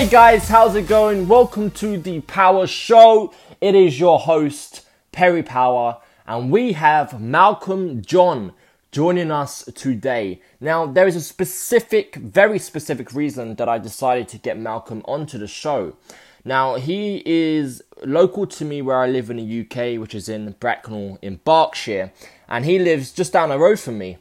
Hey 0.00 0.08
guys, 0.08 0.48
how's 0.48 0.74
it 0.76 0.88
going? 0.88 1.28
Welcome 1.28 1.70
to 1.72 1.98
the 1.98 2.20
Power 2.22 2.66
Show. 2.66 3.34
It 3.60 3.74
is 3.74 4.00
your 4.00 4.18
host, 4.18 4.86
Perry 5.12 5.42
Power, 5.42 5.98
and 6.26 6.50
we 6.50 6.72
have 6.72 7.20
Malcolm 7.20 8.00
John 8.00 8.54
joining 8.92 9.30
us 9.30 9.62
today. 9.74 10.40
Now, 10.58 10.86
there 10.86 11.06
is 11.06 11.16
a 11.16 11.20
specific, 11.20 12.16
very 12.16 12.58
specific 12.58 13.12
reason 13.12 13.56
that 13.56 13.68
I 13.68 13.76
decided 13.76 14.28
to 14.28 14.38
get 14.38 14.58
Malcolm 14.58 15.02
onto 15.04 15.36
the 15.36 15.46
show. 15.46 15.96
Now, 16.46 16.76
he 16.76 17.22
is 17.26 17.82
local 18.02 18.46
to 18.46 18.64
me 18.64 18.80
where 18.80 19.02
I 19.02 19.06
live 19.06 19.28
in 19.28 19.36
the 19.36 19.60
UK, 19.60 20.00
which 20.00 20.14
is 20.14 20.30
in 20.30 20.52
Bracknell 20.58 21.18
in 21.20 21.40
Berkshire, 21.44 22.10
and 22.48 22.64
he 22.64 22.78
lives 22.78 23.12
just 23.12 23.34
down 23.34 23.50
the 23.50 23.58
road 23.58 23.78
from 23.78 23.98
me. 23.98 24.16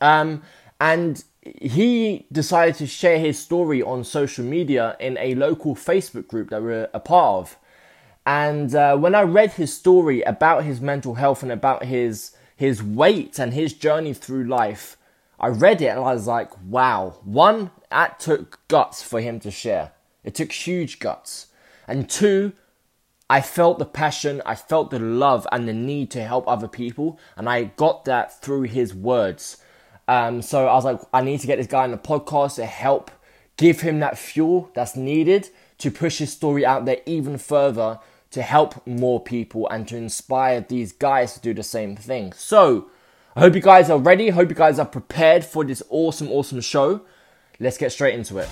Um, 0.00 0.42
and 0.80 1.22
he 1.42 2.26
decided 2.30 2.74
to 2.76 2.86
share 2.86 3.18
his 3.18 3.38
story 3.38 3.82
on 3.82 4.04
social 4.04 4.44
media 4.44 4.96
in 5.00 5.16
a 5.18 5.34
local 5.34 5.74
Facebook 5.74 6.28
group 6.28 6.50
that 6.50 6.62
we're 6.62 6.88
a 6.92 7.00
part 7.00 7.40
of. 7.40 7.56
And 8.26 8.74
uh, 8.74 8.96
when 8.96 9.14
I 9.14 9.22
read 9.22 9.52
his 9.52 9.74
story 9.74 10.22
about 10.22 10.64
his 10.64 10.80
mental 10.80 11.14
health 11.14 11.42
and 11.42 11.50
about 11.52 11.84
his 11.84 12.32
his 12.54 12.82
weight 12.82 13.38
and 13.38 13.54
his 13.54 13.72
journey 13.72 14.12
through 14.12 14.44
life, 14.44 14.98
I 15.38 15.48
read 15.48 15.80
it 15.80 15.86
and 15.86 16.00
I 16.00 16.12
was 16.12 16.26
like, 16.26 16.50
wow. 16.62 17.14
One, 17.24 17.70
that 17.90 18.20
took 18.20 18.60
guts 18.68 19.02
for 19.02 19.22
him 19.22 19.40
to 19.40 19.50
share. 19.50 19.92
It 20.22 20.34
took 20.34 20.52
huge 20.52 20.98
guts. 20.98 21.46
And 21.88 22.08
two, 22.08 22.52
I 23.30 23.40
felt 23.40 23.78
the 23.78 23.86
passion, 23.86 24.42
I 24.44 24.56
felt 24.56 24.90
the 24.90 24.98
love 24.98 25.46
and 25.50 25.66
the 25.66 25.72
need 25.72 26.10
to 26.10 26.22
help 26.22 26.46
other 26.46 26.68
people, 26.68 27.18
and 27.36 27.48
I 27.48 27.64
got 27.64 28.04
that 28.04 28.42
through 28.42 28.62
his 28.62 28.94
words. 28.94 29.56
Um, 30.10 30.42
so 30.42 30.66
I 30.66 30.74
was 30.74 30.84
like, 30.84 31.00
I 31.14 31.22
need 31.22 31.38
to 31.38 31.46
get 31.46 31.58
this 31.58 31.68
guy 31.68 31.84
on 31.84 31.92
the 31.92 31.96
podcast 31.96 32.56
to 32.56 32.66
help 32.66 33.12
give 33.56 33.82
him 33.82 34.00
that 34.00 34.18
fuel 34.18 34.68
that's 34.74 34.96
needed 34.96 35.48
to 35.78 35.88
push 35.88 36.18
his 36.18 36.32
story 36.32 36.66
out 36.66 36.84
there 36.84 36.96
even 37.06 37.38
further 37.38 38.00
to 38.32 38.42
help 38.42 38.84
more 38.88 39.22
people 39.22 39.68
and 39.68 39.86
to 39.86 39.96
inspire 39.96 40.62
these 40.62 40.90
guys 40.90 41.34
to 41.34 41.40
do 41.40 41.54
the 41.54 41.62
same 41.62 41.94
thing. 41.94 42.32
So 42.32 42.90
I 43.36 43.40
hope 43.40 43.54
you 43.54 43.60
guys 43.60 43.88
are 43.88 44.00
ready. 44.00 44.30
Hope 44.30 44.48
you 44.48 44.56
guys 44.56 44.80
are 44.80 44.84
prepared 44.84 45.44
for 45.44 45.64
this 45.64 45.80
awesome, 45.90 46.32
awesome 46.32 46.60
show. 46.60 47.02
Let's 47.60 47.78
get 47.78 47.92
straight 47.92 48.16
into 48.16 48.38
it. 48.38 48.48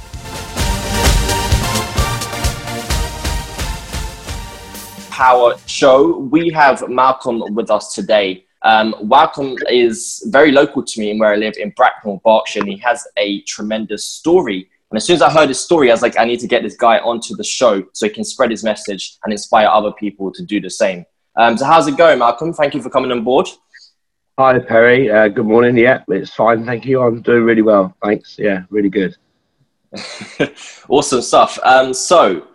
Power 5.10 5.56
show. 5.66 6.18
We 6.18 6.50
have 6.50 6.88
Malcolm 6.88 7.42
with 7.52 7.68
us 7.68 7.94
today. 7.94 8.44
Um, 8.62 8.94
Malcolm 9.04 9.56
is 9.70 10.26
very 10.30 10.50
local 10.50 10.82
to 10.82 11.00
me 11.00 11.10
and 11.10 11.20
where 11.20 11.32
I 11.32 11.36
live 11.36 11.54
in 11.58 11.70
Bracknell, 11.70 12.20
Berkshire, 12.24 12.60
and 12.60 12.68
he 12.68 12.76
has 12.78 13.06
a 13.16 13.42
tremendous 13.42 14.04
story. 14.04 14.68
And 14.90 14.96
as 14.96 15.04
soon 15.04 15.14
as 15.14 15.22
I 15.22 15.30
heard 15.30 15.48
his 15.48 15.60
story, 15.60 15.90
I 15.90 15.94
was 15.94 16.02
like, 16.02 16.18
I 16.18 16.24
need 16.24 16.40
to 16.40 16.48
get 16.48 16.62
this 16.62 16.76
guy 16.76 16.98
onto 16.98 17.36
the 17.36 17.44
show 17.44 17.84
so 17.92 18.06
he 18.06 18.12
can 18.12 18.24
spread 18.24 18.50
his 18.50 18.64
message 18.64 19.18
and 19.22 19.32
inspire 19.32 19.66
other 19.66 19.92
people 19.92 20.32
to 20.32 20.42
do 20.44 20.60
the 20.60 20.70
same. 20.70 21.04
Um, 21.36 21.56
so, 21.56 21.66
how's 21.66 21.86
it 21.86 21.96
going, 21.96 22.18
Malcolm? 22.18 22.52
Thank 22.52 22.74
you 22.74 22.82
for 22.82 22.90
coming 22.90 23.12
on 23.12 23.22
board. 23.22 23.48
Hi, 24.38 24.58
Perry. 24.58 25.10
Uh, 25.10 25.28
good 25.28 25.46
morning. 25.46 25.76
Yeah, 25.76 26.02
it's 26.08 26.32
fine. 26.32 26.64
Thank 26.64 26.84
you. 26.84 27.00
I'm 27.00 27.22
doing 27.22 27.44
really 27.44 27.62
well. 27.62 27.94
Thanks. 28.02 28.36
Yeah, 28.38 28.64
really 28.70 28.88
good. 28.88 29.16
awesome 30.88 31.22
stuff. 31.22 31.58
Um, 31.62 31.94
so, 31.94 32.47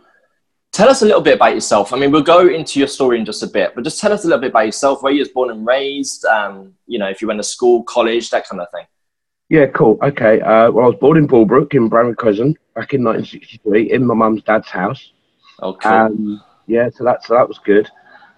Tell 0.73 0.89
us 0.89 1.03
a 1.03 1.05
little 1.05 1.21
bit 1.21 1.35
about 1.35 1.53
yourself. 1.53 1.93
I 1.93 1.97
mean, 1.97 2.09
we'll 2.09 2.23
go 2.23 2.47
into 2.47 2.79
your 2.79 2.87
story 2.87 3.19
in 3.19 3.25
just 3.25 3.43
a 3.43 3.47
bit, 3.47 3.75
but 3.75 3.83
just 3.83 3.99
tell 3.99 4.11
us 4.11 4.25
a 4.25 4.27
little 4.27 4.41
bit 4.41 4.49
about 4.49 4.65
yourself, 4.65 5.03
where 5.03 5.13
you 5.13 5.19
was 5.19 5.29
born 5.29 5.51
and 5.51 5.63
raised, 5.67 6.25
um, 6.25 6.73
you 6.87 6.97
know, 6.97 7.07
if 7.07 7.21
you 7.21 7.27
went 7.27 7.39
to 7.39 7.43
school, 7.43 7.83
college, 7.83 8.31
that 8.31 8.49
kind 8.49 8.59
of 8.59 8.67
thing. 8.71 8.87
Yeah, 9.49 9.67
cool. 9.67 9.99
Okay. 10.01 10.41
Uh, 10.41 10.71
well, 10.71 10.85
I 10.85 10.87
was 10.87 10.95
born 10.95 11.17
in 11.17 11.27
Bullbrook 11.27 11.75
in 11.75 11.89
Bramley 11.89 12.15
Crescent 12.15 12.57
back 12.73 12.95
in 12.95 13.03
1963 13.03 13.91
in 13.91 14.03
my 14.03 14.15
mum's 14.15 14.41
dad's 14.41 14.67
house. 14.67 15.11
Okay. 15.61 15.87
Um, 15.87 16.41
yeah, 16.65 16.89
so 16.89 17.03
that, 17.03 17.23
so 17.23 17.35
that 17.35 17.47
was 17.47 17.59
good. 17.59 17.87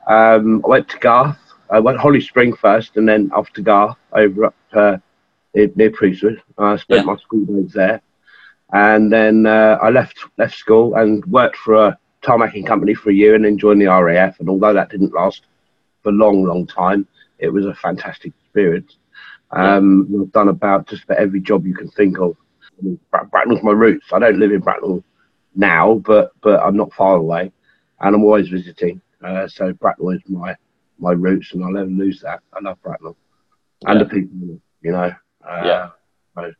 Um, 0.10 0.62
I 0.66 0.68
went 0.68 0.90
to 0.90 0.98
Garth. 0.98 1.38
I 1.70 1.80
went 1.80 2.00
Holly 2.00 2.20
Spring 2.20 2.54
first 2.54 2.98
and 2.98 3.08
then 3.08 3.32
off 3.34 3.50
to 3.54 3.62
Garth 3.62 3.96
over 4.12 4.46
up 4.46 4.56
uh, 4.74 4.98
near 5.54 5.90
Priestwood. 5.90 6.42
I 6.58 6.76
spent 6.76 7.06
yeah. 7.06 7.14
my 7.14 7.16
school 7.16 7.46
days 7.46 7.72
there. 7.72 8.02
And 8.74 9.10
then 9.10 9.46
uh, 9.46 9.78
I 9.82 9.90
left 9.90 10.20
left 10.38 10.56
school 10.56 10.96
and 10.96 11.24
worked 11.28 11.56
for 11.56 11.76
a 11.76 11.98
tarmacking 12.26 12.68
company 12.68 12.94
for 12.94 13.10
a 13.10 13.14
year 13.14 13.36
and 13.36 13.46
then 13.46 13.58
joined 13.58 13.82
the 13.82 13.88
RAF. 13.88 14.40
And 14.40 14.50
although 14.50 14.74
that 14.74 14.90
didn't 14.90 15.14
last 15.14 15.42
for 16.04 16.10
a 16.10 16.14
long, 16.14 16.44
long 16.44 16.66
time, 16.68 17.08
it 17.40 17.50
was 17.50 17.66
a 17.66 17.76
fantastic 17.76 18.34
experience. 18.44 18.98
Um. 19.52 20.10
I've 20.22 20.32
done 20.32 20.50
about 20.50 20.88
just 20.88 21.04
about 21.04 21.20
every 21.20 21.40
job 21.40 21.66
you 21.66 21.76
can 21.76 21.90
think 21.92 22.18
of. 22.20 22.36
I 22.78 22.84
mean, 22.84 23.00
Bracknell's 23.12 23.64
my 23.64 23.72
roots. 23.72 24.08
I 24.12 24.20
don't 24.20 24.40
live 24.40 24.52
in 24.52 24.60
Bracknell 24.60 25.04
now, 25.56 26.02
but 26.06 26.32
but 26.42 26.60
I'm 26.62 26.76
not 26.76 26.94
far 26.94 27.16
away, 27.16 27.52
and 28.00 28.16
I'm 28.16 28.24
always 28.24 28.50
visiting. 28.50 29.02
Uh, 29.24 29.48
so 29.48 29.72
Bracknell 29.74 30.10
is 30.12 30.22
my 30.28 30.56
my 31.00 31.12
roots, 31.12 31.54
and 31.54 31.64
I'll 31.64 31.72
never 31.72 31.90
lose 31.90 32.22
that. 32.22 32.42
I 32.54 32.60
love 32.62 32.82
Bracknell 32.82 33.16
and 33.86 34.00
yeah. 34.00 34.04
the 34.04 34.10
people, 34.10 34.60
you 34.82 34.92
know. 34.92 35.12
Uh, 35.48 35.62
yeah. 35.64 35.90
So 36.36 36.52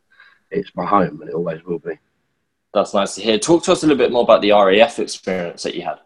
it's 0.50 0.70
my 0.74 0.86
home, 0.86 1.20
and 1.20 1.30
it 1.30 1.34
always 1.34 1.62
will 1.64 1.78
be. 1.78 1.98
That's 2.74 2.94
nice 2.94 3.14
to 3.14 3.22
hear. 3.22 3.38
Talk 3.38 3.64
to 3.64 3.72
us 3.72 3.82
a 3.82 3.86
little 3.86 4.02
bit 4.02 4.12
more 4.12 4.22
about 4.22 4.42
the 4.42 4.50
RAF 4.50 4.98
experience 4.98 5.62
that 5.62 5.74
you 5.74 5.82
had. 5.82 5.98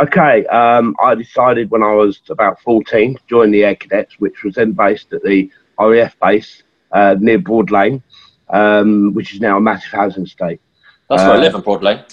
Okay, 0.00 0.46
um, 0.46 0.94
I 1.02 1.14
decided 1.14 1.70
when 1.70 1.82
I 1.82 1.92
was 1.92 2.20
about 2.28 2.60
14 2.60 3.14
to 3.14 3.20
join 3.28 3.50
the 3.50 3.64
Air 3.64 3.76
Cadets, 3.76 4.20
which 4.20 4.44
was 4.44 4.54
then 4.54 4.72
based 4.72 5.12
at 5.12 5.22
the 5.22 5.50
RAF 5.80 6.18
base 6.20 6.62
uh, 6.92 7.16
near 7.18 7.38
Broad 7.38 7.70
Lane, 7.70 8.02
um, 8.50 9.14
which 9.14 9.34
is 9.34 9.40
now 9.40 9.56
a 9.56 9.60
massive 9.60 9.90
housing 9.90 10.24
estate. 10.24 10.60
That's 11.08 11.22
where 11.22 11.32
uh, 11.32 11.36
I 11.36 11.40
live 11.40 11.54
in 11.54 11.62
Broad 11.62 11.82
Lane. 11.82 12.04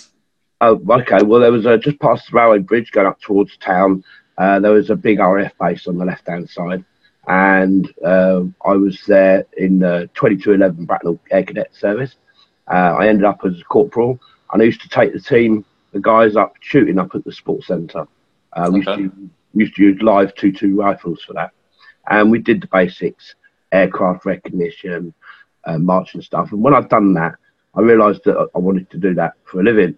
Oh, 0.61 0.81
okay. 0.89 1.23
Well, 1.23 1.41
there 1.41 1.51
was 1.51 1.65
a, 1.65 1.77
just 1.77 1.99
past 1.99 2.31
the 2.31 2.37
railway 2.37 2.59
bridge 2.59 2.91
going 2.91 3.07
up 3.07 3.19
towards 3.19 3.57
town. 3.57 4.03
Uh, 4.37 4.59
there 4.59 4.71
was 4.71 4.89
a 4.89 4.95
big 4.95 5.19
RAF 5.19 5.51
base 5.59 5.87
on 5.87 5.97
the 5.97 6.05
left 6.05 6.27
hand 6.27 6.49
side, 6.49 6.85
and 7.27 7.93
uh, 8.05 8.43
I 8.65 8.73
was 8.73 9.01
there 9.07 9.45
in 9.57 9.79
the 9.79 10.09
2211 10.15 10.85
Bracknell 10.85 11.19
Air 11.31 11.43
Cadet 11.43 11.75
Service. 11.75 12.15
Uh, 12.71 12.95
I 12.99 13.07
ended 13.07 13.25
up 13.25 13.41
as 13.45 13.59
a 13.59 13.63
corporal, 13.65 14.19
and 14.51 14.61
I 14.61 14.65
used 14.65 14.81
to 14.81 14.89
take 14.89 15.13
the 15.13 15.19
team, 15.19 15.65
the 15.91 15.99
guys 15.99 16.35
up 16.35 16.55
shooting 16.61 16.99
up 16.99 17.15
at 17.15 17.23
the 17.23 17.31
sports 17.31 17.67
centre. 17.67 18.07
Uh, 18.53 18.69
we, 18.71 18.81
okay. 18.81 19.01
used 19.01 19.13
to, 19.15 19.29
we 19.53 19.63
used 19.63 19.75
to 19.75 19.83
use 19.83 20.01
live 20.01 20.33
2-2 20.35 20.77
rifles 20.77 21.23
for 21.23 21.33
that, 21.33 21.51
and 22.09 22.31
we 22.31 22.39
did 22.39 22.61
the 22.61 22.67
basics, 22.67 23.35
aircraft 23.71 24.25
recognition, 24.25 25.13
uh, 25.65 25.77
marching 25.77 26.21
stuff. 26.21 26.51
And 26.51 26.61
when 26.61 26.73
I'd 26.73 26.89
done 26.89 27.13
that, 27.15 27.35
I 27.75 27.81
realised 27.81 28.21
that 28.25 28.49
I 28.53 28.59
wanted 28.59 28.89
to 28.91 28.97
do 28.97 29.13
that 29.15 29.33
for 29.45 29.59
a 29.59 29.63
living. 29.63 29.97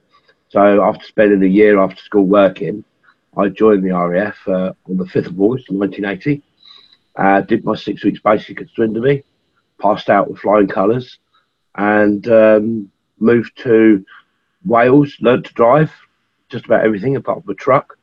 So 0.50 0.84
after 0.84 1.06
spending 1.06 1.44
a 1.44 1.53
year 1.53 1.80
after 1.80 2.02
school 2.02 2.26
working, 2.26 2.84
I 3.38 3.50
joined 3.50 3.84
the 3.84 3.92
RAF 3.92 4.38
uh, 4.47 4.74
on 4.90 4.97
the 4.97 5.03
5th 5.03 5.28
of 5.28 5.42
August 5.42 5.70
1980. 5.70 6.42
Uh, 7.18 7.42
did 7.42 7.66
my 7.66 7.76
six 7.76 8.03
weeks 8.03 8.20
basic 8.20 8.62
at 8.62 8.70
Swindon, 8.70 9.24
passed 9.82 10.09
out 10.09 10.30
with 10.30 10.40
flying 10.40 10.68
colours, 10.68 11.18
and 11.75 12.28
um, 12.28 12.91
moved 13.19 13.58
to 13.63 14.06
Wales, 14.66 15.16
learned 15.19 15.46
to 15.46 15.53
drive 15.53 15.91
just 16.50 16.66
about 16.66 16.86
everything 16.86 17.16
apart 17.16 17.44
from 17.44 17.52
a 17.52 17.56
truck, 17.56 17.97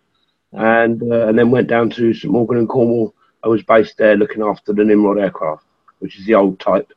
and 0.53 1.03
uh, 1.03 1.29
and 1.29 1.39
then 1.39 1.51
went 1.51 1.69
down 1.69 1.91
to 1.91 2.15
St 2.15 2.33
Mawgan 2.33 2.59
and 2.59 2.69
Cornwall. 2.69 3.15
I 3.45 3.49
was 3.49 3.63
based 3.63 3.99
there 3.99 4.17
looking 4.17 4.43
after 4.43 4.73
the 4.73 4.85
Nimrod 4.85 5.19
aircraft, 5.19 5.65
which 5.99 6.19
is 6.19 6.27
the 6.27 6.35
old 6.35 6.61
type 6.61 6.93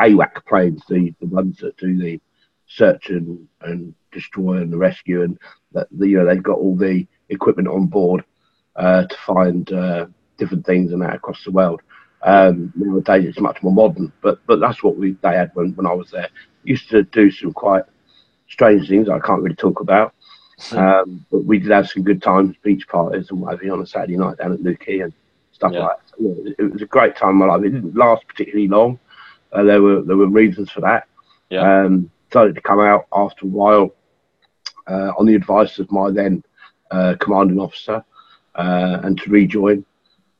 AWAC 0.00 0.46
planes, 0.46 0.82
the, 0.88 1.14
the 1.20 1.26
ones 1.26 1.58
that 1.58 1.76
do 1.76 1.98
the 1.98 2.20
search 2.66 3.10
and, 3.10 3.46
and 3.62 3.94
destroy 4.12 4.58
and 4.58 4.72
the 4.72 4.78
rescue, 4.78 5.22
and 5.22 5.38
that 5.72 5.88
you 5.98 6.18
know 6.18 6.26
they've 6.26 6.42
got 6.42 6.58
all 6.58 6.76
the 6.76 7.06
equipment 7.28 7.68
on 7.68 7.86
board 7.86 8.24
uh, 8.76 9.06
to 9.06 9.16
find 9.26 9.72
uh, 9.72 10.06
different 10.38 10.64
things 10.64 10.92
and 10.92 11.02
that 11.02 11.14
across 11.14 11.44
the 11.44 11.50
world. 11.50 11.82
Um, 12.22 12.72
nowadays 12.76 13.24
it's 13.26 13.40
much 13.40 13.62
more 13.62 13.72
modern, 13.72 14.12
but 14.20 14.40
but 14.46 14.60
that's 14.60 14.82
what 14.82 14.96
we 14.96 15.12
they 15.22 15.36
had 15.36 15.50
when, 15.54 15.74
when 15.74 15.86
I 15.86 15.92
was 15.92 16.10
there. 16.10 16.28
Used 16.64 16.90
to 16.90 17.02
do 17.04 17.30
some 17.30 17.52
quite 17.52 17.84
strange 18.48 18.88
things 18.88 19.08
I 19.08 19.18
can't 19.20 19.42
really 19.42 19.56
talk 19.56 19.80
about. 19.80 20.14
Hmm. 20.60 20.78
Um, 20.78 21.26
but 21.30 21.44
we 21.44 21.58
did 21.58 21.70
have 21.70 21.88
some 21.88 22.02
good 22.02 22.22
times, 22.22 22.56
beach 22.62 22.86
parties 22.86 23.30
and 23.30 23.40
whatever 23.40 23.72
on 23.72 23.80
a 23.80 23.86
Saturday 23.86 24.18
night 24.18 24.36
down 24.36 24.52
at 24.52 24.60
Newquay 24.60 25.00
and 25.00 25.12
stuff 25.52 25.72
yeah. 25.72 25.80
like 25.80 25.96
that. 25.96 26.18
So, 26.18 26.52
it 26.58 26.72
was 26.72 26.82
a 26.82 26.86
great 26.86 27.16
time 27.16 27.30
in 27.30 27.36
my 27.36 27.46
life. 27.46 27.64
It 27.64 27.70
didn't 27.70 27.96
last 27.96 28.26
particularly 28.28 28.68
long. 28.68 28.98
Uh, 29.52 29.62
there 29.62 29.80
were 29.80 30.02
there 30.02 30.16
were 30.16 30.28
reasons 30.28 30.70
for 30.70 30.80
that. 30.82 31.08
Yeah. 31.48 31.84
Um, 31.84 32.10
started 32.28 32.54
to 32.54 32.60
come 32.60 32.80
out 32.80 33.06
after 33.12 33.46
a 33.46 33.48
while 33.48 33.94
uh, 34.88 35.12
on 35.18 35.26
the 35.26 35.34
advice 35.34 35.78
of 35.78 35.90
my 35.90 36.10
then 36.10 36.44
uh, 36.90 37.16
commanding 37.18 37.58
officer 37.58 38.04
uh, 38.54 39.00
and 39.02 39.18
to 39.20 39.30
rejoin 39.30 39.84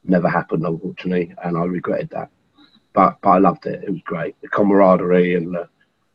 never 0.05 0.29
happened, 0.29 0.65
unfortunately, 0.65 1.35
and 1.45 1.57
I 1.57 1.65
regretted 1.65 2.11
that. 2.11 2.31
But 2.93 3.19
but 3.23 3.31
I 3.31 3.39
loved 3.39 3.67
it. 3.67 3.85
It 3.85 3.91
was 3.91 4.01
great. 4.05 4.35
The 4.43 4.49
camaraderie 4.49 5.35
and 5.37 5.55
the 5.55 5.69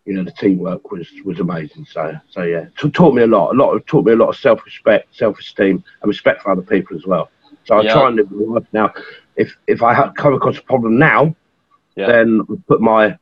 you 0.06 0.14
know 0.14 0.24
the 0.24 0.32
teamwork 0.32 0.92
was 0.92 1.08
was 1.24 1.40
amazing. 1.40 1.86
So 1.86 2.14
so 2.30 2.44
yeah, 2.44 2.68
it 2.84 2.94
taught 2.94 3.14
me 3.14 3.24
a 3.24 3.28
lot. 3.28 3.54
A 3.54 3.58
lot 3.58 3.74
of, 3.74 3.86
taught 3.86 4.06
me 4.06 4.14
a 4.14 4.16
lot 4.16 4.30
of 4.30 4.38
self 4.38 4.64
respect, 4.66 5.16
self 5.16 5.40
esteem, 5.40 5.84
and 6.02 6.08
respect 6.08 6.42
for 6.42 6.52
other 6.52 6.62
people 6.62 6.96
as 6.96 7.06
well. 7.06 7.30
So 7.64 7.78
I 7.78 7.82
yeah. 7.84 7.94
try 7.94 8.08
and 8.08 8.18
live 8.18 8.32
my 8.32 8.56
life 8.56 8.68
now. 8.74 8.94
If 9.36 9.56
if 9.68 9.82
I 9.82 10.10
come 10.12 10.34
across 10.34 10.58
a 10.58 10.64
problem 10.64 10.98
now, 10.98 11.36
yeah. 11.96 12.08
then 12.08 12.42
I 12.50 12.56
put 12.68 12.82
my 12.82 13.18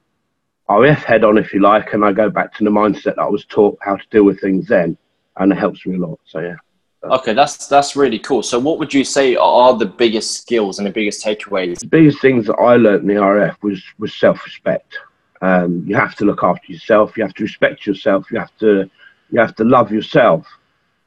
RAF 0.69 1.03
head 1.03 1.23
on, 1.23 1.37
if 1.37 1.53
you 1.53 1.61
like, 1.61 1.93
and 1.93 2.03
I 2.03 2.11
go 2.13 2.29
back 2.29 2.53
to 2.55 2.63
the 2.63 2.69
mindset 2.69 3.15
that 3.15 3.19
I 3.19 3.27
was 3.27 3.45
taught 3.45 3.77
how 3.81 3.95
to 3.95 4.03
deal 4.09 4.23
with 4.23 4.41
things 4.41 4.67
then, 4.67 4.97
and 5.37 5.51
it 5.51 5.57
helps 5.57 5.85
me 5.85 5.95
a 5.95 5.99
lot. 5.99 6.19
So 6.25 6.39
yeah. 6.39 6.55
Okay, 7.03 7.33
that's 7.33 7.67
that's 7.67 7.97
really 7.97 8.19
cool. 8.19 8.41
So, 8.41 8.57
what 8.57 8.79
would 8.79 8.93
you 8.93 9.03
say 9.03 9.35
are 9.35 9.77
the 9.77 9.85
biggest 9.85 10.37
skills 10.37 10.79
and 10.79 10.87
the 10.87 10.91
biggest 10.91 11.23
takeaways? 11.23 11.79
The 11.79 11.87
biggest 11.87 12.21
things 12.21 12.47
that 12.47 12.55
I 12.55 12.77
learned 12.77 13.01
in 13.01 13.07
the 13.07 13.21
RF 13.21 13.57
was 13.61 13.83
was 13.99 14.13
self 14.13 14.43
respect. 14.45 14.97
Um, 15.41 15.83
you 15.85 15.95
have 15.97 16.15
to 16.15 16.25
look 16.25 16.43
after 16.43 16.71
yourself. 16.71 17.17
You 17.17 17.23
have 17.23 17.33
to 17.33 17.43
respect 17.43 17.85
yourself. 17.85 18.31
You 18.31 18.39
have 18.39 18.55
to 18.59 18.89
you 19.31 19.39
have 19.39 19.55
to 19.55 19.65
love 19.65 19.91
yourself. 19.91 20.47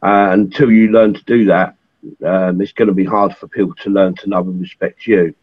Uh, 0.02 0.28
until 0.32 0.70
you 0.70 0.88
learn 0.88 1.14
to 1.14 1.24
do 1.24 1.46
that, 1.46 1.76
um, 2.26 2.60
it's 2.60 2.72
going 2.72 2.88
to 2.88 2.94
be 2.94 3.04
hard 3.04 3.34
for 3.34 3.48
people 3.48 3.74
to 3.76 3.88
learn 3.88 4.14
to 4.16 4.28
love 4.28 4.46
and 4.48 4.60
respect 4.60 5.06
you, 5.06 5.34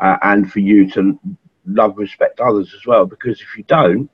uh, 0.00 0.16
and 0.22 0.50
for 0.50 0.58
you 0.58 0.90
to 0.90 1.16
love 1.66 1.90
and 1.90 2.00
respect 2.00 2.40
others 2.40 2.74
as 2.74 2.84
well. 2.84 3.06
Because 3.06 3.40
if 3.40 3.56
you 3.56 3.62
don't, 3.62 4.10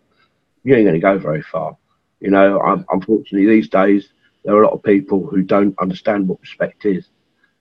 you 0.63 0.75
ain't 0.75 0.85
going 0.85 0.93
to 0.93 1.01
go 1.01 1.17
very 1.17 1.43
far. 1.43 1.75
You 2.21 2.31
know, 2.31 2.85
unfortunately, 2.91 3.47
these 3.47 3.71
days 3.71 4.11
there 4.47 4.55
are 4.55 4.63
a 4.63 4.67
lot 4.67 4.75
of 4.75 4.83
people 4.83 5.27
who 5.27 5.43
don't 5.43 5.79
understand 5.81 6.29
what 6.29 6.41
respect 6.41 6.87
is. 6.87 7.09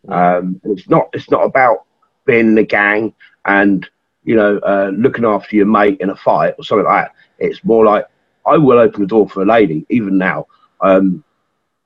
Um, 0.07 0.61
and 0.63 0.77
it's 0.77 0.87
not 0.87 1.09
it's 1.13 1.31
not 1.31 1.43
about 1.43 1.79
being 2.25 2.47
in 2.49 2.57
a 2.59 2.63
gang 2.63 3.11
and 3.45 3.89
you 4.23 4.35
know 4.35 4.59
uh, 4.59 4.91
looking 4.95 5.25
after 5.25 5.55
your 5.55 5.65
mate 5.65 5.97
in 5.99 6.11
a 6.11 6.15
fight 6.15 6.53
or 6.59 6.63
something 6.63 6.85
like 6.85 7.07
that. 7.07 7.15
It's 7.39 7.63
more 7.63 7.83
like 7.83 8.05
I 8.45 8.57
will 8.57 8.77
open 8.77 9.01
the 9.01 9.07
door 9.07 9.27
for 9.27 9.41
a 9.41 9.45
lady 9.45 9.83
even 9.89 10.17
now. 10.19 10.45
Um, 10.81 11.23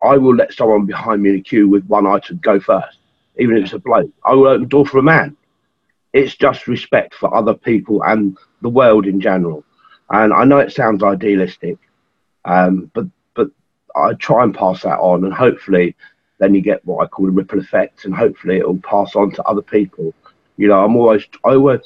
I 0.03 0.17
will 0.17 0.35
let 0.35 0.53
someone 0.53 0.85
behind 0.85 1.23
me 1.23 1.29
in 1.29 1.37
a 1.37 1.41
queue 1.41 1.69
with 1.69 1.85
one 1.85 2.05
item 2.05 2.39
go 2.43 2.59
first, 2.59 2.99
even 3.37 3.55
if 3.57 3.65
it's 3.65 3.73
a 3.73 3.79
bloke. 3.79 4.11
I 4.25 4.33
will 4.33 4.47
open 4.47 4.63
the 4.63 4.67
door 4.67 4.85
for 4.85 4.97
a 4.99 5.03
man. 5.03 5.37
It's 6.11 6.35
just 6.35 6.67
respect 6.67 7.15
for 7.15 7.33
other 7.33 7.53
people 7.53 8.03
and 8.03 8.37
the 8.61 8.69
world 8.69 9.05
in 9.05 9.21
general. 9.21 9.63
And 10.09 10.33
I 10.33 10.43
know 10.43 10.57
it 10.57 10.73
sounds 10.73 11.03
idealistic, 11.03 11.77
um, 12.45 12.91
but 12.93 13.05
I 13.99 14.13
try 14.13 14.43
and 14.43 14.55
pass 14.55 14.83
that 14.83 14.99
on, 14.99 15.23
and 15.23 15.33
hopefully, 15.33 15.95
then 16.39 16.55
you 16.55 16.61
get 16.61 16.85
what 16.85 17.03
I 17.03 17.07
call 17.07 17.27
a 17.27 17.31
ripple 17.31 17.59
effect, 17.59 18.05
and 18.05 18.15
hopefully 18.15 18.57
it 18.57 18.67
will 18.67 18.79
pass 18.79 19.15
on 19.15 19.31
to 19.31 19.43
other 19.43 19.61
people. 19.61 20.13
You 20.57 20.67
know, 20.67 20.83
I'm 20.83 20.95
always, 20.95 21.25
I 21.45 21.49
always, 21.49 21.81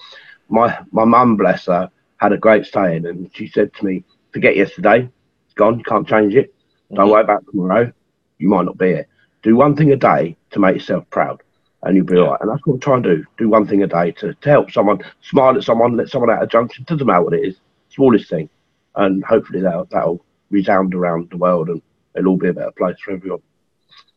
my 0.50 0.78
my 0.92 1.06
mum, 1.06 1.38
bless 1.38 1.66
her, 1.68 1.90
had 2.18 2.34
a 2.34 2.38
great 2.38 2.66
saying, 2.66 3.06
and 3.06 3.30
she 3.34 3.48
said 3.48 3.74
to 3.76 3.86
me, 3.86 4.04
"Forget 4.32 4.56
yesterday, 4.56 5.10
it's 5.46 5.54
gone. 5.56 5.78
You 5.78 5.84
can't 5.86 6.08
change 6.08 6.36
it. 6.36 6.54
Don't 6.90 7.06
mm-hmm. 7.06 7.12
worry 7.12 7.24
about 7.24 7.46
tomorrow. 7.46 7.92
You 8.40 8.50
might 8.50 8.66
not 8.66 8.78
be 8.78 8.88
here. 8.88 9.08
Do 9.42 9.56
one 9.56 9.76
thing 9.76 9.92
a 9.92 9.98
day 9.98 10.36
to 10.52 10.60
make 10.60 10.76
yourself 10.76 11.10
proud." 11.10 11.42
and 11.84 11.96
you'll 11.96 12.06
be 12.06 12.18
all 12.18 12.32
right. 12.32 12.42
And 12.42 12.50
that's 12.50 12.66
what 12.66 12.76
I'm 12.76 12.80
trying 12.80 13.04
to 13.04 13.18
do. 13.18 13.26
Do 13.38 13.50
one 13.50 13.68
thing 13.68 13.84
a 13.84 13.88
day 13.88 14.12
to, 14.12 14.34
to 14.34 14.50
help 14.50 14.72
someone, 14.72 15.00
smile 15.22 15.56
at 15.58 15.64
someone, 15.64 15.98
let 15.98 16.10
someone 16.10 16.32
out 16.32 16.42
of 16.42 16.50
junction. 16.50 16.86
Doesn't 16.88 17.06
matter 17.06 17.24
what 17.24 17.34
it 17.34 17.46
is, 17.46 17.58
smallest 17.90 18.30
thing. 18.30 18.50
And 18.96 19.24
hopefully 19.24 19.62
that'll, 19.62 19.86
that'll 19.86 20.24
resound 20.50 20.96
around 20.96 21.30
the 21.30 21.38
world 21.38 21.70
and 21.70 21.82
it'll 22.16 22.32
all 22.32 22.38
be 22.38 22.50
a 22.50 22.54
better 22.54 22.72
place 22.72 22.98
for 23.04 23.12
everyone. 23.12 23.42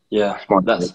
Yeah, 0.09 0.39
that's, 0.63 0.93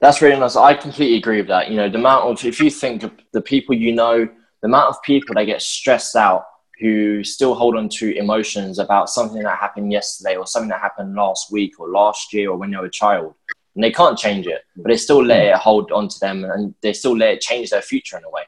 that's 0.00 0.22
really 0.22 0.38
nice. 0.38 0.56
I 0.56 0.74
completely 0.74 1.16
agree 1.16 1.38
with 1.38 1.48
that. 1.48 1.70
You 1.70 1.76
know, 1.76 1.88
the 1.88 1.98
amount 1.98 2.30
of, 2.30 2.44
if 2.44 2.60
you 2.60 2.70
think 2.70 3.02
of 3.02 3.12
the 3.32 3.40
people 3.40 3.74
you 3.74 3.92
know, 3.92 4.28
the 4.60 4.66
amount 4.66 4.88
of 4.88 5.02
people 5.02 5.34
that 5.34 5.44
get 5.44 5.62
stressed 5.62 6.16
out 6.16 6.44
who 6.80 7.22
still 7.24 7.54
hold 7.54 7.76
on 7.76 7.88
to 7.88 8.16
emotions 8.16 8.78
about 8.78 9.10
something 9.10 9.42
that 9.42 9.58
happened 9.58 9.92
yesterday 9.92 10.36
or 10.36 10.46
something 10.46 10.70
that 10.70 10.80
happened 10.80 11.14
last 11.14 11.52
week 11.52 11.78
or 11.78 11.88
last 11.88 12.32
year 12.32 12.50
or 12.50 12.56
when 12.56 12.70
they 12.70 12.76
were 12.76 12.86
a 12.86 12.90
child. 12.90 13.34
And 13.74 13.84
they 13.84 13.92
can't 13.92 14.18
change 14.18 14.46
it, 14.46 14.62
but 14.76 14.88
they 14.88 14.96
still 14.96 15.24
let 15.24 15.44
it 15.44 15.54
hold 15.54 15.92
on 15.92 16.08
to 16.08 16.18
them 16.18 16.44
and 16.44 16.74
they 16.82 16.92
still 16.92 17.16
let 17.16 17.34
it 17.34 17.40
change 17.40 17.70
their 17.70 17.82
future 17.82 18.18
in 18.18 18.24
a 18.24 18.30
way. 18.30 18.42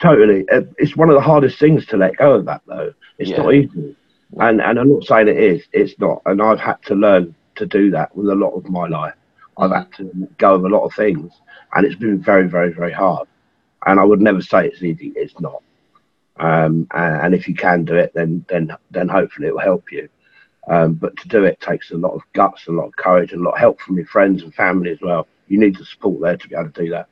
Totally. 0.00 0.44
It's 0.78 0.96
one 0.96 1.08
of 1.08 1.14
the 1.14 1.20
hardest 1.20 1.58
things 1.58 1.86
to 1.86 1.96
let 1.96 2.16
go 2.16 2.34
of 2.34 2.44
that, 2.46 2.62
though. 2.66 2.92
It's 3.18 3.30
yeah. 3.30 3.38
not 3.38 3.54
easy. 3.54 3.96
And 4.38 4.60
and 4.60 4.78
I'm 4.78 4.92
not 4.92 5.04
saying 5.04 5.28
it 5.28 5.38
is, 5.38 5.62
it's 5.72 5.98
not. 5.98 6.22
And 6.26 6.40
I've 6.40 6.60
had 6.60 6.82
to 6.84 6.94
learn 6.94 7.34
to 7.56 7.66
do 7.66 7.90
that 7.90 8.14
with 8.16 8.28
a 8.28 8.34
lot 8.34 8.52
of 8.52 8.68
my 8.68 8.86
life. 8.86 9.14
I've 9.58 9.72
had 9.72 9.92
to 9.94 10.28
go 10.38 10.54
of 10.54 10.64
a 10.64 10.68
lot 10.68 10.84
of 10.84 10.94
things, 10.94 11.32
and 11.74 11.84
it's 11.84 11.96
been 11.96 12.20
very, 12.20 12.48
very, 12.48 12.72
very 12.72 12.92
hard. 12.92 13.28
And 13.86 13.98
I 13.98 14.04
would 14.04 14.20
never 14.20 14.40
say 14.40 14.66
it's 14.66 14.82
easy. 14.82 15.12
It's 15.16 15.38
not. 15.40 15.62
Um, 16.36 16.86
and, 16.92 17.22
and, 17.22 17.34
if 17.34 17.46
you 17.46 17.54
can 17.54 17.84
do 17.84 17.94
it, 17.96 18.12
then 18.14 18.44
then 18.48 18.74
then 18.90 19.08
hopefully 19.08 19.48
it 19.48 19.54
will 19.54 19.60
help 19.60 19.92
you. 19.92 20.08
Um, 20.68 20.94
but 20.94 21.16
to 21.18 21.28
do 21.28 21.44
it 21.44 21.60
takes 21.60 21.90
a 21.90 21.96
lot 21.96 22.14
of 22.14 22.22
guts, 22.32 22.66
a 22.66 22.72
lot 22.72 22.86
of 22.86 22.96
courage, 22.96 23.32
a 23.32 23.36
lot 23.36 23.52
of 23.52 23.58
help 23.58 23.80
from 23.80 23.96
your 23.96 24.06
friends 24.06 24.42
and 24.42 24.54
family 24.54 24.90
as 24.90 25.00
well. 25.02 25.26
You 25.48 25.58
need 25.58 25.76
the 25.76 25.84
support 25.84 26.20
there 26.20 26.36
to 26.36 26.48
be 26.48 26.54
able 26.54 26.70
to 26.70 26.84
do 26.84 26.90
that. 26.90 27.08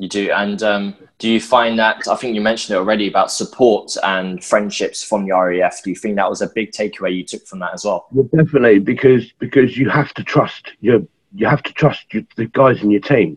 You 0.00 0.08
do. 0.08 0.30
And 0.30 0.62
um, 0.62 0.96
do 1.18 1.28
you 1.28 1.38
find 1.38 1.78
that, 1.78 2.08
I 2.08 2.16
think 2.16 2.34
you 2.34 2.40
mentioned 2.40 2.74
it 2.74 2.78
already 2.78 3.06
about 3.06 3.30
support 3.30 3.94
and 4.02 4.42
friendships 4.42 5.04
from 5.04 5.26
the 5.26 5.32
RAF. 5.32 5.82
Do 5.82 5.90
you 5.90 5.96
think 5.96 6.16
that 6.16 6.30
was 6.30 6.40
a 6.40 6.48
big 6.48 6.72
takeaway 6.72 7.14
you 7.14 7.22
took 7.22 7.46
from 7.46 7.58
that 7.58 7.74
as 7.74 7.84
well? 7.84 8.06
well 8.10 8.26
definitely, 8.34 8.78
because 8.78 9.30
because 9.38 9.76
you 9.76 9.90
have 9.90 10.14
to 10.14 10.24
trust 10.24 10.72
your, 10.80 11.02
you 11.34 11.46
have 11.46 11.62
to 11.64 11.72
trust 11.74 12.14
your, 12.14 12.22
the 12.36 12.46
guys 12.46 12.82
in 12.82 12.90
your 12.90 13.02
team. 13.02 13.36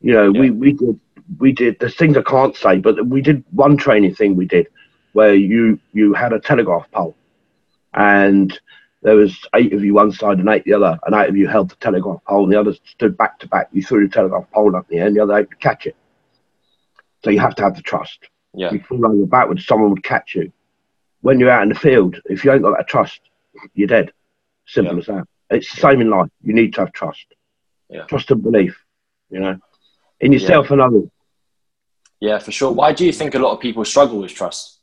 You 0.00 0.14
know, 0.14 0.32
yeah. 0.32 0.40
we, 0.40 0.50
we 0.50 0.72
did, 0.72 1.00
we 1.38 1.52
did, 1.52 1.78
there's 1.78 1.94
things 1.94 2.16
I 2.16 2.22
can't 2.22 2.56
say, 2.56 2.78
but 2.78 3.06
we 3.06 3.20
did 3.20 3.44
one 3.50 3.76
training 3.76 4.14
thing 4.14 4.34
we 4.34 4.46
did 4.46 4.68
where 5.12 5.34
you, 5.34 5.78
you 5.92 6.14
had 6.14 6.32
a 6.32 6.40
telegraph 6.40 6.90
pole 6.90 7.14
and 7.92 8.58
there 9.02 9.16
was 9.16 9.36
eight 9.54 9.72
of 9.72 9.84
you 9.84 9.94
one 9.94 10.12
side 10.12 10.38
and 10.38 10.48
eight 10.48 10.64
the 10.64 10.74
other, 10.74 10.98
and 11.04 11.14
eight 11.14 11.28
of 11.28 11.36
you 11.36 11.48
held 11.48 11.70
the 11.70 11.76
telegraph 11.76 12.20
pole, 12.26 12.44
and 12.44 12.52
the 12.52 12.60
others 12.60 12.80
stood 12.84 13.16
back 13.16 13.38
to 13.40 13.48
back. 13.48 13.68
You 13.72 13.82
threw 13.82 14.06
the 14.06 14.12
telegraph 14.12 14.50
pole 14.52 14.76
up 14.76 14.86
in 14.90 14.96
the 14.96 15.00
air, 15.02 15.08
and 15.08 15.16
the 15.16 15.22
other 15.22 15.38
eight 15.38 15.48
would 15.48 15.60
catch 15.60 15.86
it. 15.86 15.96
So 17.24 17.30
you 17.30 17.40
have 17.40 17.54
to 17.56 17.62
have 17.62 17.76
the 17.76 17.82
trust. 17.82 18.28
Yeah. 18.54 18.72
You 18.72 18.80
fall 18.80 19.06
over 19.06 19.26
backwards, 19.26 19.66
someone 19.66 19.90
would 19.90 20.04
catch 20.04 20.34
you. 20.34 20.52
When 21.20 21.40
you're 21.40 21.50
out 21.50 21.62
in 21.62 21.68
the 21.68 21.74
field, 21.74 22.20
if 22.26 22.44
you 22.44 22.52
ain't 22.52 22.62
got 22.62 22.76
that 22.76 22.88
trust, 22.88 23.20
you're 23.74 23.88
dead. 23.88 24.12
Simple 24.66 24.94
yeah. 24.94 25.00
as 25.00 25.06
that. 25.06 25.28
It's 25.50 25.74
the 25.74 25.80
same 25.80 26.00
in 26.00 26.10
life. 26.10 26.30
You 26.42 26.54
need 26.54 26.74
to 26.74 26.80
have 26.80 26.92
trust. 26.92 27.26
Yeah. 27.88 28.04
Trust 28.04 28.30
and 28.30 28.42
belief, 28.42 28.76
you 29.30 29.40
know, 29.40 29.58
in 30.20 30.32
yourself 30.32 30.66
yeah. 30.66 30.72
and 30.72 30.82
others. 30.82 31.08
Yeah, 32.20 32.38
for 32.38 32.52
sure. 32.52 32.70
Why 32.70 32.92
do 32.92 33.04
you 33.04 33.12
think 33.12 33.34
a 33.34 33.38
lot 33.38 33.52
of 33.52 33.60
people 33.60 33.84
struggle 33.84 34.20
with 34.20 34.32
trust? 34.32 34.78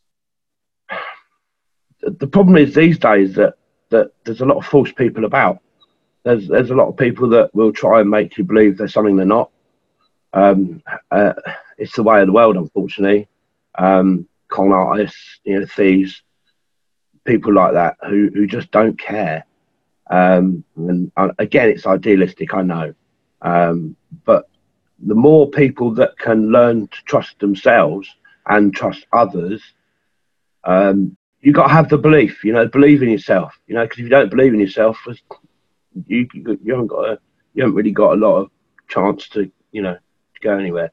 The 2.01 2.27
problem 2.27 2.57
is 2.57 2.74
these 2.74 3.00
days 3.00 3.36
that 3.36 3.56
that 3.89 4.12
there's 4.24 4.41
a 4.41 4.45
lot 4.45 4.57
of 4.57 4.65
false 4.65 4.91
people 4.91 5.25
about. 5.25 5.59
There's 6.24 6.47
there's 6.47 6.71
a 6.71 6.75
lot 6.75 6.89
of 6.89 6.97
people 6.97 7.30
that 7.30 7.53
will 7.56 7.71
try 7.71 8.01
and 8.01 8.09
make 8.09 8.38
you 8.38 8.44
believe 8.44 8.77
there's 8.77 8.94
something 8.94 9.15
they're 9.15 9.25
not. 9.25 9.51
Um, 10.34 10.84
uh, 11.12 11.34
it's 11.77 11.96
the 11.96 12.03
way 12.03 12.22
of 12.22 12.27
the 12.27 12.34
world, 12.34 12.58
unfortunately. 12.58 13.27
Um, 13.75 14.27
con 14.50 14.72
artists, 14.72 15.39
you 15.43 15.60
know, 15.60 15.65
thieves, 15.65 16.22
people 17.25 17.53
like 17.53 17.74
that 17.74 17.98
who 18.08 18.29
who 18.34 18.48
just 18.48 18.72
don't 18.72 19.00
care. 19.00 19.46
Um, 20.10 20.63
and 20.75 21.12
uh, 21.17 21.29
again, 21.38 21.69
it's 21.69 21.86
idealistic, 21.86 22.53
I 22.55 22.63
know, 22.63 22.96
um, 23.43 23.96
but 24.25 24.50
the 24.98 25.15
more 25.15 25.50
people 25.50 25.93
that 25.96 26.17
can 26.17 26.51
learn 26.51 26.88
to 26.88 26.98
trust 27.05 27.39
themselves 27.39 28.10
and 28.48 28.75
trust 28.75 29.05
others, 29.13 29.62
um, 30.63 31.15
you 31.41 31.53
got 31.53 31.67
to 31.67 31.74
have 31.74 31.89
the 31.89 31.98
belief, 31.98 32.43
you 32.43 32.51
know, 32.51 32.67
believe 32.67 33.01
in 33.01 33.10
yourself, 33.10 33.58
you 33.67 33.75
know, 33.75 33.84
because 33.84 34.00
if 34.00 34.03
you 34.03 34.10
don't 34.10 34.29
believe 34.29 34.53
in 34.53 34.60
yourself, 34.60 34.98
you 36.08 36.27
you 36.34 36.58
haven't 36.69 36.88
got 36.88 37.10
a, 37.10 37.19
you 37.53 37.63
haven't 37.63 37.75
really 37.75 37.91
got 37.91 38.13
a 38.13 38.15
lot 38.15 38.38
of 38.38 38.51
chance 38.88 39.27
to, 39.29 39.50
you 39.72 39.81
know, 39.81 39.96
to 39.96 40.39
go 40.41 40.58
anywhere. 40.58 40.91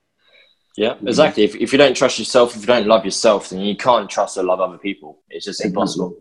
Yeah, 0.76 0.97
exactly. 1.07 1.43
If, 1.43 1.57
if 1.57 1.73
you 1.73 1.79
don't 1.79 1.97
trust 1.97 2.19
yourself, 2.19 2.55
if 2.55 2.61
you 2.61 2.67
don't 2.67 2.87
love 2.87 3.05
yourself, 3.05 3.49
then 3.49 3.61
you 3.61 3.76
can't 3.76 4.11
trust 4.11 4.37
or 4.37 4.45
love 4.45 4.61
other 4.61 4.79
people. 4.79 5.19
It's 5.31 5.47
just 5.47 5.65
impossible. 5.65 6.17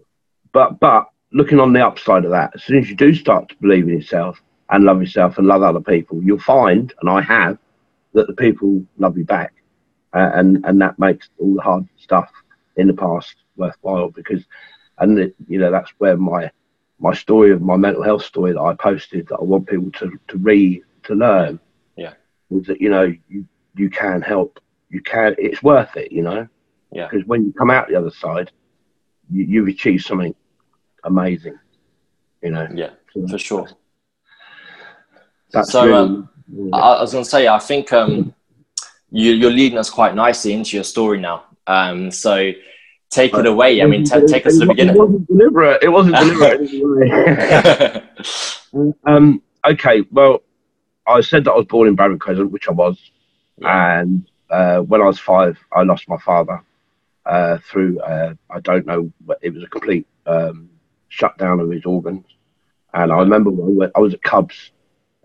But 0.53 0.79
but 0.79 1.10
looking 1.32 1.60
on 1.60 1.74
the 1.74 1.86
upside 1.86 2.25
of 2.25 2.32
that, 2.32 2.51
as 2.55 2.63
soon 2.63 2.79
as 2.79 2.89
you 2.89 2.96
do 2.96 3.13
start 3.13 3.50
to 3.50 3.55
believe 3.58 3.84
in 3.84 3.96
yourself 3.96 4.41
and 4.70 4.86
love 4.86 5.01
yourself 5.01 5.38
and 5.38 5.46
love 5.46 5.62
other 5.62 5.82
people, 5.82 6.24
you'll 6.24 6.39
find, 6.39 6.94
and 7.01 7.10
I 7.10 7.22
have, 7.22 7.58
that 8.13 8.27
the 8.27 8.34
people 8.34 8.84
love 8.98 9.17
you 9.17 9.25
back, 9.25 9.53
uh, 10.13 10.32
and 10.34 10.65
and 10.65 10.82
that 10.82 10.98
makes 10.98 11.29
all 11.38 11.53
the 11.53 11.62
hard 11.62 11.88
stuff 11.98 12.32
in 12.77 12.88
the 12.88 12.94
past 12.94 13.36
worthwhile 13.57 14.09
because, 14.09 14.43
and 15.00 15.19
it, 15.19 15.35
you 15.47 15.59
know 15.59 15.71
that's 15.71 15.91
where 15.97 16.17
my 16.17 16.51
my 17.00 17.13
story 17.13 17.51
of 17.51 17.62
my 17.62 17.75
mental 17.75 18.03
health 18.03 18.24
story 18.24 18.53
that 18.53 18.62
I 18.62 18.74
posted 18.75 19.27
that 19.27 19.38
I 19.38 19.43
want 19.43 19.67
people 19.67 19.91
to 19.91 20.19
to 20.27 20.38
read 20.38 20.83
to 21.03 21.15
learn. 21.15 21.59
Yeah, 21.95 22.13
was 22.50 22.67
that 22.67 22.81
you 22.81 22.89
know 22.89 23.13
you 23.27 23.45
you 23.75 23.89
can 23.89 24.21
help 24.21 24.59
you 24.89 25.01
can 25.01 25.35
it's 25.38 25.62
worth 25.63 25.95
it 25.97 26.12
you 26.12 26.21
know? 26.21 26.47
Yeah. 26.91 27.07
Because 27.07 27.25
when 27.27 27.45
you 27.45 27.53
come 27.53 27.69
out 27.69 27.88
the 27.88 27.95
other 27.95 28.12
side 28.12 28.51
you, 29.29 29.43
you've 29.43 29.67
achieved 29.67 30.05
something 30.05 30.33
amazing 31.03 31.57
you 32.41 32.51
know? 32.51 32.67
Yeah 32.74 32.91
so 33.13 33.27
for 33.27 33.38
sure. 33.38 33.67
That's 35.51 35.71
so 35.71 35.85
really, 35.85 35.97
um. 35.97 36.29
I, 36.74 37.01
was 37.01 37.12
going 37.12 37.24
to 37.24 37.29
say 37.29 37.47
I 37.47 37.59
think 37.59 37.91
um 37.93 38.33
you, 39.12 39.31
you're 39.31 39.51
leading 39.51 39.77
us 39.77 39.89
quite 39.89 40.15
nicely 40.15 40.53
into 40.53 40.77
your 40.77 40.83
story 40.83 41.19
now. 41.19 41.45
Um 41.67 42.12
so 42.12 42.51
take 43.15 43.34
it 43.34 43.45
away. 43.45 43.81
I 43.81 43.86
mean, 43.86 44.03
t- 44.03 44.25
take 44.27 44.45
us 44.45 44.53
to 44.53 44.60
the 44.60 44.65
beginning. 44.67 44.95
It 44.95 45.00
wasn't 45.00 45.27
deliberate. 45.27 45.84
It 45.84 45.89
wasn't 45.89 46.15
deliberate. 46.15 48.03
um, 49.05 49.41
okay, 49.65 50.03
well, 50.12 50.43
I 51.07 51.22
said 51.22 51.45
that 51.45 51.51
I 51.51 51.55
was 51.55 51.65
born 51.65 51.88
in 51.88 51.95
Bradford 51.95 52.19
Crescent, 52.19 52.51
which 52.51 52.67
I 52.67 52.72
was, 52.72 53.00
and 53.62 54.27
uh, 54.50 54.79
when 54.79 55.01
I 55.01 55.05
was 55.05 55.19
five, 55.19 55.57
I 55.72 55.84
lost 55.84 56.10
my 56.10 56.17
father, 56.17 56.62
uh, 57.25 57.57
through 57.69 58.00
uh, 58.00 58.34
I 58.50 58.60
don't 58.60 58.86
know, 58.86 59.12
it 59.41 59.53
was 59.53 59.63
a 59.63 59.67
complete 59.67 60.07
um, 60.25 60.69
shutdown 61.10 61.60
of 61.60 61.72
his 61.72 61.86
organs. 61.86 62.25
And 62.93 63.12
I 63.12 63.19
remember 63.19 63.50
when 63.50 63.91
I 63.95 64.00
was 64.00 64.13
at 64.13 64.24
Cubs 64.24 64.72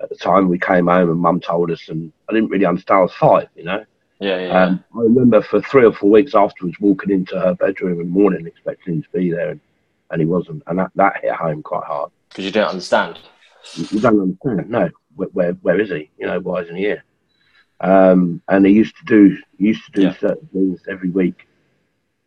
at 0.01 0.09
the 0.09 0.17
time. 0.17 0.49
We 0.49 0.59
came 0.59 0.87
home 0.87 1.11
and 1.11 1.21
Mum 1.21 1.41
told 1.41 1.71
us, 1.71 1.89
and 1.89 2.13
I 2.29 2.33
didn't 2.33 2.51
really 2.51 2.65
understand. 2.65 2.99
I 2.99 3.03
was 3.03 3.15
five, 3.15 3.49
you 3.55 3.65
know. 3.65 3.85
Yeah, 4.21 4.39
yeah. 4.39 4.65
Um, 4.65 4.85
I 4.95 5.01
remember 5.01 5.43
for 5.43 5.63
three 5.63 5.85
or 5.85 5.93
four 5.93 6.11
weeks 6.11 6.35
afterwards 6.35 6.79
walking 6.79 7.11
into 7.11 7.41
her 7.41 7.55
bedroom 7.55 7.93
in 7.93 7.99
the 7.99 8.05
morning 8.05 8.47
expecting 8.47 8.95
him 8.95 9.03
to 9.03 9.09
be 9.11 9.31
there, 9.31 9.51
and, 9.51 9.61
and 10.11 10.21
he 10.21 10.27
wasn't. 10.27 10.63
And 10.67 10.79
that, 10.79 10.91
that 10.95 11.21
hit 11.23 11.33
home 11.33 11.63
quite 11.63 11.85
hard. 11.85 12.11
Because 12.29 12.45
you 12.45 12.53
don't 12.53 12.69
understand. 12.69 13.19
You 13.77 13.99
don't 13.99 14.21
understand. 14.21 14.71
No, 14.71 14.91
where, 15.17 15.29
where, 15.29 15.53
where 15.63 15.81
is 15.81 15.89
he? 15.89 16.11
You 16.19 16.27
know, 16.27 16.39
why 16.41 16.63
isn't 16.63 16.77
he 16.77 16.83
here? 16.83 17.05
Um, 17.81 18.43
and 18.49 18.67
he 18.67 18.73
used 18.73 18.95
to 18.99 19.05
do 19.07 19.39
he 19.59 19.69
used 19.69 19.85
to 19.87 19.93
do 19.93 20.03
yeah. 20.03 20.15
certain 20.19 20.47
things 20.53 20.83
every 20.87 21.09
week, 21.09 21.49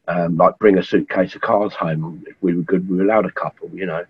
um, 0.08 0.36
like 0.36 0.58
bring 0.58 0.80
a 0.80 0.84
suitcase 0.84 1.36
of 1.36 1.42
cars 1.42 1.74
home. 1.74 2.24
If 2.26 2.36
we 2.42 2.56
were 2.56 2.64
good, 2.64 2.90
we 2.90 2.98
were 2.98 3.04
allowed 3.04 3.28
a 3.28 3.32
couple, 3.32 3.70
you 3.72 3.86
know, 3.86 4.04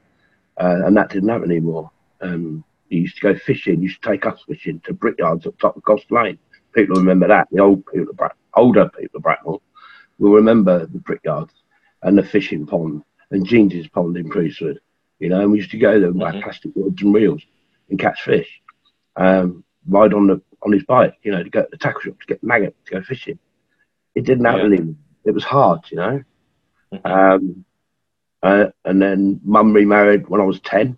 uh, 0.57 0.85
and 0.85 0.95
that 0.95 1.09
didn't 1.09 1.27
happen 1.27 1.51
anymore. 1.51 1.91
Um, 2.21 2.63
he 2.89 2.99
used 2.99 3.17
to 3.17 3.33
go 3.33 3.35
fishing. 3.37 3.77
He 3.77 3.83
used 3.83 4.01
to 4.01 4.09
take 4.09 4.25
us 4.25 4.41
fishing 4.47 4.79
to 4.85 4.93
brickyards 4.93 5.45
up 5.45 5.57
top 5.59 5.75
of 5.75 5.83
Goss 5.83 6.03
Lane. 6.09 6.39
People 6.73 6.95
remember 6.95 7.27
that. 7.27 7.47
The 7.51 7.59
old 7.59 7.85
people, 7.85 8.09
of 8.09 8.17
Bra- 8.17 8.29
older 8.55 8.89
people 8.89 9.17
of 9.17 9.23
Bracknell 9.23 9.61
will 10.19 10.33
remember 10.33 10.85
the 10.85 10.99
brickyards 10.99 11.53
and 12.01 12.17
the 12.17 12.23
fishing 12.23 12.65
pond 12.65 13.03
and 13.31 13.45
James's 13.45 13.87
pond 13.87 14.17
in 14.17 14.29
Priestwood. 14.29 14.79
You 15.19 15.29
know, 15.29 15.41
and 15.41 15.51
we 15.51 15.59
used 15.59 15.71
to 15.71 15.77
go 15.77 15.99
there 15.99 16.09
and 16.09 16.19
buy 16.19 16.31
mm-hmm. 16.31 16.41
plastic 16.41 16.71
rods 16.75 17.01
and 17.01 17.13
reels 17.13 17.41
and 17.89 17.99
catch 17.99 18.21
fish. 18.23 18.61
Um, 19.15 19.63
ride 19.87 20.13
on 20.13 20.27
the 20.27 20.41
on 20.63 20.71
his 20.71 20.83
bike, 20.83 21.15
you 21.23 21.31
know, 21.31 21.43
to 21.43 21.49
go 21.49 21.61
to 21.61 21.67
the 21.71 21.77
tackle 21.77 22.01
shop 22.01 22.19
to 22.19 22.27
get 22.27 22.43
maggot 22.43 22.75
to 22.85 22.91
go 22.91 23.01
fishing. 23.03 23.37
It 24.15 24.25
didn't 24.25 24.45
happen. 24.45 24.73
Yeah. 24.73 25.29
It 25.29 25.33
was 25.33 25.43
hard, 25.43 25.81
you 25.89 25.97
know. 25.97 26.23
Mm-hmm. 26.93 27.07
Um, 27.07 27.65
uh, 28.41 28.67
and 28.83 29.01
then 29.01 29.39
mum 29.43 29.73
remarried 29.73 30.27
when 30.27 30.41
I 30.41 30.43
was 30.43 30.59
ten, 30.59 30.97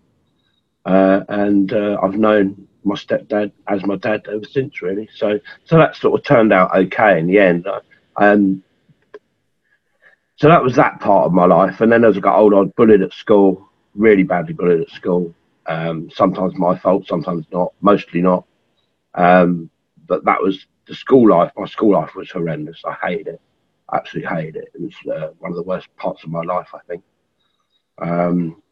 uh, 0.84 1.20
and 1.28 1.72
uh, 1.72 1.98
I've 2.02 2.18
known 2.18 2.66
my 2.86 2.94
stepdad 2.94 3.52
as 3.68 3.84
my 3.84 3.96
dad 3.96 4.22
ever 4.28 4.44
since, 4.44 4.80
really. 4.80 5.08
So, 5.14 5.38
so 5.64 5.76
that 5.76 5.96
sort 5.96 6.18
of 6.18 6.24
turned 6.24 6.52
out 6.52 6.74
okay 6.74 7.18
in 7.18 7.26
the 7.26 7.38
end. 7.38 7.66
Um, 8.16 8.62
so 10.36 10.48
that 10.48 10.62
was 10.62 10.76
that 10.76 11.00
part 11.00 11.26
of 11.26 11.32
my 11.32 11.46
life. 11.46 11.80
And 11.80 11.90
then 11.90 12.04
as 12.04 12.16
I 12.16 12.20
got 12.20 12.38
older, 12.38 12.56
I 12.56 12.60
was 12.60 12.72
bullied 12.76 13.02
at 13.02 13.12
school, 13.12 13.68
really 13.94 14.22
badly 14.22 14.54
bullied 14.54 14.82
at 14.82 14.90
school. 14.90 15.34
Um, 15.66 16.08
sometimes 16.10 16.54
my 16.56 16.78
fault, 16.78 17.06
sometimes 17.06 17.46
not, 17.52 17.72
mostly 17.80 18.22
not. 18.22 18.44
Um, 19.14 19.70
but 20.06 20.24
that 20.24 20.40
was 20.40 20.66
the 20.86 20.94
school 20.94 21.28
life. 21.28 21.50
My 21.56 21.66
school 21.66 21.92
life 21.92 22.14
was 22.14 22.30
horrendous. 22.30 22.82
I 22.84 22.94
hated 23.08 23.28
it, 23.28 23.40
absolutely 23.92 24.34
hated 24.36 24.56
it. 24.56 24.68
It 24.74 24.80
was 24.80 24.94
uh, 25.12 25.30
one 25.38 25.50
of 25.50 25.56
the 25.56 25.62
worst 25.62 25.88
parts 25.96 26.22
of 26.22 26.30
my 26.30 26.42
life, 26.42 26.68
I 26.72 26.78
think. 26.86 27.02
Um, 28.00 28.62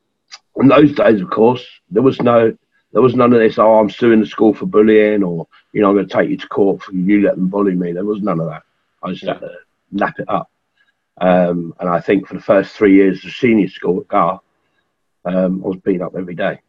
in 0.56 0.68
those 0.68 0.94
days, 0.94 1.20
of 1.20 1.30
course, 1.30 1.66
there 1.90 2.02
was 2.02 2.20
no, 2.20 2.56
there 2.94 3.02
was 3.02 3.16
none 3.16 3.32
of 3.32 3.40
this. 3.40 3.58
Oh, 3.58 3.74
I'm 3.74 3.90
suing 3.90 4.20
the 4.20 4.26
school 4.26 4.54
for 4.54 4.66
bullying, 4.66 5.24
or 5.24 5.48
you 5.72 5.82
know, 5.82 5.88
I'm 5.88 5.96
going 5.96 6.08
to 6.08 6.14
take 6.14 6.30
you 6.30 6.36
to 6.36 6.46
court 6.46 6.80
for 6.80 6.92
you 6.92 7.22
let 7.22 7.34
them 7.34 7.48
bully 7.48 7.74
me. 7.74 7.92
There 7.92 8.04
was 8.04 8.22
none 8.22 8.38
of 8.38 8.46
that. 8.46 8.62
I 9.02 9.10
just 9.10 9.24
had 9.24 9.40
to 9.40 9.50
lap 9.92 10.14
it 10.20 10.28
up. 10.28 10.48
Um, 11.20 11.74
and 11.80 11.88
I 11.88 12.00
think 12.00 12.28
for 12.28 12.34
the 12.34 12.40
first 12.40 12.76
three 12.76 12.94
years 12.94 13.24
of 13.24 13.32
senior 13.32 13.68
school 13.68 14.00
at 14.00 14.08
Garth, 14.08 14.40
um, 15.24 15.62
I 15.64 15.68
was 15.68 15.78
beaten 15.78 16.02
up 16.02 16.14
every 16.16 16.36
day, 16.36 16.60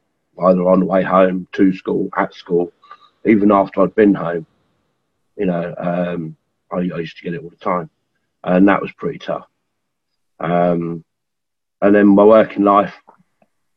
either 0.44 0.68
on 0.68 0.80
the 0.80 0.86
way 0.88 1.04
home, 1.04 1.48
to 1.54 1.72
school, 1.74 2.10
at 2.18 2.34
school, 2.34 2.74
even 3.26 3.52
after 3.52 3.82
I'd 3.82 3.94
been 3.94 4.16
home. 4.16 4.48
You 5.38 5.46
know, 5.46 5.76
um, 5.78 6.36
I, 6.72 6.78
I, 6.78 7.00
used 7.00 7.18
to 7.18 7.24
get 7.24 7.36
it 7.36 7.44
all 7.44 7.50
the 7.50 7.56
time, 7.58 7.90
and 8.44 8.68
that 8.68 8.82
was 8.82 8.92
pretty 8.94 9.20
tough. 9.20 9.46
Um, 10.40 11.04
and 11.82 11.94
then 11.94 12.08
my 12.08 12.24
working 12.24 12.64
life, 12.64 12.96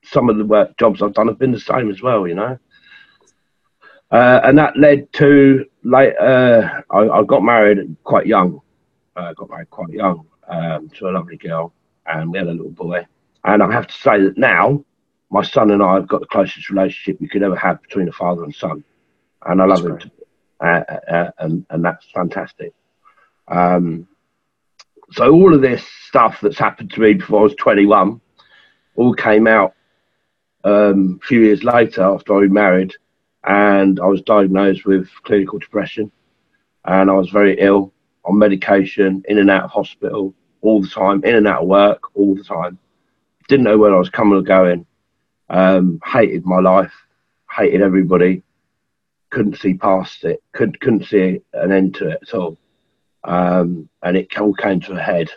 some 0.05 0.29
of 0.29 0.39
the 0.39 0.45
work 0.45 0.77
jobs 0.79 1.03
I've 1.03 1.15
done 1.15 1.29
have 1.29 1.39
been 1.39 1.53
the 1.53 1.61
same 1.61 1.91
as 1.91 2.03
well, 2.03 2.27
you 2.27 2.35
know. 2.35 2.59
Uh, 4.11 4.41
and 4.43 4.57
that 4.57 4.77
led 4.77 5.13
to 5.13 5.67
like 5.85 6.15
uh, 6.19 6.81
I, 6.91 6.99
I, 7.09 7.23
got 7.25 7.43
married 7.43 7.95
quite 8.05 8.27
young. 8.27 8.61
I 9.17 9.21
uh, 9.21 9.33
got 9.35 9.51
married 9.51 9.69
quite 9.71 9.91
young 9.91 10.27
um, 10.49 10.89
to 10.97 11.09
a 11.09 11.13
lovely 11.13 11.37
girl, 11.37 11.75
and 12.07 12.33
we 12.33 12.39
had 12.39 12.49
a 12.49 12.53
little 12.53 12.71
boy. 12.71 13.07
And 13.45 13.63
I 13.63 13.71
have 13.71 13.87
to 13.87 13.95
say 13.95 14.23
that 14.23 14.39
now, 14.39 14.83
my 15.31 15.43
son 15.43 15.71
and 15.71 15.83
I 15.83 15.95
have 15.95 16.09
got 16.09 16.21
the 16.21 16.27
closest 16.27 16.71
relationship 16.71 17.21
you 17.21 17.29
could 17.29 17.43
ever 17.43 17.57
have 17.57 17.83
between 17.83 18.09
a 18.09 18.13
father 18.13 18.45
and 18.45 18.55
son, 18.55 18.83
and 19.45 19.61
I 19.61 19.67
love 19.67 19.85
him, 19.85 19.99
to, 19.99 20.11
uh, 20.61 20.85
uh, 21.11 21.31
and 21.41 21.67
and 21.69 21.85
that's 21.85 22.07
fantastic. 22.11 22.73
Um, 23.47 24.09
so 25.13 25.31
all 25.31 25.55
of 25.55 25.61
this 25.61 25.87
stuff 26.07 26.41
that's 26.41 26.59
happened 26.59 26.93
to 26.93 27.01
me 27.01 27.15
before 27.15 27.41
I 27.41 27.45
was 27.45 27.55
21 27.57 28.21
all 28.97 29.15
came 29.15 29.47
out 29.47 29.75
um, 30.65 31.21
a 31.23 31.27
few 31.27 31.41
years 31.41 31.65
later 31.65 32.03
after 32.03 32.37
I 32.37 32.47
married, 32.47 32.95
and 33.45 34.01
I 34.01 34.07
was 34.07 34.23
diagnosed 34.23 34.85
with 34.85 35.09
clinical 35.23 35.59
depression, 35.59 36.11
and 36.85 37.11
I 37.11 37.15
was 37.15 37.31
very 37.31 37.59
ill 37.59 37.93
on 38.25 38.39
medication, 38.39 39.23
in 39.29 39.39
and 39.39 39.51
out 39.51 39.65
of 39.65 39.71
hospital 39.71 40.35
all 40.61 40.83
the 40.83 40.89
time, 40.89 41.25
in 41.25 41.35
and 41.37 41.47
out 41.47 41.63
of 41.63 41.69
work 41.69 42.01
all 42.15 42.35
the 42.35 42.45
time. 42.45 42.79
Didn't 43.49 43.65
know 43.65 43.79
where 43.79 43.95
I 43.95 43.99
was 43.99 44.11
coming 44.11 44.39
or 44.39 44.43
going. 44.43 44.87
Um, 45.49 46.01
hated 46.05 46.45
my 46.45 46.61
life, 46.61 46.93
hated 47.51 47.81
everybody. 47.81 48.43
Couldn't 49.31 49.59
see 49.59 49.75
past 49.75 50.25
it. 50.25 50.43
Could 50.53 50.81
couldn't 50.81 51.07
see 51.07 51.43
an 51.53 51.73
end 51.73 51.95
to 51.97 52.09
it 52.11 52.19
at 52.23 52.35
all. 52.35 52.59
Um, 53.25 53.89
and 54.03 54.17
it 54.17 54.39
all 54.39 54.55
came 54.55 54.81
to 54.81 54.93
a 54.93 55.01
head. 55.01 55.31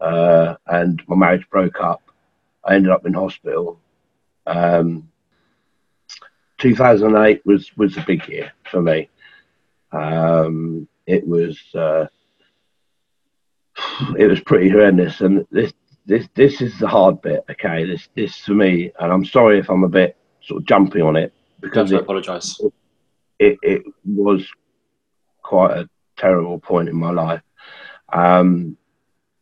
Uh, 0.00 0.54
and 0.66 1.02
my 1.08 1.16
marriage 1.16 1.48
broke 1.50 1.80
up. 1.80 2.02
I 2.64 2.74
ended 2.74 2.92
up 2.92 3.06
in 3.06 3.14
hospital. 3.14 3.80
Um, 4.48 5.10
2008 6.58 7.44
was 7.44 7.70
was 7.76 7.96
a 7.96 8.04
big 8.06 8.26
year 8.28 8.52
for 8.70 8.82
me. 8.82 9.08
Um, 9.92 10.88
it 11.06 11.26
was 11.26 11.58
uh, 11.74 12.06
it 14.18 14.26
was 14.26 14.40
pretty 14.40 14.70
horrendous, 14.70 15.20
and 15.20 15.46
this 15.50 15.72
this 16.06 16.26
this 16.34 16.60
is 16.62 16.78
the 16.78 16.88
hard 16.88 17.20
bit. 17.20 17.44
Okay, 17.50 17.84
this 17.84 18.08
this 18.16 18.38
for 18.38 18.54
me, 18.54 18.90
and 18.98 19.12
I'm 19.12 19.24
sorry 19.24 19.58
if 19.58 19.68
I'm 19.68 19.84
a 19.84 19.88
bit 19.88 20.16
sort 20.42 20.62
of 20.62 20.66
jumpy 20.66 21.00
on 21.00 21.16
it 21.16 21.32
because 21.60 21.92
I 21.92 21.98
apologise. 21.98 22.60
It 23.38 23.58
it 23.62 23.82
was 24.04 24.48
quite 25.42 25.76
a 25.76 25.88
terrible 26.16 26.58
point 26.58 26.88
in 26.88 26.96
my 26.96 27.10
life. 27.10 27.42
Um, 28.12 28.76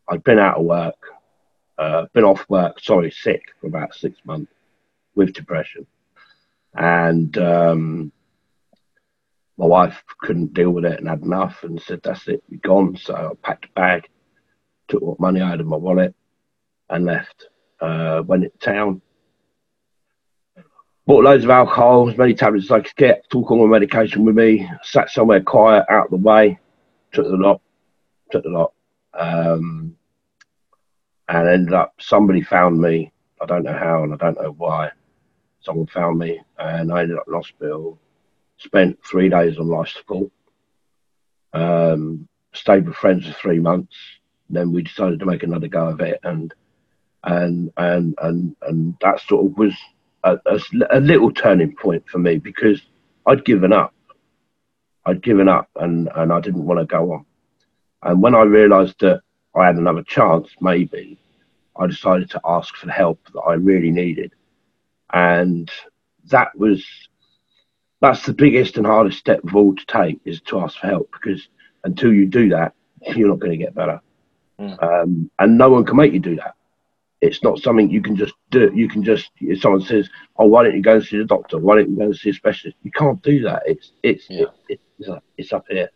I'd 0.09 0.23
been 0.23 0.39
out 0.39 0.57
of 0.57 0.65
work, 0.65 0.95
uh, 1.77 2.05
been 2.13 2.25
off 2.25 2.45
work, 2.49 2.79
sorry, 2.81 3.11
sick 3.11 3.41
for 3.59 3.67
about 3.67 3.95
six 3.95 4.19
months 4.25 4.51
with 5.17 5.33
depression. 5.33 5.85
And 6.73 7.37
um, 7.37 8.11
my 9.57 9.65
wife 9.65 10.03
couldn't 10.21 10.53
deal 10.53 10.69
with 10.69 10.85
it 10.85 10.99
and 10.99 11.09
had 11.09 11.21
enough 11.21 11.63
and 11.63 11.81
said, 11.81 12.01
That's 12.03 12.27
it, 12.27 12.43
you're 12.47 12.59
gone. 12.61 12.95
So 12.95 13.15
I 13.15 13.47
packed 13.47 13.65
a 13.65 13.69
bag, 13.75 14.07
took 14.87 15.01
what 15.01 15.19
money 15.19 15.41
I 15.41 15.49
had 15.49 15.59
in 15.59 15.67
my 15.67 15.77
wallet, 15.77 16.15
and 16.89 17.05
left. 17.05 17.47
Uh, 17.79 18.23
went 18.25 18.43
into 18.43 18.57
town, 18.57 19.01
bought 21.05 21.23
loads 21.23 21.45
of 21.45 21.49
alcohol, 21.49 22.09
as 22.09 22.17
many 22.17 22.33
tablets 22.33 22.65
as 22.65 22.71
I 22.71 22.79
could 22.81 22.95
get, 22.95 23.29
took 23.29 23.49
all 23.49 23.65
my 23.65 23.79
medication 23.79 24.25
with 24.25 24.35
me, 24.35 24.69
sat 24.83 25.09
somewhere 25.09 25.41
quiet, 25.41 25.85
out 25.89 26.05
of 26.05 26.11
the 26.11 26.17
way, 26.17 26.59
took 27.13 27.27
the 27.27 27.37
lot, 27.37 27.61
took 28.31 28.43
the 28.43 28.49
lot, 28.49 28.73
um, 29.13 29.95
and 31.29 31.47
ended 31.47 31.73
up 31.73 31.93
somebody 31.99 32.41
found 32.41 32.79
me. 32.79 33.11
I 33.41 33.45
don't 33.45 33.63
know 33.63 33.77
how 33.77 34.03
and 34.03 34.13
I 34.13 34.17
don't 34.17 34.41
know 34.41 34.55
why. 34.57 34.91
Someone 35.67 35.87
found 35.87 36.17
me 36.17 36.39
and 36.57 36.93
I 36.93 37.01
ended 37.01 37.17
up 37.17 37.27
in 37.27 37.33
hospital. 37.33 37.99
Spent 38.55 38.97
three 39.05 39.27
days 39.27 39.57
on 39.57 39.67
life 39.67 39.89
support. 39.89 40.31
Um, 41.51 42.29
stayed 42.53 42.87
with 42.87 42.95
friends 42.95 43.27
for 43.27 43.33
three 43.33 43.59
months. 43.59 43.93
Then 44.49 44.71
we 44.71 44.81
decided 44.81 45.19
to 45.19 45.25
make 45.25 45.43
another 45.43 45.67
go 45.67 45.89
of 45.89 45.99
it, 45.99 46.21
and 46.23 46.53
and 47.25 47.69
and 47.75 48.15
and 48.21 48.55
and 48.61 48.95
that 49.01 49.19
sort 49.19 49.45
of 49.45 49.57
was 49.57 49.73
a, 50.23 50.37
a, 50.45 50.59
a 50.91 51.01
little 51.01 51.31
turning 51.31 51.75
point 51.75 52.05
for 52.09 52.19
me 52.19 52.37
because 52.37 52.81
I'd 53.25 53.43
given 53.43 53.73
up. 53.73 53.93
I'd 55.05 55.21
given 55.21 55.49
up 55.49 55.69
and, 55.75 56.09
and 56.15 56.31
I 56.31 56.39
didn't 56.39 56.65
want 56.65 56.79
to 56.79 56.85
go 56.85 57.11
on. 57.11 57.25
And 58.03 58.21
when 58.21 58.35
I 58.35 58.43
realised 58.43 59.01
that 59.01 59.21
I 59.53 59.65
had 59.65 59.75
another 59.75 60.03
chance, 60.03 60.49
maybe, 60.61 61.19
I 61.75 61.87
decided 61.87 62.29
to 62.31 62.41
ask 62.45 62.73
for 62.75 62.85
the 62.85 62.93
help 62.93 63.19
that 63.33 63.41
I 63.41 63.55
really 63.55 63.91
needed. 63.91 64.33
And 65.13 65.71
that 66.25 66.57
was 66.57 66.85
that's 68.01 68.25
the 68.25 68.33
biggest 68.33 68.77
and 68.77 68.85
hardest 68.85 69.17
step 69.17 69.43
of 69.43 69.55
all 69.55 69.75
to 69.75 69.85
take 69.85 70.19
is 70.25 70.41
to 70.41 70.59
ask 70.59 70.77
for 70.77 70.87
help 70.87 71.11
because 71.11 71.47
until 71.83 72.13
you 72.13 72.27
do 72.27 72.49
that, 72.49 72.73
you're 73.15 73.29
not 73.29 73.39
going 73.39 73.51
to 73.51 73.57
get 73.57 73.73
better. 73.73 73.99
Mm. 74.59 74.83
Um, 74.83 75.31
and 75.39 75.57
no 75.57 75.69
one 75.69 75.85
can 75.85 75.97
make 75.97 76.13
you 76.13 76.19
do 76.19 76.35
that. 76.35 76.55
It's 77.21 77.41
not 77.43 77.59
something 77.59 77.89
you 77.89 78.01
can 78.01 78.15
just 78.15 78.33
do. 78.51 78.71
You 78.75 78.87
can 78.87 79.03
just 79.03 79.31
if 79.39 79.61
someone 79.61 79.81
says, 79.81 80.07
"Oh, 80.37 80.45
why 80.45 80.63
don't 80.63 80.75
you 80.75 80.83
go 80.83 80.95
and 80.95 81.03
see 81.03 81.17
the 81.17 81.25
doctor? 81.25 81.57
Why 81.57 81.75
don't 81.75 81.89
you 81.89 81.97
go 81.97 82.03
and 82.03 82.15
see 82.15 82.29
a 82.29 82.33
specialist?" 82.33 82.77
You 82.83 82.91
can't 82.91 83.21
do 83.23 83.41
that. 83.41 83.63
It's 83.65 83.91
it's 84.03 84.29
yeah. 84.29 84.45
it, 84.69 84.79
it's, 84.99 85.09
it's 85.35 85.53
up 85.53 85.65
here 85.67 85.89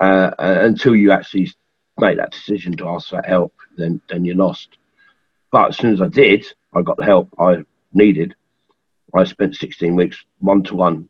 uh, 0.00 0.30
until 0.38 0.96
you 0.96 1.12
actually 1.12 1.52
make 1.98 2.16
that 2.18 2.32
decision 2.32 2.76
to 2.76 2.88
ask 2.88 3.08
for 3.08 3.22
help, 3.22 3.54
then 3.76 4.00
then 4.08 4.24
you're 4.24 4.36
lost. 4.36 4.76
But 5.50 5.68
as 5.68 5.76
soon 5.78 5.94
as 5.94 6.02
I 6.02 6.08
did, 6.08 6.46
I 6.74 6.82
got 6.82 6.96
the 6.96 7.04
help 7.04 7.28
I 7.38 7.64
needed. 7.96 8.34
I 9.14 9.24
spent 9.24 9.56
16 9.56 9.96
weeks 9.96 10.24
one 10.38 10.62
to 10.64 10.74
one 10.74 11.08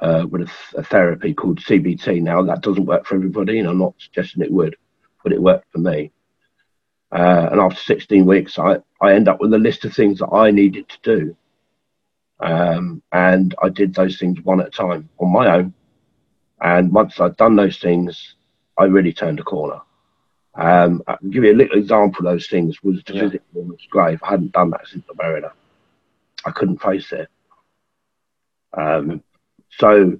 with 0.00 0.42
a, 0.42 0.78
a, 0.78 0.82
therapy 0.82 1.32
called 1.32 1.60
CBT. 1.60 2.22
Now 2.22 2.42
that 2.42 2.60
doesn't 2.60 2.84
work 2.86 3.06
for 3.06 3.14
everybody, 3.14 3.58
and 3.58 3.68
I'm 3.68 3.78
not 3.78 3.94
suggesting 3.98 4.42
it 4.42 4.52
would, 4.52 4.76
but 5.22 5.32
it 5.32 5.42
worked 5.42 5.72
for 5.72 5.78
me. 5.78 6.12
Uh, 7.12 7.48
and 7.52 7.60
after 7.60 7.80
16 7.80 8.26
weeks, 8.26 8.58
I, 8.58 8.78
I 9.00 9.14
end 9.14 9.28
up 9.28 9.40
with 9.40 9.54
a 9.54 9.58
list 9.58 9.84
of 9.84 9.94
things 9.94 10.18
that 10.18 10.28
I 10.32 10.50
needed 10.50 10.88
to 10.88 10.98
do. 11.02 11.36
Um, 12.40 13.02
and 13.12 13.54
I 13.62 13.68
did 13.70 13.94
those 13.94 14.18
things 14.18 14.40
one 14.42 14.60
at 14.60 14.68
a 14.68 14.70
time 14.70 15.08
on 15.18 15.32
my 15.32 15.56
own. 15.56 15.72
And 16.60 16.92
once 16.92 17.20
I'd 17.20 17.36
done 17.36 17.56
those 17.56 17.78
things, 17.78 18.34
I 18.76 18.84
really 18.84 19.12
turned 19.12 19.40
a 19.40 19.44
corner. 19.44 19.80
Um, 20.54 21.02
I'll 21.06 21.18
give 21.30 21.44
you 21.44 21.52
a 21.52 21.56
little 21.56 21.78
example 21.78 22.26
of 22.26 22.32
those 22.32 22.48
things 22.48 22.82
was 22.82 23.02
to 23.04 23.14
yeah. 23.14 23.22
visit 23.22 23.42
Norman's 23.54 23.86
grave. 23.90 24.20
I 24.22 24.30
hadn't 24.30 24.52
done 24.52 24.70
that 24.70 24.86
since 24.88 25.04
the 25.06 25.14
burial. 25.14 25.50
I 26.46 26.52
couldn't 26.52 26.80
face 26.80 27.12
it. 27.12 27.28
Um, 28.72 29.22
so 29.70 30.18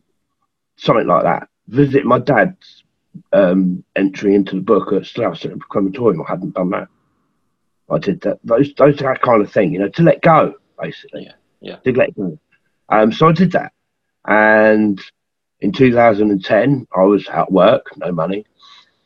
something 0.77 1.07
like 1.07 1.23
that. 1.23 1.49
Visit 1.69 2.05
my 2.05 2.19
dad's 2.19 2.85
um, 3.33 3.85
entry 3.95 4.35
into 4.35 4.57
the 4.57 4.61
book 4.61 4.93
at 4.93 5.07
Slough 5.07 5.45
Crematorium. 5.69 6.23
I 6.23 6.31
hadn't 6.31 6.55
done 6.55 6.71
that. 6.71 6.89
I 7.89 7.99
did 7.99 8.21
that. 8.23 8.41
Those, 8.45 8.75
those 8.75 8.97
that 8.99 9.23
kind 9.23 9.43
of 9.43 9.53
thing, 9.53 9.73
you 9.73 9.79
know, 9.79 9.89
to 9.91 10.03
let 10.03 10.21
go, 10.21 10.55
basically. 10.81 11.25
Yeah, 11.25 11.33
yeah. 11.61 11.77
To 11.77 11.93
let 11.93 12.15
go. 12.17 12.39
Um, 12.89 13.13
so 13.13 13.29
I 13.29 13.33
did 13.33 13.53
that, 13.53 13.73
and 14.27 15.01
in 15.61 15.73
2010, 15.73 16.87
I 16.97 17.03
was 17.03 17.29
at 17.29 17.51
work, 17.51 17.87
no 17.97 18.13
money, 18.13 18.45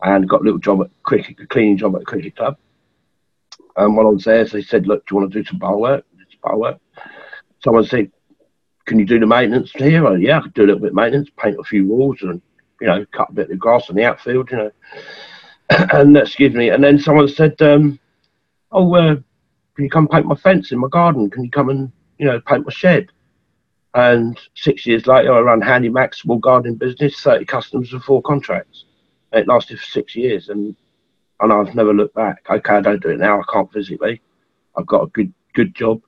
and 0.03 0.29
got 0.29 0.41
a 0.41 0.45
little 0.45 0.59
job 0.59 0.83
at 0.83 0.91
cricket, 1.03 1.41
a 1.41 1.47
cleaning 1.47 1.77
job 1.79 1.95
at 1.97 2.03
a 2.03 2.05
cricket 2.05 2.37
club. 2.37 2.57
And 3.77 3.97
while 3.97 4.07
I 4.07 4.11
was 4.11 4.25
there, 4.25 4.45
they 4.45 4.63
said, 4.63 4.87
"Look, 4.87 5.07
do 5.07 5.15
you 5.15 5.21
want 5.21 5.33
to 5.33 5.43
do 5.43 5.49
some 5.49 5.59
bar 5.59 5.77
work?" 5.77 6.05
Work. 6.45 6.79
Someone 7.63 7.85
said, 7.85 8.11
"Can 8.87 8.99
you 8.99 9.05
do 9.05 9.19
the 9.19 9.27
maintenance 9.27 9.73
here?" 9.73 10.07
Oh, 10.07 10.15
yeah, 10.15 10.39
I 10.39 10.41
could 10.43 10.55
do 10.55 10.65
a 10.65 10.67
little 10.67 10.81
bit 10.81 10.91
of 10.91 10.95
maintenance, 10.97 11.31
paint 11.37 11.59
a 11.59 11.65
few 11.65 11.87
walls, 11.87 12.19
and 12.23 12.41
you 12.81 12.87
know, 12.87 13.05
cut 13.13 13.31
a 13.31 13.35
bit 13.35 13.51
of 13.51 13.59
grass 13.59 13.91
on 13.91 13.97
the 13.97 14.05
outfield, 14.05 14.51
you 14.51 14.57
know. 14.57 14.71
and 15.93 16.17
excuse 16.17 16.55
me. 16.55 16.71
And 16.71 16.83
then 16.83 16.99
someone 16.99 17.29
said, 17.29 17.61
um, 17.63 17.99
"Oh, 18.73 18.95
uh, 18.95 19.17
can 19.75 19.85
you 19.85 19.91
come 19.91 20.09
paint 20.09 20.27
my 20.27 20.35
fence 20.35 20.73
in 20.73 20.79
my 20.79 20.89
garden? 20.89 21.31
Can 21.31 21.45
you 21.45 21.51
come 21.51 21.69
and 21.69 21.93
you 22.19 22.27
know 22.27 22.41
paint 22.41 22.65
my 22.65 22.73
shed?" 22.73 23.09
And 23.95 24.39
six 24.55 24.87
years 24.87 25.07
later, 25.07 25.33
I 25.33 25.41
ran 25.41 25.61
Handy 25.61 25.89
Max 25.89 26.23
small 26.23 26.39
gardening 26.39 26.77
business, 26.77 27.21
thirty 27.21 27.45
customers 27.45 27.93
and 27.93 28.03
four 28.03 28.23
contracts. 28.23 28.85
It 29.33 29.49
lasted 29.49 29.79
for 29.79 29.87
six 29.87 30.17
years, 30.17 30.49
and 30.49 30.75
and 31.41 31.53
I've 31.53 31.75
never 31.75 31.93
looked 31.95 32.15
back. 32.15 32.45
Okay, 32.49 32.75
I 32.75 32.81
don't 32.81 33.03
do 33.03 33.11
it 33.11 33.19
now. 33.19 33.41
I 33.41 33.45
can't 33.53 33.73
physically. 33.73 34.21
I've 34.77 34.87
got 34.87 35.05
a 35.05 35.09
good 35.09 35.33
good 35.55 35.75
job, 35.75 36.01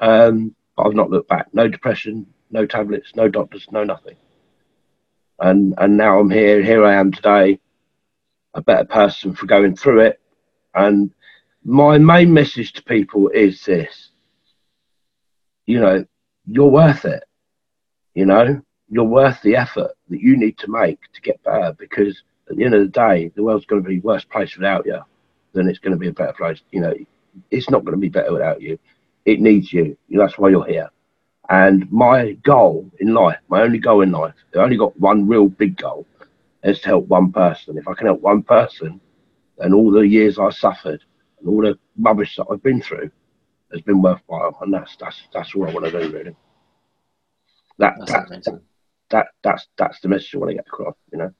um, 0.00 0.54
but 0.76 0.86
I've 0.86 0.94
not 0.94 1.10
looked 1.10 1.28
back. 1.28 1.46
No 1.52 1.68
depression, 1.68 2.26
no 2.50 2.66
tablets, 2.66 3.14
no 3.14 3.28
doctors, 3.28 3.66
no 3.70 3.84
nothing 3.84 4.16
and 5.40 5.74
and 5.78 5.96
now 5.96 6.20
I'm 6.20 6.30
here. 6.30 6.62
Here 6.62 6.84
I 6.84 6.94
am 6.94 7.12
today, 7.12 7.58
a 8.54 8.62
better 8.62 8.84
person 8.84 9.34
for 9.34 9.46
going 9.46 9.74
through 9.74 10.00
it. 10.00 10.20
And 10.74 11.12
my 11.64 11.98
main 11.98 12.32
message 12.32 12.72
to 12.74 12.82
people 12.82 13.28
is 13.28 13.64
this: 13.64 14.10
you 15.66 15.80
know, 15.80 16.04
you're 16.46 16.68
worth 16.68 17.04
it. 17.04 17.24
You 18.14 18.26
know, 18.26 18.60
you're 18.88 19.04
worth 19.04 19.40
the 19.42 19.56
effort 19.56 19.92
that 20.08 20.20
you 20.20 20.36
need 20.36 20.58
to 20.58 20.70
make 20.70 21.00
to 21.14 21.20
get 21.20 21.42
better. 21.42 21.74
Because 21.78 22.22
at 22.50 22.56
the 22.56 22.64
end 22.64 22.74
of 22.74 22.82
the 22.82 22.88
day, 22.88 23.32
the 23.34 23.42
world's 23.42 23.66
going 23.66 23.82
to 23.82 23.88
be 23.88 23.98
a 23.98 24.00
worse 24.00 24.24
place 24.24 24.56
without 24.56 24.84
you 24.84 25.00
than 25.52 25.68
it's 25.68 25.78
going 25.78 25.92
to 25.92 25.98
be 25.98 26.08
a 26.08 26.12
better 26.12 26.34
place. 26.34 26.60
You 26.70 26.80
know, 26.80 26.94
it's 27.50 27.70
not 27.70 27.84
going 27.84 27.96
to 27.96 28.00
be 28.00 28.08
better 28.08 28.32
without 28.32 28.60
you. 28.60 28.78
It 29.24 29.40
needs 29.40 29.72
you. 29.72 29.96
That's 30.08 30.38
why 30.38 30.50
you're 30.50 30.66
here. 30.66 30.90
And 31.48 31.90
my 31.90 32.32
goal 32.44 32.90
in 33.00 33.12
life, 33.12 33.38
my 33.48 33.62
only 33.62 33.78
goal 33.78 34.02
in 34.02 34.12
life, 34.12 34.34
I 34.54 34.58
only 34.58 34.76
got 34.76 34.98
one 35.00 35.26
real 35.26 35.48
big 35.48 35.76
goal, 35.76 36.06
is 36.62 36.80
to 36.80 36.88
help 36.88 37.08
one 37.08 37.32
person. 37.32 37.76
If 37.76 37.88
I 37.88 37.94
can 37.94 38.06
help 38.06 38.20
one 38.20 38.42
person, 38.42 39.00
then 39.58 39.74
all 39.74 39.90
the 39.90 40.06
years 40.06 40.38
I 40.38 40.50
suffered 40.50 41.02
and 41.38 41.48
all 41.48 41.62
the 41.62 41.78
rubbish 41.98 42.36
that 42.36 42.46
I've 42.50 42.62
been 42.62 42.80
through 42.80 43.10
has 43.72 43.80
been 43.82 44.00
worthwhile. 44.00 44.56
And 44.60 44.72
that's 44.72 44.96
that's 44.96 45.22
that's 45.32 45.54
all 45.54 45.68
I 45.68 45.72
want 45.72 45.86
to 45.86 45.92
do 45.92 46.16
really. 46.16 46.36
That 47.78 47.94
that's 48.06 48.30
that, 48.30 48.60
that, 49.10 49.26
that's 49.42 49.66
that's 49.76 50.00
the 50.00 50.08
message 50.08 50.34
I 50.34 50.38
want 50.38 50.50
to 50.50 50.54
get 50.54 50.66
across, 50.66 50.94
you 51.12 51.18
know. 51.18 51.32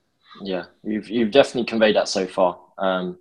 Yeah, 0.43 0.64
you've 0.83 1.09
you've 1.09 1.31
definitely 1.31 1.64
conveyed 1.64 1.97
that 1.97 2.09
so 2.09 2.27
far. 2.27 2.59
Um, 2.79 3.19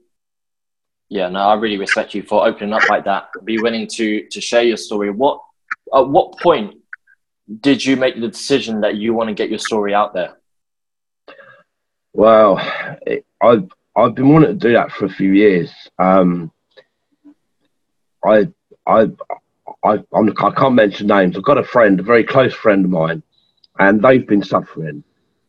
yeah, 1.09 1.27
no, 1.27 1.39
I 1.39 1.55
really 1.55 1.77
respect 1.77 2.13
you 2.13 2.21
for 2.21 2.47
opening 2.47 2.73
up 2.73 2.87
like 2.87 3.05
that. 3.05 3.29
Be 3.43 3.59
willing 3.59 3.87
to 3.87 4.27
to 4.27 4.39
share 4.39 4.61
your 4.61 4.77
story. 4.77 5.09
What 5.09 5.41
at 5.93 6.07
what 6.07 6.37
point 6.39 6.75
did 7.61 7.83
you 7.83 7.97
make 7.97 8.19
the 8.19 8.27
decision 8.27 8.81
that 8.81 8.95
you 8.95 9.13
want 9.13 9.29
to 9.29 9.33
get 9.33 9.49
your 9.49 9.59
story 9.59 9.93
out 9.93 10.13
there? 10.13 10.37
Well, 12.13 12.59
it, 13.07 13.25
I've 13.41 13.69
I've 13.95 14.13
been 14.13 14.29
wanting 14.29 14.59
to 14.59 14.67
do 14.67 14.73
that 14.73 14.91
for 14.91 15.05
a 15.05 15.09
few 15.09 15.31
years. 15.31 15.71
Um, 15.97 16.51
I 18.23 18.47
I 18.85 19.09
I 19.83 20.03
I'm, 20.13 20.29
I 20.29 20.51
can't 20.51 20.75
mention 20.75 21.07
names. 21.07 21.35
I've 21.35 21.43
got 21.43 21.57
a 21.57 21.63
friend, 21.63 21.99
a 21.99 22.03
very 22.03 22.23
close 22.23 22.53
friend 22.53 22.85
of 22.85 22.91
mine, 22.91 23.23
and 23.79 23.99
they've 23.99 24.27
been 24.27 24.43
suffering, 24.43 25.03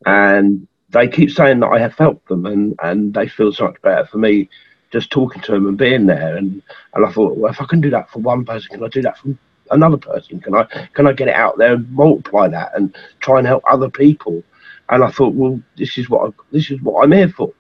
and 0.07 0.66
they 0.88 1.07
keep 1.07 1.31
saying 1.33 1.61
that 1.61 1.68
I 1.68 1.79
have 1.81 1.99
helped 1.99 2.29
them, 2.29 2.46
and 2.46 2.75
and 2.83 3.12
they 3.12 3.29
feel 3.29 3.53
so 3.53 3.64
much 3.66 3.83
better 3.83 4.07
for 4.07 4.16
me 4.16 4.49
just 4.90 5.11
talking 5.11 5.42
to 5.42 5.53
them 5.53 5.66
and 5.66 5.79
being 5.79 6.07
there. 6.07 6.37
And 6.37 6.62
and 6.94 7.07
I 7.07 7.12
thought, 7.12 7.37
well, 7.37 7.50
if 7.50 7.61
I 7.61 7.66
can 7.66 7.81
do 7.81 7.90
that 7.90 8.11
for 8.11 8.18
one 8.20 8.44
person, 8.44 8.70
can 8.70 8.85
I 8.85 8.88
do 8.88 9.03
that 9.03 9.18
for 9.18 9.35
another 9.70 9.96
person? 9.96 10.40
Can 10.40 10.55
I 10.55 10.64
can 10.94 11.07
I 11.07 11.12
get 11.12 11.29
it 11.29 11.35
out 11.35 11.59
there 11.59 11.74
and 11.74 11.90
multiply 11.92 12.48
that 12.48 12.72
and 12.76 12.94
try 13.20 13.38
and 13.38 13.46
help 13.46 13.62
other 13.68 13.90
people? 13.90 14.42
And 14.88 15.05
I 15.05 15.11
thought, 15.11 15.35
well, 15.35 15.61
this 15.76 15.96
is 15.98 16.11
what 16.11 16.29
I, 16.29 16.33
this 16.50 16.70
is 16.70 16.81
what 16.83 17.05
I'm 17.05 17.12
here 17.12 17.29
for. 17.29 17.53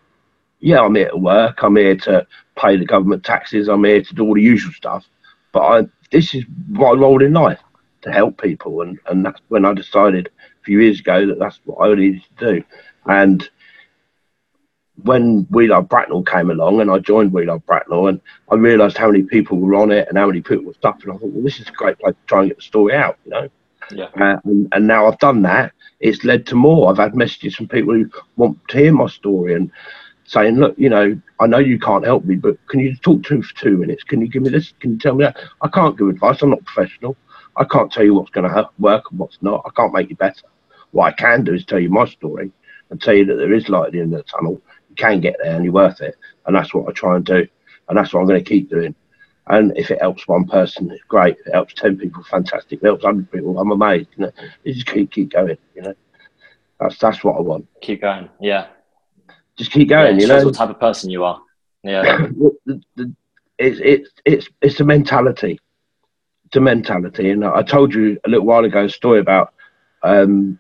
Yeah, 0.58 0.80
I'm 0.80 0.94
here 0.94 1.10
to 1.10 1.16
work. 1.16 1.62
I'm 1.62 1.76
here 1.76 1.96
to 1.96 2.26
pay 2.56 2.76
the 2.76 2.84
government 2.84 3.24
taxes. 3.24 3.68
I'm 3.68 3.84
here 3.84 4.02
to 4.02 4.14
do 4.14 4.26
all 4.26 4.34
the 4.34 4.42
usual 4.42 4.72
stuff. 4.72 5.06
But 5.52 5.60
I, 5.60 5.86
this 6.10 6.34
is 6.34 6.44
my 6.68 6.90
role 6.90 7.22
in 7.22 7.32
life 7.32 7.60
to 8.02 8.12
help 8.12 8.40
people, 8.40 8.82
and 8.82 8.98
and 9.06 9.24
that's 9.24 9.40
when 9.48 9.64
I 9.64 9.74
decided 9.74 10.28
a 10.28 10.64
few 10.64 10.80
years 10.80 11.00
ago 11.00 11.26
that 11.26 11.38
that's 11.38 11.60
what 11.64 11.88
I 11.88 11.94
needed 11.94 12.22
to 12.38 12.52
do. 12.54 12.64
And 13.06 13.48
when 15.04 15.46
We 15.50 15.68
Love 15.68 15.88
Bracknell 15.88 16.22
came 16.22 16.50
along 16.50 16.80
and 16.80 16.90
I 16.90 16.98
joined 16.98 17.32
We 17.32 17.46
Love 17.46 17.64
Bracknell 17.66 18.08
and 18.08 18.20
I 18.50 18.54
realised 18.54 18.96
how 18.96 19.10
many 19.10 19.22
people 19.22 19.58
were 19.58 19.74
on 19.74 19.90
it 19.90 20.08
and 20.08 20.18
how 20.18 20.26
many 20.26 20.40
people 20.40 20.64
were 20.64 20.74
suffering. 20.82 21.14
I 21.14 21.18
thought, 21.18 21.32
well, 21.32 21.44
this 21.44 21.60
is 21.60 21.68
a 21.68 21.72
great 21.72 21.98
place 21.98 22.14
to 22.14 22.26
try 22.26 22.40
and 22.40 22.50
get 22.50 22.58
the 22.58 22.62
story 22.62 22.94
out, 22.94 23.18
you 23.24 23.30
know. 23.30 23.48
Yeah. 23.92 24.08
Uh, 24.20 24.36
and, 24.44 24.68
and 24.72 24.86
now 24.86 25.06
I've 25.06 25.18
done 25.18 25.42
that. 25.42 25.72
It's 26.00 26.24
led 26.24 26.46
to 26.46 26.54
more. 26.54 26.90
I've 26.90 26.98
had 26.98 27.14
messages 27.14 27.56
from 27.56 27.68
people 27.68 27.94
who 27.94 28.08
want 28.36 28.58
to 28.68 28.78
hear 28.78 28.92
my 28.92 29.06
story 29.08 29.54
and 29.54 29.70
saying, 30.24 30.56
look, 30.56 30.74
you 30.78 30.88
know, 30.88 31.20
I 31.40 31.46
know 31.46 31.58
you 31.58 31.78
can't 31.78 32.04
help 32.04 32.24
me, 32.24 32.36
but 32.36 32.56
can 32.68 32.80
you 32.80 32.94
talk 32.96 33.22
to 33.24 33.36
me 33.36 33.42
for 33.42 33.56
two 33.56 33.76
minutes? 33.76 34.04
Can 34.04 34.20
you 34.20 34.28
give 34.28 34.42
me 34.42 34.50
this? 34.50 34.72
Can 34.80 34.92
you 34.92 34.98
tell 34.98 35.14
me 35.14 35.24
that? 35.24 35.38
I 35.60 35.68
can't 35.68 35.98
give 35.98 36.08
advice. 36.08 36.40
I'm 36.42 36.50
not 36.50 36.64
professional. 36.64 37.16
I 37.56 37.64
can't 37.64 37.90
tell 37.90 38.04
you 38.04 38.14
what's 38.14 38.30
going 38.30 38.48
to 38.48 38.70
work 38.78 39.10
and 39.10 39.18
what's 39.18 39.38
not. 39.42 39.62
I 39.66 39.70
can't 39.70 39.92
make 39.92 40.08
you 40.08 40.16
better. 40.16 40.46
What 40.92 41.06
I 41.06 41.12
can 41.12 41.44
do 41.44 41.54
is 41.54 41.64
tell 41.64 41.80
you 41.80 41.90
my 41.90 42.06
story 42.06 42.52
and 42.90 43.00
tell 43.00 43.14
you 43.14 43.24
that 43.26 43.36
there 43.36 43.52
is 43.52 43.68
light 43.68 43.86
at 43.86 43.92
the 43.92 44.00
end 44.00 44.14
of 44.14 44.24
the 44.24 44.30
tunnel 44.30 44.60
you 44.90 44.96
can 44.96 45.20
get 45.20 45.36
there 45.42 45.54
and 45.54 45.64
you're 45.64 45.72
worth 45.72 46.00
it. 46.00 46.16
And 46.46 46.54
that's 46.54 46.74
what 46.74 46.88
I 46.88 46.92
try 46.92 47.16
and 47.16 47.24
do. 47.24 47.46
And 47.88 47.96
that's 47.96 48.12
what 48.12 48.20
I'm 48.20 48.26
going 48.26 48.42
to 48.42 48.48
keep 48.48 48.68
doing. 48.68 48.94
And 49.46 49.76
if 49.76 49.90
it 49.90 50.00
helps 50.00 50.28
one 50.28 50.46
person, 50.46 50.96
great. 51.08 51.36
If 51.40 51.46
it 51.48 51.54
helps 51.54 51.74
10 51.74 51.98
people, 51.98 52.22
fantastic. 52.24 52.78
If 52.78 52.84
it 52.84 52.86
helps 52.86 53.04
100 53.04 53.30
people, 53.32 53.58
I'm 53.58 53.72
amazed. 53.72 54.08
You 54.16 54.26
know, 54.26 54.32
you 54.64 54.74
just 54.74 54.86
keep, 54.86 55.10
keep 55.10 55.32
going, 55.32 55.58
you 55.74 55.82
know. 55.82 55.94
That's 56.78 56.98
that's 56.98 57.22
what 57.22 57.36
I 57.36 57.40
want. 57.40 57.66
Keep 57.82 58.02
going, 58.02 58.30
yeah. 58.40 58.68
Just 59.56 59.70
keep 59.70 59.88
going, 59.88 60.16
yeah, 60.16 60.22
you 60.22 60.28
know. 60.28 60.44
what 60.44 60.54
type 60.54 60.70
of 60.70 60.80
person 60.80 61.10
you 61.10 61.24
are. 61.24 61.40
Yeah. 61.82 62.28
it's, 62.66 63.80
it's, 63.80 64.10
it's, 64.24 64.48
it's 64.62 64.80
a 64.80 64.84
mentality. 64.84 65.60
It's 66.46 66.56
a 66.56 66.60
mentality. 66.60 67.30
And 67.30 67.44
I 67.44 67.62
told 67.62 67.92
you 67.92 68.18
a 68.24 68.28
little 68.28 68.46
while 68.46 68.64
ago 68.64 68.84
a 68.84 68.88
story 68.88 69.20
about 69.20 69.52
um, 70.02 70.58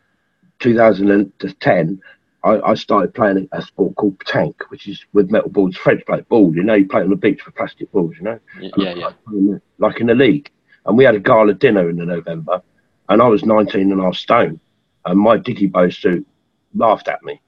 2010 0.58 2.00
I, 2.42 2.60
I, 2.60 2.74
started 2.74 3.14
playing 3.14 3.48
a 3.52 3.62
sport 3.62 3.96
called 3.96 4.18
tank, 4.26 4.70
which 4.70 4.88
is 4.88 5.04
with 5.12 5.30
metal 5.30 5.50
balls, 5.50 5.76
French 5.76 6.04
plate 6.06 6.28
ball. 6.28 6.54
You 6.54 6.62
know, 6.62 6.74
you 6.74 6.86
play 6.86 7.02
on 7.02 7.10
the 7.10 7.16
beach 7.16 7.44
with 7.44 7.54
plastic 7.54 7.90
balls. 7.92 8.14
You 8.16 8.22
know, 8.22 8.40
yeah, 8.76 8.94
yeah. 8.94 9.58
Like 9.78 10.00
in 10.00 10.06
the 10.06 10.14
league, 10.14 10.50
and 10.86 10.96
we 10.96 11.04
had 11.04 11.14
a 11.14 11.20
gala 11.20 11.54
dinner 11.54 11.90
in 11.90 11.96
the 11.96 12.06
November, 12.06 12.62
and 13.08 13.20
I 13.20 13.28
was 13.28 13.44
19 13.44 13.92
and 13.92 14.00
a 14.00 14.04
half 14.04 14.16
stone, 14.16 14.58
and 15.04 15.18
my 15.20 15.36
dicky 15.36 15.66
bow 15.66 15.90
suit 15.90 16.26
laughed 16.74 17.08
at 17.08 17.22
me. 17.22 17.40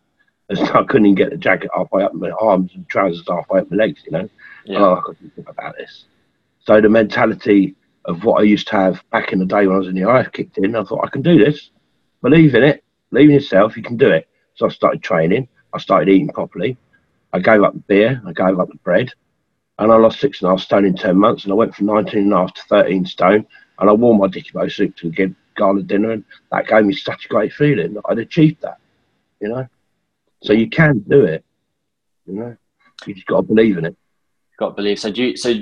As 0.50 0.61
I 0.61 0.83
couldn't 0.85 1.07
even 1.07 1.14
get 1.14 1.31
the 1.31 1.37
jacket 1.37 1.70
halfway 1.74 2.02
up 2.02 2.14
my 2.14 2.31
arms 2.31 2.72
and 2.74 2.88
trousers 2.88 3.24
halfway 3.28 3.61
up 3.61 3.70
my 3.70 3.76
legs. 3.76 4.02
You 4.05 4.12
know, 4.12 4.28
yeah. 4.64 4.76
and 4.76 4.85
I 4.85 5.00
couldn't 5.05 5.35
think 5.35 5.48
about 5.48 5.76
this. 5.76 6.05
So 6.61 6.81
the 6.81 6.88
mentality 6.88 7.76
of 8.05 8.24
what 8.24 8.40
I 8.40 8.44
used 8.44 8.68
to 8.68 8.76
have 8.76 9.02
back 9.11 9.33
in 9.33 9.38
the 9.38 9.46
day 9.46 9.66
when 9.66 9.76
I 9.76 9.78
was 9.78 9.88
in 9.88 9.94
the 9.94 10.11
IF 10.11 10.33
kicked 10.33 10.59
in. 10.59 10.74
I 10.74 10.83
thought 10.85 11.05
I 11.05 11.09
can 11.09 11.22
do 11.22 11.42
this. 11.42 11.70
Believe 12.20 12.55
in 12.55 12.62
it. 12.62 12.85
Believe 13.11 13.31
in 13.31 13.35
yourself. 13.35 13.76
You 13.76 13.83
can 13.83 13.96
do 13.96 14.11
it. 14.11 14.28
So 14.54 14.66
I 14.66 14.68
started 14.70 15.02
training. 15.02 15.48
I 15.72 15.78
started 15.78 16.08
eating 16.08 16.28
properly. 16.28 16.76
I 17.32 17.38
gave 17.38 17.62
up 17.62 17.74
beer, 17.86 18.20
I 18.26 18.32
gave 18.32 18.60
up 18.60 18.68
the 18.68 18.76
bread, 18.84 19.10
and 19.78 19.90
I 19.90 19.96
lost 19.96 20.20
six 20.20 20.42
and 20.42 20.48
a 20.48 20.50
half 20.50 20.60
stone 20.60 20.84
in 20.84 20.94
10 20.94 21.16
months. 21.16 21.44
And 21.44 21.52
I 21.52 21.56
went 21.56 21.74
from 21.74 21.86
19 21.86 22.24
and 22.24 22.32
a 22.32 22.36
half 22.36 22.54
to 22.54 22.62
13 22.62 23.06
stone. 23.06 23.46
And 23.78 23.90
I 23.90 23.92
wore 23.92 24.16
my 24.16 24.28
Dicky 24.28 24.50
Bow 24.52 24.68
suit 24.68 24.96
to 24.98 25.08
a 25.08 25.34
gala 25.56 25.82
dinner. 25.82 26.12
And 26.12 26.24
that 26.50 26.66
gave 26.66 26.84
me 26.84 26.94
such 26.94 27.24
a 27.24 27.28
great 27.28 27.52
feeling 27.52 27.94
that 27.94 28.02
I'd 28.08 28.18
achieved 28.18 28.60
that, 28.62 28.78
you 29.40 29.48
know? 29.48 29.66
So 30.42 30.52
you 30.52 30.68
can 30.68 30.98
do 31.00 31.24
it, 31.24 31.44
you 32.26 32.34
know? 32.34 32.56
You 33.06 33.14
just 33.14 33.26
got 33.26 33.36
to 33.38 33.42
believe 33.42 33.78
in 33.78 33.86
it. 33.86 33.96
Got 34.58 34.70
to 34.70 34.74
believe. 34.74 34.98
So, 34.98 35.10
do 35.10 35.24
you, 35.24 35.36
so 35.36 35.54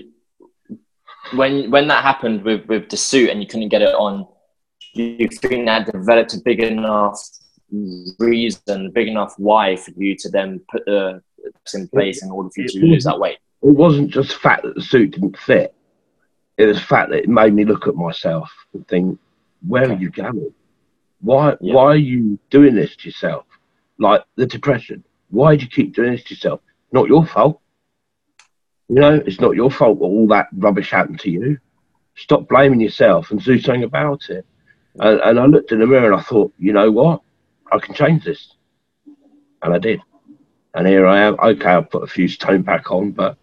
when 1.34 1.70
when 1.70 1.88
that 1.88 2.02
happened 2.02 2.42
with, 2.42 2.66
with 2.66 2.90
the 2.90 2.96
suit 2.96 3.30
and 3.30 3.40
you 3.40 3.46
couldn't 3.46 3.68
get 3.68 3.82
it 3.82 3.94
on, 3.94 4.26
do 4.94 5.02
you 5.02 5.28
think 5.28 5.66
that 5.66 5.90
developed 5.90 6.34
a 6.34 6.40
big 6.44 6.60
enough 6.60 7.18
reason, 8.18 8.90
big 8.90 9.08
enough 9.08 9.34
why 9.38 9.76
for 9.76 9.92
you 9.96 10.16
to 10.16 10.28
then 10.28 10.60
put 10.70 10.84
the 10.86 11.22
in 11.74 11.88
place 11.88 12.22
in 12.22 12.30
order 12.30 12.50
for 12.50 12.62
you 12.62 12.68
to 12.68 12.80
lose 12.80 13.04
that 13.04 13.18
weight? 13.18 13.38
It 13.62 13.74
wasn't 13.74 14.10
just 14.10 14.30
the 14.30 14.36
fact 14.36 14.62
that 14.62 14.74
the 14.74 14.82
suit 14.82 15.12
didn't 15.12 15.38
fit. 15.38 15.74
It 16.56 16.66
was 16.66 16.78
the 16.78 16.84
fact 16.84 17.10
that 17.10 17.20
it 17.20 17.28
made 17.28 17.54
me 17.54 17.64
look 17.64 17.86
at 17.86 17.94
myself 17.94 18.50
and 18.74 18.86
think, 18.88 19.18
where 19.66 19.90
are 19.90 19.96
you 19.96 20.10
going? 20.10 20.52
Why 21.20 21.56
yeah. 21.60 21.74
why 21.74 21.84
are 21.84 21.96
you 21.96 22.38
doing 22.50 22.74
this 22.74 22.96
to 22.96 23.08
yourself? 23.08 23.46
Like 23.98 24.24
the 24.36 24.46
depression. 24.46 25.04
Why 25.28 25.56
do 25.56 25.64
you 25.64 25.70
keep 25.70 25.94
doing 25.94 26.12
this 26.12 26.24
to 26.24 26.34
yourself? 26.34 26.60
Not 26.92 27.08
your 27.08 27.26
fault. 27.26 27.60
You 28.88 28.96
know, 28.96 29.22
it's 29.26 29.40
not 29.40 29.54
your 29.54 29.70
fault 29.70 29.98
that 29.98 30.04
all 30.04 30.26
that 30.28 30.48
rubbish 30.52 30.90
happened 30.90 31.20
to 31.20 31.30
you. 31.30 31.58
Stop 32.16 32.48
blaming 32.48 32.80
yourself 32.80 33.30
and 33.30 33.42
do 33.42 33.58
something 33.58 33.84
about 33.84 34.28
it. 34.30 34.44
And, 34.98 35.20
and 35.20 35.38
I 35.38 35.46
looked 35.46 35.70
in 35.72 35.78
the 35.78 35.86
mirror 35.86 36.12
and 36.12 36.20
I 36.20 36.22
thought, 36.22 36.52
you 36.58 36.72
know 36.72 36.90
what? 36.90 37.22
I 37.72 37.78
can 37.78 37.94
change 37.94 38.24
this. 38.24 38.54
And 39.62 39.74
I 39.74 39.78
did. 39.78 40.00
And 40.74 40.86
here 40.86 41.06
I 41.06 41.20
am. 41.20 41.36
Okay, 41.40 41.66
I'll 41.66 41.82
put 41.82 42.02
a 42.02 42.06
few 42.06 42.28
stone 42.28 42.62
back 42.62 42.90
on, 42.90 43.10
but 43.10 43.36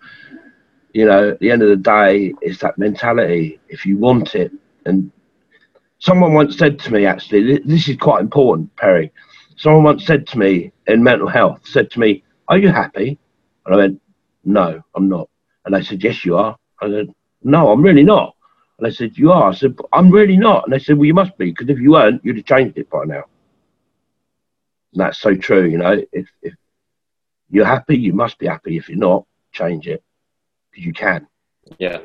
you 0.94 1.06
know, 1.06 1.30
at 1.32 1.40
the 1.40 1.52
end 1.52 1.62
of 1.62 1.70
the 1.70 1.76
day, 1.76 2.34
it's 2.42 2.60
that 2.60 2.78
mentality. 2.78 3.60
If 3.70 3.86
you 3.86 3.98
want 3.98 4.34
it, 4.36 4.52
and 4.86 5.12
someone 6.00 6.34
once 6.34 6.58
said 6.58 6.80
to 6.80 6.92
me, 6.92 7.06
actually, 7.06 7.60
this 7.66 7.88
is 7.88 7.98
quite 7.98 8.22
important, 8.22 8.76
Perry. 8.78 9.12
Someone 9.58 9.84
once 9.84 10.06
said 10.06 10.26
to 10.28 10.40
me 10.40 10.72
in 10.88 11.04
mental 11.04 11.28
health, 11.28 11.60
said 11.66 11.92
to 11.92 12.00
me, 12.00 12.24
"Are 12.48 12.58
you 12.58 12.70
happy?" 12.70 13.20
And 13.66 13.76
I 13.76 13.78
went, 13.78 14.02
"No, 14.46 14.82
I'm 14.96 15.10
not." 15.10 15.30
And 15.66 15.76
they 15.76 15.82
said, 15.84 16.04
"Yes, 16.04 16.24
you 16.24 16.38
are." 16.38 16.56
I 16.82 16.90
said, 16.90 17.14
"No, 17.44 17.72
I'm 17.72 17.82
really 17.82 18.04
not." 18.04 18.36
And 18.80 18.86
they 18.88 18.92
said, 18.92 19.18
"You 19.18 19.32
are." 19.32 19.50
I 19.50 19.54
said, 19.54 19.76
"I'm 19.92 20.10
really 20.10 20.38
not." 20.38 20.64
And 20.64 20.74
they 20.74 20.80
said, 20.80 20.98
"Well, 20.98 21.06
you 21.06 21.14
must 21.14 21.38
be, 21.38 21.52
because 21.52 21.70
if 21.70 21.80
you 21.80 21.92
weren't, 21.92 22.24
you'd 22.24 22.38
have 22.38 22.46
changed 22.46 22.78
it 22.78 22.90
by 22.90 23.04
now." 23.06 23.26
And 24.94 25.02
that's 25.02 25.20
so 25.20 25.36
true, 25.36 25.66
you 25.66 25.78
know. 25.78 26.02
If, 26.12 26.30
if 26.42 26.54
you're 27.50 27.66
happy, 27.66 27.98
you 27.98 28.14
must 28.14 28.38
be 28.40 28.48
happy. 28.48 28.78
If 28.78 28.90
you're 28.90 28.98
not, 28.98 29.26
change 29.52 29.88
it 29.88 30.04
because 30.72 30.86
you 30.86 30.94
can. 30.94 31.28
Yeah. 31.80 32.00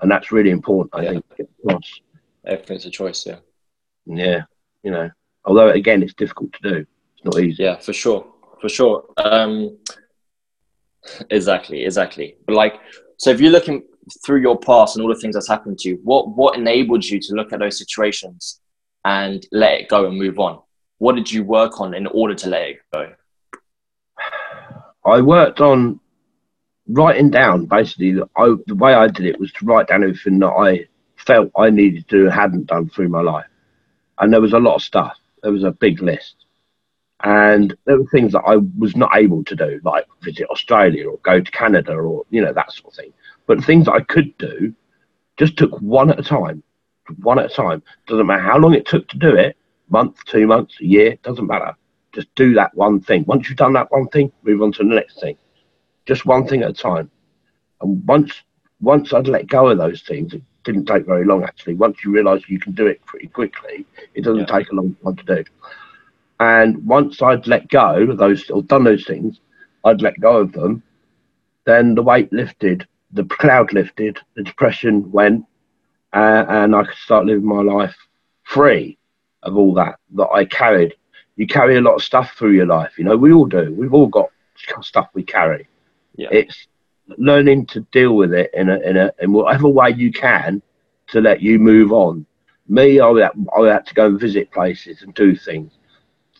And 0.00 0.10
that's 0.10 0.32
really 0.32 0.50
important, 0.50 0.94
I 0.94 1.02
yeah. 1.02 1.20
think. 1.36 1.84
Everything's 2.44 2.86
a 2.86 2.90
choice, 2.90 3.24
yeah. 3.26 3.36
Yeah, 4.06 4.42
you 4.82 4.90
know. 4.90 5.10
Although 5.44 5.70
again, 5.70 6.02
it's 6.02 6.14
difficult 6.14 6.52
to 6.54 6.68
do. 6.68 6.86
It's 7.14 7.24
not 7.24 7.38
easy. 7.38 7.62
Yeah, 7.62 7.78
for 7.78 7.92
sure, 7.92 8.26
for 8.60 8.68
sure. 8.68 9.04
Um, 9.16 9.78
exactly, 11.30 11.84
exactly. 11.84 12.36
But 12.46 12.56
like, 12.56 12.74
so 13.16 13.30
if 13.30 13.40
you're 13.40 13.52
looking 13.52 13.84
through 14.24 14.40
your 14.40 14.58
past 14.58 14.96
and 14.96 15.04
all 15.04 15.08
the 15.08 15.20
things 15.20 15.34
that's 15.34 15.48
happened 15.48 15.78
to 15.80 15.90
you, 15.90 16.00
what 16.02 16.36
what 16.36 16.58
enabled 16.58 17.04
you 17.04 17.20
to 17.20 17.34
look 17.34 17.52
at 17.52 17.60
those 17.60 17.78
situations 17.78 18.60
and 19.04 19.46
let 19.52 19.80
it 19.80 19.88
go 19.88 20.06
and 20.06 20.18
move 20.18 20.40
on? 20.40 20.60
What 21.02 21.16
did 21.16 21.32
you 21.32 21.42
work 21.42 21.80
on 21.80 21.94
in 21.94 22.06
order 22.06 22.32
to 22.32 22.48
let 22.48 22.68
it 22.68 22.80
go? 22.92 23.12
I 25.04 25.20
worked 25.20 25.60
on 25.60 25.98
writing 26.86 27.28
down 27.28 27.66
basically 27.66 28.22
I, 28.36 28.54
the 28.68 28.76
way 28.76 28.94
I 28.94 29.08
did 29.08 29.26
it 29.26 29.40
was 29.40 29.50
to 29.54 29.64
write 29.64 29.88
down 29.88 30.04
everything 30.04 30.38
that 30.38 30.52
I 30.52 30.86
felt 31.16 31.50
I 31.56 31.70
needed 31.70 32.08
to 32.08 32.16
do 32.16 32.24
and 32.26 32.32
hadn't 32.32 32.66
done 32.66 32.88
through 32.88 33.08
my 33.08 33.20
life. 33.20 33.46
And 34.20 34.32
there 34.32 34.40
was 34.40 34.52
a 34.52 34.60
lot 34.60 34.76
of 34.76 34.82
stuff. 34.82 35.18
There 35.42 35.50
was 35.50 35.64
a 35.64 35.72
big 35.72 36.00
list. 36.00 36.36
And 37.24 37.76
there 37.84 37.98
were 37.98 38.06
things 38.06 38.30
that 38.34 38.44
I 38.46 38.58
was 38.78 38.94
not 38.94 39.10
able 39.16 39.42
to 39.42 39.56
do, 39.56 39.80
like 39.82 40.06
visit 40.22 40.48
Australia 40.50 41.08
or 41.08 41.18
go 41.24 41.40
to 41.40 41.50
Canada 41.50 41.94
or, 41.94 42.26
you 42.30 42.42
know, 42.42 42.52
that 42.52 42.70
sort 42.70 42.92
of 42.92 42.96
thing. 42.96 43.12
But 43.48 43.64
things 43.64 43.88
I 43.88 44.02
could 44.02 44.38
do 44.38 44.72
just 45.36 45.56
took 45.56 45.76
one 45.80 46.10
at 46.10 46.20
a 46.20 46.22
time. 46.22 46.62
One 47.22 47.40
at 47.40 47.50
a 47.50 47.54
time. 47.54 47.82
Doesn't 48.06 48.26
matter 48.26 48.42
how 48.42 48.58
long 48.58 48.74
it 48.74 48.86
took 48.86 49.08
to 49.08 49.18
do 49.18 49.34
it, 49.34 49.56
month, 49.92 50.24
two 50.24 50.46
months, 50.46 50.74
a 50.80 50.84
year, 50.84 51.12
it 51.12 51.22
doesn't 51.22 51.46
matter. 51.46 51.76
Just 52.12 52.34
do 52.34 52.54
that 52.54 52.74
one 52.74 53.00
thing. 53.00 53.24
Once 53.26 53.48
you've 53.48 53.58
done 53.58 53.74
that 53.74 53.92
one 53.92 54.08
thing, 54.08 54.32
move 54.42 54.62
on 54.62 54.72
to 54.72 54.78
the 54.78 54.94
next 54.94 55.20
thing. 55.20 55.36
Just 56.06 56.26
one 56.26 56.46
thing 56.46 56.62
at 56.62 56.70
a 56.70 56.72
time. 56.72 57.10
And 57.80 58.06
once 58.06 58.42
once 58.80 59.12
I'd 59.12 59.28
let 59.28 59.46
go 59.46 59.68
of 59.68 59.78
those 59.78 60.02
things, 60.02 60.34
it 60.34 60.42
didn't 60.64 60.86
take 60.86 61.06
very 61.06 61.24
long 61.24 61.44
actually. 61.44 61.74
Once 61.74 61.98
you 62.04 62.10
realise 62.10 62.42
you 62.48 62.58
can 62.58 62.72
do 62.72 62.86
it 62.86 63.04
pretty 63.06 63.28
quickly, 63.28 63.86
it 64.14 64.24
doesn't 64.24 64.48
yeah. 64.48 64.58
take 64.58 64.70
a 64.70 64.74
long 64.74 64.96
time 65.04 65.16
to 65.16 65.24
do. 65.36 65.44
And 66.40 66.84
once 66.84 67.22
I'd 67.22 67.46
let 67.46 67.68
go 67.68 68.02
of 68.10 68.18
those 68.18 68.50
or 68.50 68.62
done 68.62 68.82
those 68.82 69.06
things, 69.06 69.38
I'd 69.84 70.02
let 70.02 70.18
go 70.20 70.38
of 70.38 70.52
them, 70.52 70.82
then 71.64 71.94
the 71.94 72.02
weight 72.02 72.32
lifted, 72.32 72.86
the 73.12 73.24
cloud 73.24 73.72
lifted, 73.72 74.18
the 74.34 74.42
depression 74.42 75.12
went, 75.12 75.46
uh, 76.12 76.44
and 76.48 76.74
I 76.74 76.84
could 76.84 76.96
start 76.96 77.26
living 77.26 77.44
my 77.44 77.62
life 77.62 77.96
free 78.42 78.98
of 79.42 79.56
all 79.56 79.74
that 79.74 79.98
that 80.14 80.28
I 80.28 80.44
carried. 80.44 80.94
You 81.36 81.46
carry 81.46 81.76
a 81.76 81.80
lot 81.80 81.94
of 81.94 82.02
stuff 82.02 82.34
through 82.36 82.52
your 82.52 82.66
life. 82.66 82.98
You 82.98 83.04
know, 83.04 83.16
we 83.16 83.32
all 83.32 83.46
do. 83.46 83.74
We've 83.74 83.94
all 83.94 84.06
got 84.06 84.30
stuff 84.82 85.08
we 85.14 85.22
carry. 85.22 85.66
Yeah. 86.16 86.28
It's 86.30 86.66
learning 87.18 87.66
to 87.66 87.80
deal 87.92 88.16
with 88.16 88.32
it 88.32 88.50
in 88.54 88.68
a 88.68 88.78
in 88.80 88.96
a 88.96 89.12
in 89.20 89.32
whatever 89.32 89.68
way 89.68 89.90
you 89.90 90.12
can 90.12 90.62
to 91.08 91.20
let 91.20 91.40
you 91.40 91.58
move 91.58 91.92
on. 91.92 92.26
Me, 92.68 93.00
I 93.00 93.08
had, 93.20 93.32
I 93.56 93.66
had 93.66 93.86
to 93.86 93.94
go 93.94 94.06
and 94.06 94.20
visit 94.20 94.50
places 94.52 95.02
and 95.02 95.12
do 95.14 95.34
things. 95.34 95.72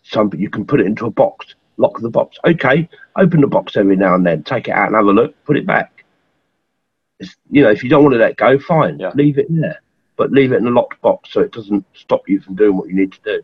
Some 0.04 0.30
you 0.36 0.50
can 0.50 0.64
put 0.64 0.80
it 0.80 0.86
into 0.86 1.06
a 1.06 1.10
box, 1.10 1.54
lock 1.76 1.98
the 2.00 2.10
box. 2.10 2.38
Okay, 2.46 2.88
open 3.16 3.40
the 3.40 3.46
box 3.46 3.76
every 3.76 3.96
now 3.96 4.14
and 4.14 4.24
then, 4.24 4.42
take 4.42 4.68
it 4.68 4.72
out 4.72 4.88
and 4.88 4.96
have 4.96 5.06
a 5.06 5.12
look, 5.12 5.34
put 5.44 5.56
it 5.56 5.66
back. 5.66 6.04
It's, 7.18 7.36
you 7.50 7.62
know, 7.62 7.70
if 7.70 7.82
you 7.82 7.90
don't 7.90 8.02
want 8.02 8.14
to 8.14 8.18
let 8.18 8.36
go, 8.36 8.58
fine, 8.58 8.98
yeah. 8.98 9.12
leave 9.14 9.38
it 9.38 9.46
there 9.48 9.81
but 10.16 10.30
leave 10.30 10.52
it 10.52 10.58
in 10.58 10.66
a 10.66 10.70
locked 10.70 11.00
box 11.00 11.32
so 11.32 11.40
it 11.40 11.52
doesn't 11.52 11.84
stop 11.94 12.28
you 12.28 12.40
from 12.40 12.54
doing 12.54 12.76
what 12.76 12.88
you 12.88 12.94
need 12.94 13.12
to 13.12 13.20
do. 13.24 13.42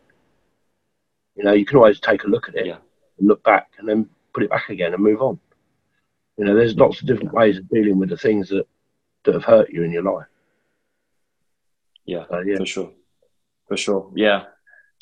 You 1.36 1.44
know, 1.44 1.52
you 1.52 1.64
can 1.64 1.76
always 1.76 2.00
take 2.00 2.24
a 2.24 2.28
look 2.28 2.48
at 2.48 2.56
it 2.56 2.66
yeah. 2.66 2.78
and 3.18 3.28
look 3.28 3.42
back 3.44 3.70
and 3.78 3.88
then 3.88 4.08
put 4.34 4.42
it 4.42 4.50
back 4.50 4.68
again 4.68 4.94
and 4.94 5.02
move 5.02 5.22
on. 5.22 5.38
You 6.36 6.44
know, 6.44 6.54
there's 6.54 6.76
lots 6.76 7.00
of 7.00 7.06
different 7.06 7.32
ways 7.32 7.58
of 7.58 7.68
dealing 7.68 7.98
with 7.98 8.10
the 8.10 8.16
things 8.16 8.48
that, 8.50 8.66
that 9.24 9.34
have 9.34 9.44
hurt 9.44 9.70
you 9.70 9.82
in 9.82 9.92
your 9.92 10.02
life. 10.02 10.26
Yeah, 12.04 12.24
yeah, 12.44 12.56
for 12.56 12.66
sure, 12.66 12.92
for 13.66 13.76
sure. 13.76 14.10
Yeah, 14.14 14.44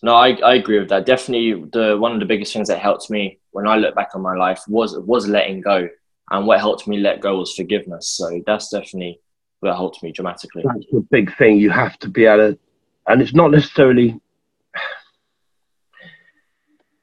no, 0.02 0.14
I, 0.14 0.30
I 0.40 0.54
agree 0.56 0.78
with 0.78 0.88
that. 0.88 1.06
Definitely, 1.06 1.68
the 1.72 1.96
one 1.98 2.12
of 2.12 2.20
the 2.20 2.26
biggest 2.26 2.52
things 2.52 2.68
that 2.68 2.80
helped 2.80 3.10
me 3.10 3.38
when 3.52 3.66
I 3.66 3.76
look 3.76 3.94
back 3.94 4.10
on 4.14 4.22
my 4.22 4.34
life 4.34 4.62
was 4.66 4.98
was 4.98 5.28
letting 5.28 5.60
go, 5.60 5.88
and 6.30 6.46
what 6.46 6.58
helped 6.58 6.88
me 6.88 6.98
let 6.98 7.20
go 7.20 7.38
was 7.38 7.54
forgiveness. 7.54 8.08
So 8.08 8.42
that's 8.44 8.70
definitely 8.70 9.20
that 9.62 9.74
helped 9.74 10.02
me 10.02 10.12
dramatically. 10.12 10.62
That's 10.64 10.86
the 10.92 11.06
big 11.10 11.36
thing. 11.36 11.58
You 11.58 11.70
have 11.70 11.98
to 12.00 12.08
be 12.08 12.24
able 12.24 12.52
to, 12.52 12.58
and 13.06 13.22
it's 13.22 13.34
not 13.34 13.50
necessarily. 13.50 14.20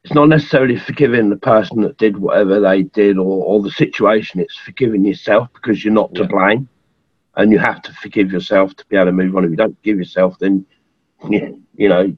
It's 0.04 0.14
not 0.14 0.28
necessarily 0.28 0.78
forgiving 0.78 1.30
the 1.30 1.38
person 1.38 1.82
that 1.82 1.98
did 1.98 2.18
whatever 2.18 2.60
they 2.60 2.84
did 2.84 3.18
or, 3.18 3.46
or 3.46 3.62
the 3.62 3.72
situation. 3.72 4.42
It's 4.42 4.58
forgiving 4.58 5.06
yourself 5.06 5.48
because 5.54 5.84
you're 5.84 5.94
not 5.94 6.14
to 6.16 6.26
blame, 6.26 6.68
and 7.38 7.52
you 7.52 7.60
have 7.60 7.82
to 7.84 7.94
forgive 7.94 8.32
yourself 8.32 8.76
to 8.76 8.86
be 8.88 8.98
able 8.98 9.06
to 9.06 9.12
move 9.14 9.36
on. 9.38 9.46
If 9.46 9.52
you 9.52 9.56
don't 9.56 9.78
forgive 9.78 9.98
yourself, 9.98 10.38
then 10.40 10.66
you, 11.30 11.64
you 11.76 11.88
know 11.88 12.18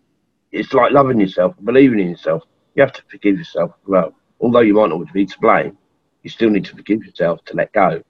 it's 0.56 0.74
like 0.74 0.94
loving 0.94 1.20
yourself, 1.20 1.54
believing 1.64 2.00
in 2.00 2.10
yourself. 2.10 2.44
You 2.76 2.84
have 2.84 2.94
to 2.94 3.04
forgive 3.10 3.38
yourself. 3.38 3.72
Well, 3.86 4.16
although 4.40 4.62
you 4.62 4.74
might 4.74 4.90
not 4.90 5.14
be 5.14 5.26
to 5.26 5.40
blame, 5.40 5.78
you 6.24 6.30
still 6.30 6.50
need 6.50 6.66
to 6.66 6.76
forgive 6.76 7.04
yourself 7.06 7.44
to 7.46 7.56
let 7.56 7.72
go. 7.74 8.02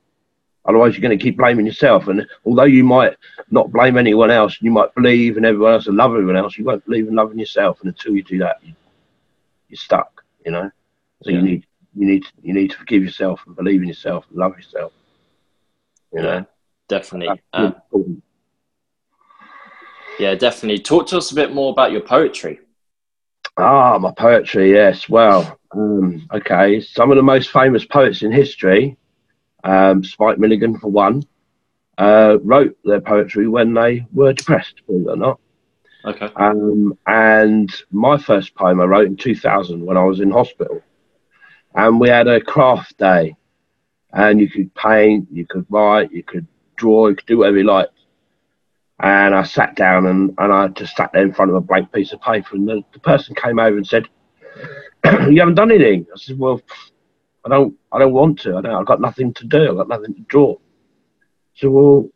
Otherwise, 0.67 0.93
you're 0.93 1.07
going 1.07 1.17
to 1.17 1.23
keep 1.23 1.37
blaming 1.37 1.65
yourself. 1.65 2.07
And 2.07 2.25
although 2.45 2.63
you 2.63 2.83
might 2.83 3.15
not 3.51 3.71
blame 3.71 3.97
anyone 3.97 4.31
else, 4.31 4.57
and 4.57 4.65
you 4.65 4.71
might 4.71 4.93
believe 4.95 5.37
in 5.37 5.45
everyone 5.45 5.73
else 5.73 5.87
and 5.87 5.95
love 5.95 6.11
everyone 6.11 6.37
else, 6.37 6.57
you 6.57 6.63
won't 6.63 6.83
believe 6.85 7.07
in 7.07 7.15
loving 7.15 7.37
yourself. 7.37 7.79
And 7.81 7.89
until 7.89 8.15
you 8.15 8.23
do 8.23 8.39
that, 8.39 8.57
you, 8.63 8.73
are 9.73 9.75
stuck. 9.75 10.23
You 10.45 10.51
know. 10.51 10.71
So 11.23 11.29
yeah. 11.29 11.37
you 11.37 11.41
need 11.43 11.65
you 11.95 12.07
need 12.07 12.25
you 12.41 12.53
need 12.53 12.71
to 12.71 12.77
forgive 12.77 13.03
yourself 13.03 13.41
and 13.45 13.55
believe 13.55 13.81
in 13.81 13.87
yourself 13.87 14.25
and 14.29 14.37
love 14.37 14.55
yourself. 14.57 14.91
You 16.13 16.21
yeah, 16.21 16.25
know. 16.25 16.45
Definitely. 16.87 17.41
Um, 17.53 18.21
yeah, 20.19 20.35
definitely. 20.35 20.79
Talk 20.79 21.07
to 21.07 21.17
us 21.17 21.31
a 21.31 21.35
bit 21.35 21.53
more 21.53 21.71
about 21.71 21.91
your 21.91 22.01
poetry. 22.01 22.59
Ah, 23.57 23.97
my 23.97 24.11
poetry. 24.11 24.71
Yes. 24.71 25.07
Well, 25.09 25.59
um, 25.71 26.27
okay. 26.33 26.79
Some 26.79 27.11
of 27.11 27.17
the 27.17 27.23
most 27.23 27.51
famous 27.51 27.85
poets 27.85 28.21
in 28.21 28.31
history 28.31 28.97
um, 29.65 30.03
Spike 30.03 30.37
Milligan, 30.37 30.77
for 30.79 30.89
one, 30.89 31.23
uh, 31.97 32.37
wrote 32.43 32.77
their 32.83 33.01
poetry 33.01 33.47
when 33.47 33.73
they 33.73 34.05
were 34.13 34.33
depressed, 34.33 34.81
believe 34.85 35.07
it 35.07 35.09
or 35.09 35.15
not. 35.17 35.39
Okay. 36.05 36.29
Um, 36.35 36.97
and 37.07 37.73
my 37.91 38.17
first 38.17 38.53
poem 38.53 38.79
I 38.79 38.85
wrote 38.85 39.07
in 39.07 39.17
2000 39.17 39.83
when 39.83 39.97
I 39.97 40.03
was 40.03 40.19
in 40.19 40.31
hospital. 40.31 40.81
and 41.73 41.99
we 41.99 42.09
had 42.09 42.27
a 42.27 42.39
craft 42.39 42.97
day, 42.97 43.35
and 44.13 44.39
you 44.39 44.49
could 44.49 44.73
paint, 44.75 45.27
you 45.31 45.45
could 45.45 45.65
write, 45.69 46.11
you 46.11 46.23
could 46.23 46.47
draw, 46.77 47.07
you 47.07 47.15
could 47.15 47.25
do 47.25 47.39
whatever 47.39 47.57
you 47.57 47.63
liked. 47.63 47.91
And 48.99 49.35
I 49.35 49.43
sat 49.43 49.75
down 49.75 50.05
and, 50.05 50.33
and 50.37 50.53
I 50.53 50.67
just 50.69 50.95
sat 50.95 51.11
there 51.11 51.23
in 51.23 51.33
front 51.33 51.51
of 51.51 51.57
a 51.57 51.61
blank 51.61 51.91
piece 51.91 52.13
of 52.13 52.21
paper, 52.21 52.55
and 52.55 52.67
the, 52.67 52.81
the 52.93 52.99
person 52.99 53.35
came 53.35 53.59
over 53.59 53.75
and 53.75 53.85
said, 53.85 54.07
"You 55.29 55.39
haven't 55.39 55.55
done 55.55 55.71
anything." 55.71 56.05
I 56.13 56.17
said, 56.17 56.39
"Well, 56.39 56.61
I 57.45 57.49
don't, 57.49 57.75
I 57.91 57.99
don't 57.99 58.13
want 58.13 58.39
to. 58.41 58.57
I 58.57 58.61
don't. 58.61 58.75
I've 58.75 58.85
got 58.85 59.01
nothing 59.01 59.33
to 59.35 59.45
do. 59.45 59.69
I've 59.69 59.77
got 59.77 59.87
nothing 59.87 60.15
to 60.15 60.21
draw." 60.21 60.57
So, 61.55 61.69
well, 61.69 62.09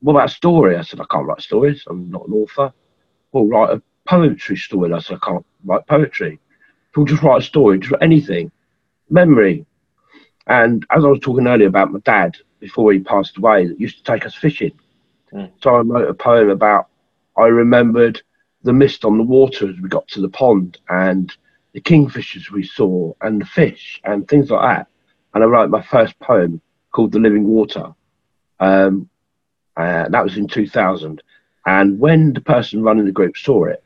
what 0.00 0.12
about 0.12 0.30
a 0.30 0.32
story? 0.32 0.76
I 0.76 0.82
said, 0.82 1.00
I 1.00 1.06
can't 1.10 1.26
write 1.26 1.40
stories. 1.40 1.84
I'm 1.88 2.10
not 2.10 2.28
an 2.28 2.34
author. 2.34 2.72
Well, 3.32 3.46
write 3.46 3.70
a 3.70 3.82
poetry 4.06 4.56
story. 4.56 4.92
I 4.92 4.98
said, 5.00 5.18
I 5.22 5.26
can't 5.26 5.46
write 5.64 5.86
poetry. 5.86 6.38
People 6.92 7.04
just 7.04 7.22
write 7.22 7.42
a 7.42 7.44
story, 7.44 7.78
just 7.78 7.94
anything. 8.00 8.50
Memory. 9.08 9.64
And 10.46 10.86
as 10.90 11.04
I 11.04 11.08
was 11.08 11.20
talking 11.20 11.46
earlier 11.46 11.68
about 11.68 11.92
my 11.92 12.00
dad 12.00 12.36
before 12.60 12.92
he 12.92 13.00
passed 13.00 13.36
away, 13.36 13.66
that 13.66 13.80
used 13.80 13.98
to 13.98 14.12
take 14.12 14.26
us 14.26 14.34
fishing. 14.34 14.72
Mm. 15.32 15.50
So 15.62 15.74
I 15.74 15.80
wrote 15.80 16.08
a 16.08 16.14
poem 16.14 16.50
about, 16.50 16.86
I 17.36 17.46
remembered 17.46 18.22
the 18.62 18.72
mist 18.72 19.04
on 19.04 19.18
the 19.18 19.24
water 19.24 19.68
as 19.68 19.80
we 19.80 19.88
got 19.88 20.06
to 20.08 20.20
the 20.20 20.28
pond 20.28 20.78
and 20.88 21.34
the 21.76 21.82
kingfishers 21.82 22.50
we 22.50 22.64
saw 22.64 23.12
and 23.20 23.38
the 23.38 23.44
fish 23.44 24.00
and 24.02 24.26
things 24.26 24.50
like 24.50 24.62
that. 24.62 24.86
And 25.34 25.44
I 25.44 25.46
wrote 25.46 25.68
my 25.68 25.82
first 25.82 26.18
poem 26.20 26.62
called 26.90 27.12
The 27.12 27.18
Living 27.18 27.46
Water. 27.46 27.94
Um, 28.58 29.10
uh, 29.76 30.08
that 30.08 30.24
was 30.24 30.38
in 30.38 30.48
2000. 30.48 31.22
And 31.66 32.00
when 32.00 32.32
the 32.32 32.40
person 32.40 32.82
running 32.82 33.04
the 33.04 33.12
group 33.12 33.36
saw 33.36 33.66
it, 33.66 33.84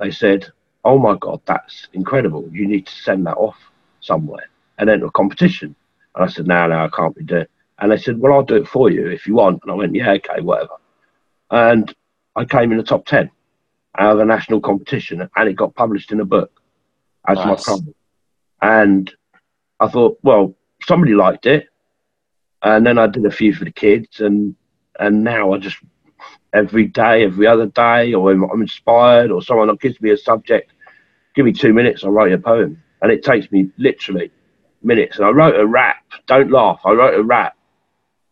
they 0.00 0.10
said, 0.10 0.48
Oh 0.84 0.98
my 0.98 1.14
God, 1.14 1.40
that's 1.44 1.86
incredible. 1.92 2.48
You 2.50 2.66
need 2.66 2.88
to 2.88 2.92
send 2.92 3.24
that 3.28 3.36
off 3.36 3.56
somewhere 4.00 4.48
and 4.78 4.90
enter 4.90 5.06
a 5.06 5.10
competition. 5.12 5.76
And 6.16 6.24
I 6.24 6.26
said, 6.26 6.48
No, 6.48 6.66
no, 6.66 6.86
I 6.86 6.88
can't 6.88 7.14
be 7.14 7.22
doing 7.22 7.42
it. 7.42 7.50
And 7.78 7.92
they 7.92 7.98
said, 7.98 8.18
Well, 8.18 8.32
I'll 8.32 8.42
do 8.42 8.56
it 8.56 8.66
for 8.66 8.90
you 8.90 9.06
if 9.06 9.28
you 9.28 9.34
want. 9.34 9.62
And 9.62 9.70
I 9.70 9.76
went, 9.76 9.94
Yeah, 9.94 10.10
okay, 10.14 10.40
whatever. 10.40 10.74
And 11.52 11.94
I 12.34 12.44
came 12.44 12.72
in 12.72 12.78
the 12.78 12.82
top 12.82 13.06
10 13.06 13.30
out 13.96 14.14
of 14.14 14.18
a 14.18 14.24
national 14.24 14.60
competition 14.60 15.30
and 15.36 15.48
it 15.48 15.54
got 15.54 15.76
published 15.76 16.10
in 16.10 16.18
a 16.18 16.24
book 16.24 16.57
as 17.28 17.36
nice. 17.36 17.46
my 17.46 17.56
problem. 17.56 17.94
And 18.60 19.12
I 19.80 19.88
thought, 19.88 20.18
well, 20.22 20.56
somebody 20.82 21.14
liked 21.14 21.46
it. 21.46 21.68
And 22.62 22.84
then 22.84 22.98
I 22.98 23.06
did 23.06 23.24
a 23.24 23.30
few 23.30 23.54
for 23.54 23.64
the 23.64 23.70
kids 23.70 24.20
and 24.20 24.56
and 24.98 25.22
now 25.22 25.52
I 25.52 25.58
just 25.58 25.78
every 26.52 26.86
day, 26.86 27.24
every 27.24 27.46
other 27.46 27.66
day, 27.66 28.14
or 28.14 28.32
I'm 28.32 28.62
inspired, 28.62 29.30
or 29.30 29.42
someone 29.42 29.74
gives 29.76 30.00
me 30.00 30.10
a 30.10 30.16
subject, 30.16 30.72
give 31.34 31.44
me 31.44 31.52
two 31.52 31.72
minutes, 31.72 32.04
I 32.04 32.08
write 32.08 32.32
a 32.32 32.38
poem, 32.38 32.82
and 33.02 33.12
it 33.12 33.22
takes 33.22 33.50
me 33.52 33.70
literally 33.78 34.30
minutes. 34.82 35.16
And 35.16 35.26
I 35.26 35.30
wrote 35.30 35.58
a 35.58 35.66
rap. 35.66 36.02
Don't 36.26 36.50
laugh. 36.50 36.80
I 36.84 36.92
wrote 36.92 37.18
a 37.18 37.22
rap. 37.22 37.56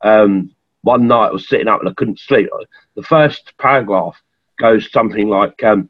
Um, 0.02 0.54
one 0.82 1.06
night 1.08 1.28
I 1.28 1.32
was 1.32 1.48
sitting 1.48 1.68
up 1.68 1.80
and 1.80 1.88
I 1.88 1.94
couldn't 1.94 2.20
sleep. 2.20 2.48
The 2.94 3.02
first 3.02 3.52
paragraph 3.58 4.20
goes 4.58 4.90
something 4.90 5.28
like, 5.28 5.62
um, 5.64 5.88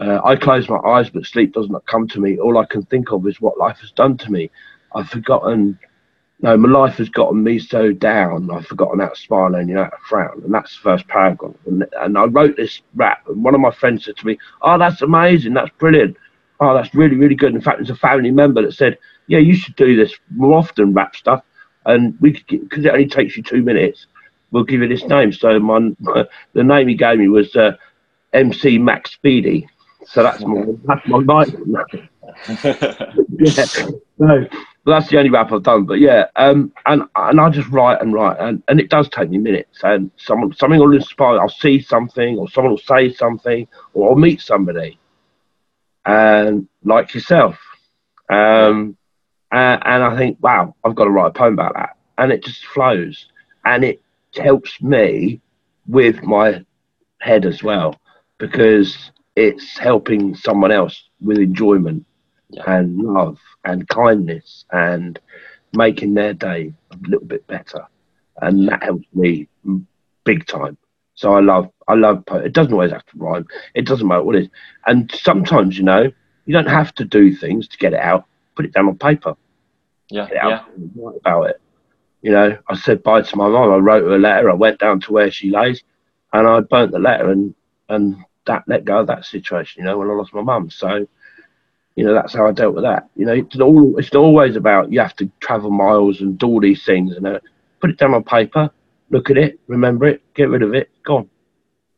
uh, 0.00 0.20
"I 0.24 0.36
close 0.36 0.68
my 0.68 0.78
eyes, 0.78 1.10
but 1.10 1.26
sleep 1.26 1.52
does 1.54 1.68
not 1.68 1.86
come 1.86 2.08
to 2.08 2.20
me. 2.20 2.38
All 2.38 2.58
I 2.58 2.64
can 2.64 2.82
think 2.86 3.12
of 3.12 3.26
is 3.26 3.40
what 3.40 3.58
life 3.58 3.78
has 3.80 3.92
done 3.92 4.16
to 4.18 4.32
me. 4.32 4.50
I've 4.94 5.08
forgotten 5.08 5.78
no, 6.42 6.56
my 6.56 6.68
life 6.68 6.96
has 6.96 7.08
gotten 7.10 7.42
me 7.42 7.58
so 7.58 7.92
down, 7.92 8.50
I've 8.50 8.66
forgotten 8.66 9.00
how 9.00 9.08
to 9.08 9.16
smile 9.16 9.54
and 9.54 9.68
you 9.68 9.74
know 9.74 9.84
how 9.84 9.90
to 9.90 9.96
frown. 10.08 10.42
And 10.42 10.54
that's 10.54 10.74
the 10.74 10.82
first 10.82 11.06
paragraph. 11.08 11.54
And, 11.66 11.84
and 12.00 12.16
I 12.16 12.24
wrote 12.24 12.56
this 12.56 12.80
rap, 12.94 13.28
and 13.28 13.44
one 13.44 13.54
of 13.54 13.60
my 13.60 13.70
friends 13.70 14.06
said 14.06 14.16
to 14.16 14.26
me, 14.26 14.38
Oh, 14.62 14.78
that's 14.78 15.02
amazing. 15.02 15.52
That's 15.54 15.70
brilliant. 15.78 16.16
Oh, 16.60 16.74
that's 16.74 16.94
really, 16.94 17.16
really 17.16 17.34
good. 17.34 17.54
In 17.54 17.60
fact, 17.60 17.78
there's 17.78 17.90
a 17.90 17.96
family 17.96 18.30
member 18.30 18.62
that 18.62 18.72
said, 18.72 18.96
Yeah, 19.26 19.38
you 19.38 19.54
should 19.54 19.76
do 19.76 19.96
this 19.96 20.14
more 20.30 20.54
often, 20.56 20.94
rap 20.94 21.14
stuff. 21.14 21.44
And 21.84 22.18
we 22.20 22.32
could, 22.32 22.46
because 22.48 22.84
it 22.84 22.92
only 22.92 23.06
takes 23.06 23.36
you 23.36 23.42
two 23.42 23.62
minutes, 23.62 24.06
we'll 24.50 24.64
give 24.64 24.80
you 24.80 24.88
this 24.88 25.04
name. 25.04 25.32
So 25.32 25.58
my, 25.58 25.90
my 26.00 26.24
the 26.54 26.64
name 26.64 26.88
he 26.88 26.94
gave 26.94 27.18
me 27.18 27.28
was 27.28 27.54
uh, 27.54 27.72
MC 28.32 28.78
Max 28.78 29.12
Speedy. 29.12 29.68
So 30.06 30.22
that's 30.22 30.44
my 30.44 30.64
that's 30.84 31.06
my 31.06 31.18
name. 31.18 31.76
yeah. 33.38 33.64
So 33.66 34.46
but 34.84 34.92
that's 34.92 35.10
the 35.10 35.18
only 35.18 35.30
rap 35.30 35.52
I've 35.52 35.62
done. 35.62 35.84
But 35.84 36.00
yeah, 36.00 36.26
um, 36.36 36.72
and 36.86 37.02
and 37.16 37.40
I 37.40 37.50
just 37.50 37.68
write 37.68 38.00
and 38.00 38.12
write, 38.12 38.38
and, 38.40 38.62
and 38.68 38.80
it 38.80 38.88
does 38.88 39.08
take 39.08 39.30
me 39.30 39.38
minutes. 39.38 39.80
And 39.82 40.10
someone 40.16 40.52
something 40.54 40.80
will 40.80 40.94
inspire. 40.94 41.38
I'll 41.38 41.48
see 41.48 41.80
something, 41.80 42.38
or 42.38 42.48
someone 42.48 42.72
will 42.72 42.78
say 42.78 43.12
something, 43.12 43.66
or 43.92 44.10
I'll 44.10 44.16
meet 44.16 44.40
somebody, 44.40 44.98
and 46.06 46.66
like 46.84 47.14
yourself, 47.14 47.58
um, 48.30 48.96
and, 49.52 49.82
and 49.84 50.02
I 50.04 50.16
think, 50.16 50.38
wow, 50.40 50.74
I've 50.84 50.94
got 50.94 51.04
to 51.04 51.10
write 51.10 51.28
a 51.28 51.32
poem 51.32 51.54
about 51.54 51.74
that, 51.74 51.96
and 52.16 52.32
it 52.32 52.42
just 52.42 52.64
flows, 52.66 53.28
and 53.64 53.84
it 53.84 54.00
helps 54.34 54.80
me 54.80 55.40
with 55.86 56.22
my 56.22 56.64
head 57.20 57.44
as 57.44 57.62
well 57.62 58.00
because 58.38 59.10
it's 59.36 59.78
helping 59.78 60.34
someone 60.34 60.72
else 60.72 61.08
with 61.20 61.38
enjoyment 61.38 62.04
yeah. 62.50 62.62
and 62.66 62.98
love 62.98 63.38
and 63.64 63.88
kindness 63.88 64.64
and 64.72 65.18
making 65.72 66.14
their 66.14 66.34
day 66.34 66.72
a 66.90 66.96
little 67.08 67.26
bit 67.26 67.46
better. 67.46 67.86
And 68.42 68.68
that 68.68 68.82
helps 68.82 69.06
me 69.14 69.48
big 70.24 70.46
time. 70.46 70.76
So 71.14 71.34
I 71.34 71.40
love, 71.40 71.70
I 71.86 71.94
love, 71.94 72.24
poetry. 72.26 72.46
it 72.46 72.54
doesn't 72.54 72.72
always 72.72 72.92
have 72.92 73.04
to 73.06 73.18
rhyme. 73.18 73.46
It 73.74 73.86
doesn't 73.86 74.06
matter 74.06 74.22
what 74.22 74.36
it 74.36 74.44
is. 74.44 74.48
And 74.86 75.10
sometimes, 75.12 75.76
you 75.76 75.84
know, 75.84 76.10
you 76.46 76.54
don't 76.54 76.66
have 76.66 76.94
to 76.94 77.04
do 77.04 77.34
things 77.34 77.68
to 77.68 77.78
get 77.78 77.92
it 77.92 78.00
out. 78.00 78.24
Put 78.56 78.64
it 78.64 78.72
down 78.72 78.88
on 78.88 78.98
paper. 78.98 79.36
Yeah. 80.08 80.26
Get 80.26 80.36
yeah. 80.36 80.64
Write 80.96 81.16
about 81.16 81.42
it. 81.50 81.60
You 82.22 82.32
know, 82.32 82.58
I 82.68 82.76
said 82.76 83.02
bye 83.02 83.22
to 83.22 83.36
my 83.36 83.48
mum. 83.48 83.70
I 83.70 83.76
wrote 83.76 84.04
her 84.04 84.16
a 84.16 84.18
letter. 84.18 84.50
I 84.50 84.54
went 84.54 84.80
down 84.80 85.00
to 85.00 85.12
where 85.12 85.30
she 85.30 85.50
lays 85.50 85.82
and 86.32 86.46
I 86.46 86.60
burnt 86.60 86.92
the 86.92 86.98
letter 86.98 87.30
and, 87.30 87.54
and 87.88 88.16
that 88.50 88.64
let 88.66 88.84
go 88.84 89.00
of 89.00 89.06
that 89.06 89.24
situation, 89.24 89.80
you 89.80 89.86
know, 89.86 89.98
when 89.98 90.10
I 90.10 90.12
lost 90.12 90.34
my 90.34 90.42
mum. 90.42 90.70
So, 90.70 91.06
you 91.96 92.04
know 92.04 92.14
that's 92.14 92.34
how 92.34 92.46
I 92.46 92.52
dealt 92.52 92.74
with 92.74 92.84
that. 92.84 93.08
You 93.16 93.26
know, 93.26 93.32
it's 93.32 93.60
all 93.60 93.98
it's 93.98 94.14
always 94.14 94.56
about 94.56 94.92
you 94.92 95.00
have 95.00 95.16
to 95.16 95.30
travel 95.40 95.70
miles 95.70 96.20
and 96.20 96.38
do 96.38 96.46
all 96.46 96.60
these 96.60 96.84
things 96.84 97.16
and 97.16 97.26
uh, 97.26 97.40
put 97.80 97.90
it 97.90 97.98
down 97.98 98.14
on 98.14 98.24
paper, 98.24 98.70
look 99.10 99.30
at 99.30 99.36
it, 99.36 99.60
remember 99.66 100.06
it, 100.06 100.22
get 100.34 100.48
rid 100.48 100.62
of 100.62 100.74
it, 100.74 100.90
gone. 101.04 101.28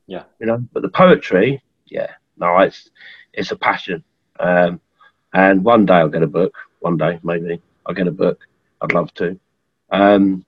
Yeah, 0.07 0.25
you 0.41 0.47
know. 0.47 0.59
But 0.73 0.83
the 0.83 0.89
poetry, 0.89 1.63
yeah, 1.87 2.11
no, 2.37 2.59
it's 2.59 2.91
it's 3.33 3.53
a 3.53 3.57
passion. 3.57 4.03
Um, 4.41 4.81
and 5.33 5.65
one 5.65 5.87
day 5.87 5.95
I'll 5.95 6.09
get 6.09 6.23
a 6.23 6.27
book. 6.27 6.55
One 6.81 6.97
day 6.97 7.21
maybe 7.23 7.63
I'll 7.87 7.95
get 7.95 8.09
a 8.09 8.13
book. 8.13 8.41
I'd 8.81 8.93
love 8.93 9.13
to. 9.15 9.39
Um, 9.91 10.45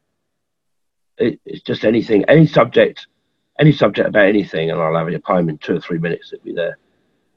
it, 1.19 1.39
it's 1.45 1.63
just 1.63 1.85
anything, 1.85 2.25
any 2.25 2.47
subject, 2.47 3.07
any 3.59 3.73
subject 3.73 4.09
about 4.09 4.27
anything, 4.27 4.71
and 4.71 4.81
I'll 4.81 4.97
have 4.97 5.09
a 5.09 5.19
poem 5.19 5.49
in 5.49 5.59
two 5.59 5.77
or 5.77 5.81
three 5.81 5.99
minutes. 5.99 6.33
It'll 6.33 6.45
be 6.45 6.53
there. 6.53 6.79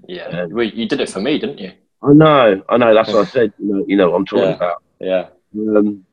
Yeah, 0.07 0.25
um, 0.27 0.51
well, 0.51 0.65
you 0.65 0.87
did 0.87 1.01
it 1.01 1.09
for 1.09 1.19
me, 1.19 1.39
didn't 1.39 1.59
you? 1.59 1.71
I 2.03 2.13
know, 2.13 2.61
I 2.69 2.77
know. 2.77 2.93
That's 2.93 3.11
what 3.11 3.27
I 3.27 3.29
said. 3.29 3.53
You 3.59 3.73
know, 3.73 3.85
you 3.87 3.95
know 3.95 4.09
what 4.11 4.17
I'm 4.17 4.25
talking 4.25 4.49
yeah. 4.49 4.55
about. 4.55 4.83
Yeah. 4.99 5.27
Um, 5.55 6.05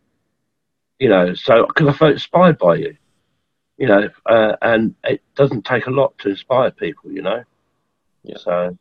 you 0.99 1.09
know, 1.09 1.35
so 1.35 1.67
because 1.67 1.88
I 1.88 1.93
felt 1.93 2.12
inspired 2.12 2.59
by 2.59 2.77
you, 2.77 2.97
you 3.77 3.87
know, 3.87 4.09
uh, 4.27 4.57
and 4.62 4.95
it 5.05 5.23
doesn't 5.35 5.64
take 5.64 5.87
a 5.87 5.90
lot 5.90 6.17
to 6.19 6.31
inspire 6.31 6.71
people, 6.71 7.12
you 7.12 7.23
know. 7.23 7.43
Yeah. 8.23 8.37
So, 8.38 8.79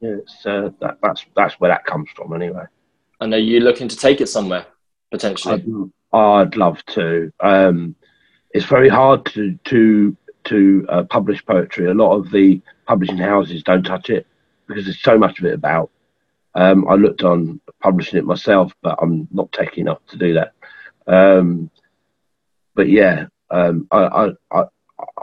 yeah, 0.00 0.16
it's, 0.22 0.46
uh, 0.46 0.70
that, 0.80 0.98
that's 1.02 1.24
that's 1.36 1.54
where 1.54 1.70
that 1.70 1.84
comes 1.84 2.08
from, 2.14 2.32
anyway. 2.32 2.64
And 3.20 3.34
are 3.34 3.38
you 3.38 3.60
looking 3.60 3.88
to 3.88 3.96
take 3.96 4.20
it 4.20 4.28
somewhere 4.28 4.66
potentially? 5.10 5.64
I'd, 6.12 6.18
I'd 6.18 6.56
love 6.56 6.84
to. 6.86 7.32
Um, 7.40 7.96
it's 8.50 8.64
very 8.64 8.88
hard 8.88 9.26
to 9.26 9.58
to 9.64 10.16
to 10.48 10.86
uh, 10.88 11.02
publish 11.04 11.44
poetry. 11.44 11.86
A 11.86 11.94
lot 11.94 12.16
of 12.16 12.30
the 12.30 12.60
publishing 12.86 13.18
houses 13.18 13.62
don't 13.62 13.82
touch 13.84 14.10
it 14.10 14.26
because 14.66 14.84
there's 14.84 15.02
so 15.02 15.18
much 15.18 15.38
of 15.38 15.46
it 15.46 15.54
about. 15.54 15.90
Um, 16.54 16.88
I 16.88 16.94
looked 16.94 17.22
on 17.22 17.60
publishing 17.80 18.18
it 18.18 18.24
myself, 18.24 18.72
but 18.82 18.98
I'm 19.00 19.28
not 19.30 19.52
taking 19.52 19.82
enough 19.82 20.04
to 20.08 20.16
do 20.16 20.34
that. 20.34 20.52
Um, 21.06 21.70
but 22.74 22.88
yeah, 22.88 23.26
um, 23.50 23.86
I, 23.90 24.32
I, 24.50 24.64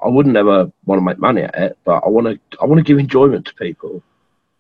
I 0.03 0.07
wouldn't 0.07 0.38
ever 0.38 0.71
want 0.85 0.99
to 0.99 1.05
make 1.05 1.19
money 1.19 1.41
at 1.43 1.55
it, 1.55 1.77
but 1.83 2.03
I 2.05 2.09
want 2.09 2.27
to 2.27 2.57
I 2.61 2.65
want 2.65 2.79
to 2.79 2.83
give 2.83 2.97
enjoyment 2.97 3.45
to 3.47 3.55
people, 3.55 4.01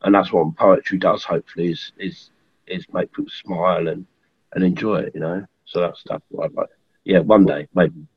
and 0.01 0.13
that's 0.13 0.31
what 0.31 0.55
poetry 0.55 0.97
does. 0.97 1.23
Hopefully, 1.23 1.71
is 1.71 1.91
is 1.97 2.29
is 2.67 2.85
make 2.93 3.11
people 3.11 3.31
smile 3.31 3.87
and 3.87 4.05
and 4.53 4.63
enjoy 4.63 4.97
it. 4.97 5.11
You 5.13 5.21
know, 5.21 5.45
so 5.65 5.81
that's 5.81 6.03
that's 6.07 6.23
what 6.29 6.45
I'd 6.45 6.53
like. 6.53 6.69
Yeah, 7.03 7.19
one 7.19 7.45
day 7.45 7.67
maybe. 7.73 8.07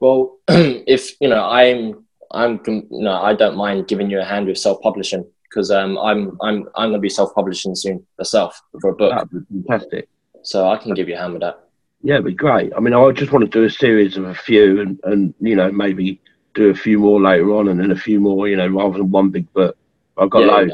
Well, 0.00 0.38
if 0.48 1.20
you 1.20 1.28
know, 1.28 1.44
I'm 1.44 2.04
I'm 2.30 2.60
no, 2.90 3.12
I 3.12 3.34
don't 3.34 3.56
mind 3.56 3.88
giving 3.88 4.10
you 4.10 4.20
a 4.20 4.24
hand 4.24 4.46
with 4.46 4.58
self 4.58 4.80
publishing 4.82 5.24
because 5.54 5.70
um, 5.70 5.96
I'm 5.98 6.36
I'm 6.42 6.68
I'm 6.74 6.90
gonna 6.90 6.98
be 6.98 7.08
self-publishing 7.08 7.74
soon 7.76 8.04
myself 8.18 8.60
for 8.80 8.90
a 8.90 8.94
book. 8.94 9.12
That'd 9.12 9.30
be 9.30 9.62
fantastic. 9.68 10.08
So 10.42 10.68
I 10.68 10.76
can 10.76 10.94
give 10.94 11.08
you 11.08 11.14
a 11.14 11.18
hand 11.18 11.34
with 11.34 11.42
that. 11.42 11.60
Yeah, 12.02 12.14
it'd 12.14 12.26
be 12.26 12.34
great. 12.34 12.72
I 12.76 12.80
mean, 12.80 12.92
I 12.92 13.10
just 13.12 13.32
want 13.32 13.44
to 13.44 13.50
do 13.50 13.64
a 13.64 13.70
series 13.70 14.16
of 14.16 14.24
a 14.24 14.34
few, 14.34 14.80
and 14.80 15.00
and 15.04 15.34
you 15.40 15.54
know 15.54 15.70
maybe 15.70 16.20
do 16.54 16.70
a 16.70 16.74
few 16.74 16.98
more 16.98 17.20
later 17.20 17.54
on, 17.54 17.68
and 17.68 17.80
then 17.80 17.92
a 17.92 17.96
few 17.96 18.20
more. 18.20 18.48
You 18.48 18.56
know, 18.56 18.68
rather 18.68 18.98
than 18.98 19.10
one 19.10 19.30
big 19.30 19.50
book. 19.52 19.76
I've 20.16 20.30
got 20.30 20.40
yeah, 20.40 20.46
loads. 20.46 20.72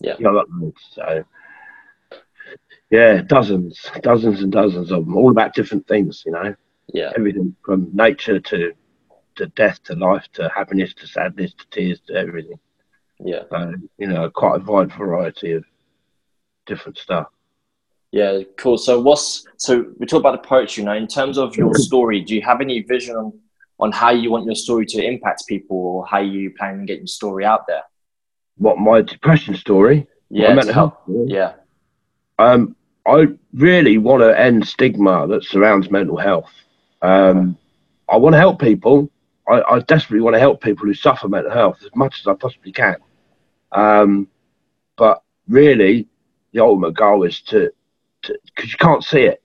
Yeah. 0.00 0.14
yeah. 0.18 0.28
I've 0.28 0.34
got 0.34 0.50
loads. 0.50 0.80
So 0.92 1.24
Yeah, 2.90 3.22
dozens, 3.22 3.90
dozens 4.02 4.42
and 4.42 4.52
dozens 4.52 4.90
of 4.90 5.04
them, 5.04 5.16
all 5.16 5.30
about 5.30 5.54
different 5.54 5.86
things, 5.86 6.22
you 6.26 6.32
know. 6.32 6.54
Yeah. 6.88 7.12
Everything 7.16 7.56
from 7.64 7.90
nature 7.92 8.40
to 8.40 8.72
to 9.36 9.46
death 9.46 9.82
to 9.84 9.94
life 9.94 10.26
to 10.34 10.50
happiness 10.54 10.92
to 10.94 11.06
sadness 11.06 11.54
to 11.54 11.66
tears 11.70 12.00
to 12.06 12.14
everything. 12.14 12.58
Yeah. 13.24 13.42
So, 13.50 13.74
you 13.98 14.08
know, 14.08 14.30
quite 14.30 14.60
a 14.60 14.64
wide 14.64 14.92
variety 14.92 15.52
of 15.52 15.64
different 16.66 16.98
stuff. 16.98 17.28
Yeah, 18.10 18.40
cool. 18.58 18.76
So 18.76 19.00
what's 19.00 19.46
so 19.56 19.86
we 19.98 20.06
talk 20.06 20.20
about 20.20 20.42
the 20.42 20.46
poetry 20.46 20.84
now. 20.84 20.94
In 20.94 21.06
terms 21.06 21.38
of 21.38 21.56
your 21.56 21.74
story, 21.88 22.20
do 22.20 22.34
you 22.34 22.42
have 22.42 22.60
any 22.60 22.82
vision 22.82 23.16
on, 23.16 23.32
on 23.80 23.90
how 23.90 24.10
you 24.10 24.30
want 24.30 24.44
your 24.44 24.54
story 24.54 24.84
to 24.86 25.02
impact 25.02 25.44
people 25.48 25.78
or 25.78 26.06
how 26.06 26.18
you 26.18 26.50
plan 26.50 26.80
on 26.80 26.86
getting 26.86 27.02
your 27.02 27.06
story 27.06 27.44
out 27.44 27.66
there? 27.66 27.82
What 28.58 28.78
my 28.78 29.00
depression 29.00 29.54
story? 29.54 30.06
Yeah, 30.28 30.48
my 30.48 30.54
mental 30.56 30.74
health. 30.74 30.94
Yeah. 31.26 31.54
Um, 32.38 32.76
I 33.06 33.28
really 33.54 33.98
want 33.98 34.22
to 34.22 34.38
end 34.38 34.66
stigma 34.68 35.26
that 35.28 35.44
surrounds 35.44 35.90
mental 35.90 36.18
health. 36.18 36.52
Um, 37.02 37.58
I 38.08 38.16
want 38.16 38.34
to 38.34 38.38
help 38.38 38.60
people. 38.60 39.10
I, 39.48 39.62
I, 39.62 39.78
desperately 39.80 40.20
want 40.22 40.34
to 40.34 40.40
help 40.40 40.62
people 40.62 40.86
who 40.86 40.94
suffer 40.94 41.28
mental 41.28 41.50
health 41.50 41.78
as 41.82 41.90
much 41.96 42.20
as 42.20 42.26
I 42.28 42.34
possibly 42.34 42.72
can. 42.72 42.96
Um, 43.72 44.28
but 44.96 45.22
really, 45.48 46.08
the 46.52 46.60
ultimate 46.60 46.94
goal 46.94 47.24
is 47.24 47.40
to, 47.42 47.72
because 48.22 48.70
you 48.70 48.78
can't 48.78 49.02
see 49.02 49.22
it. 49.22 49.42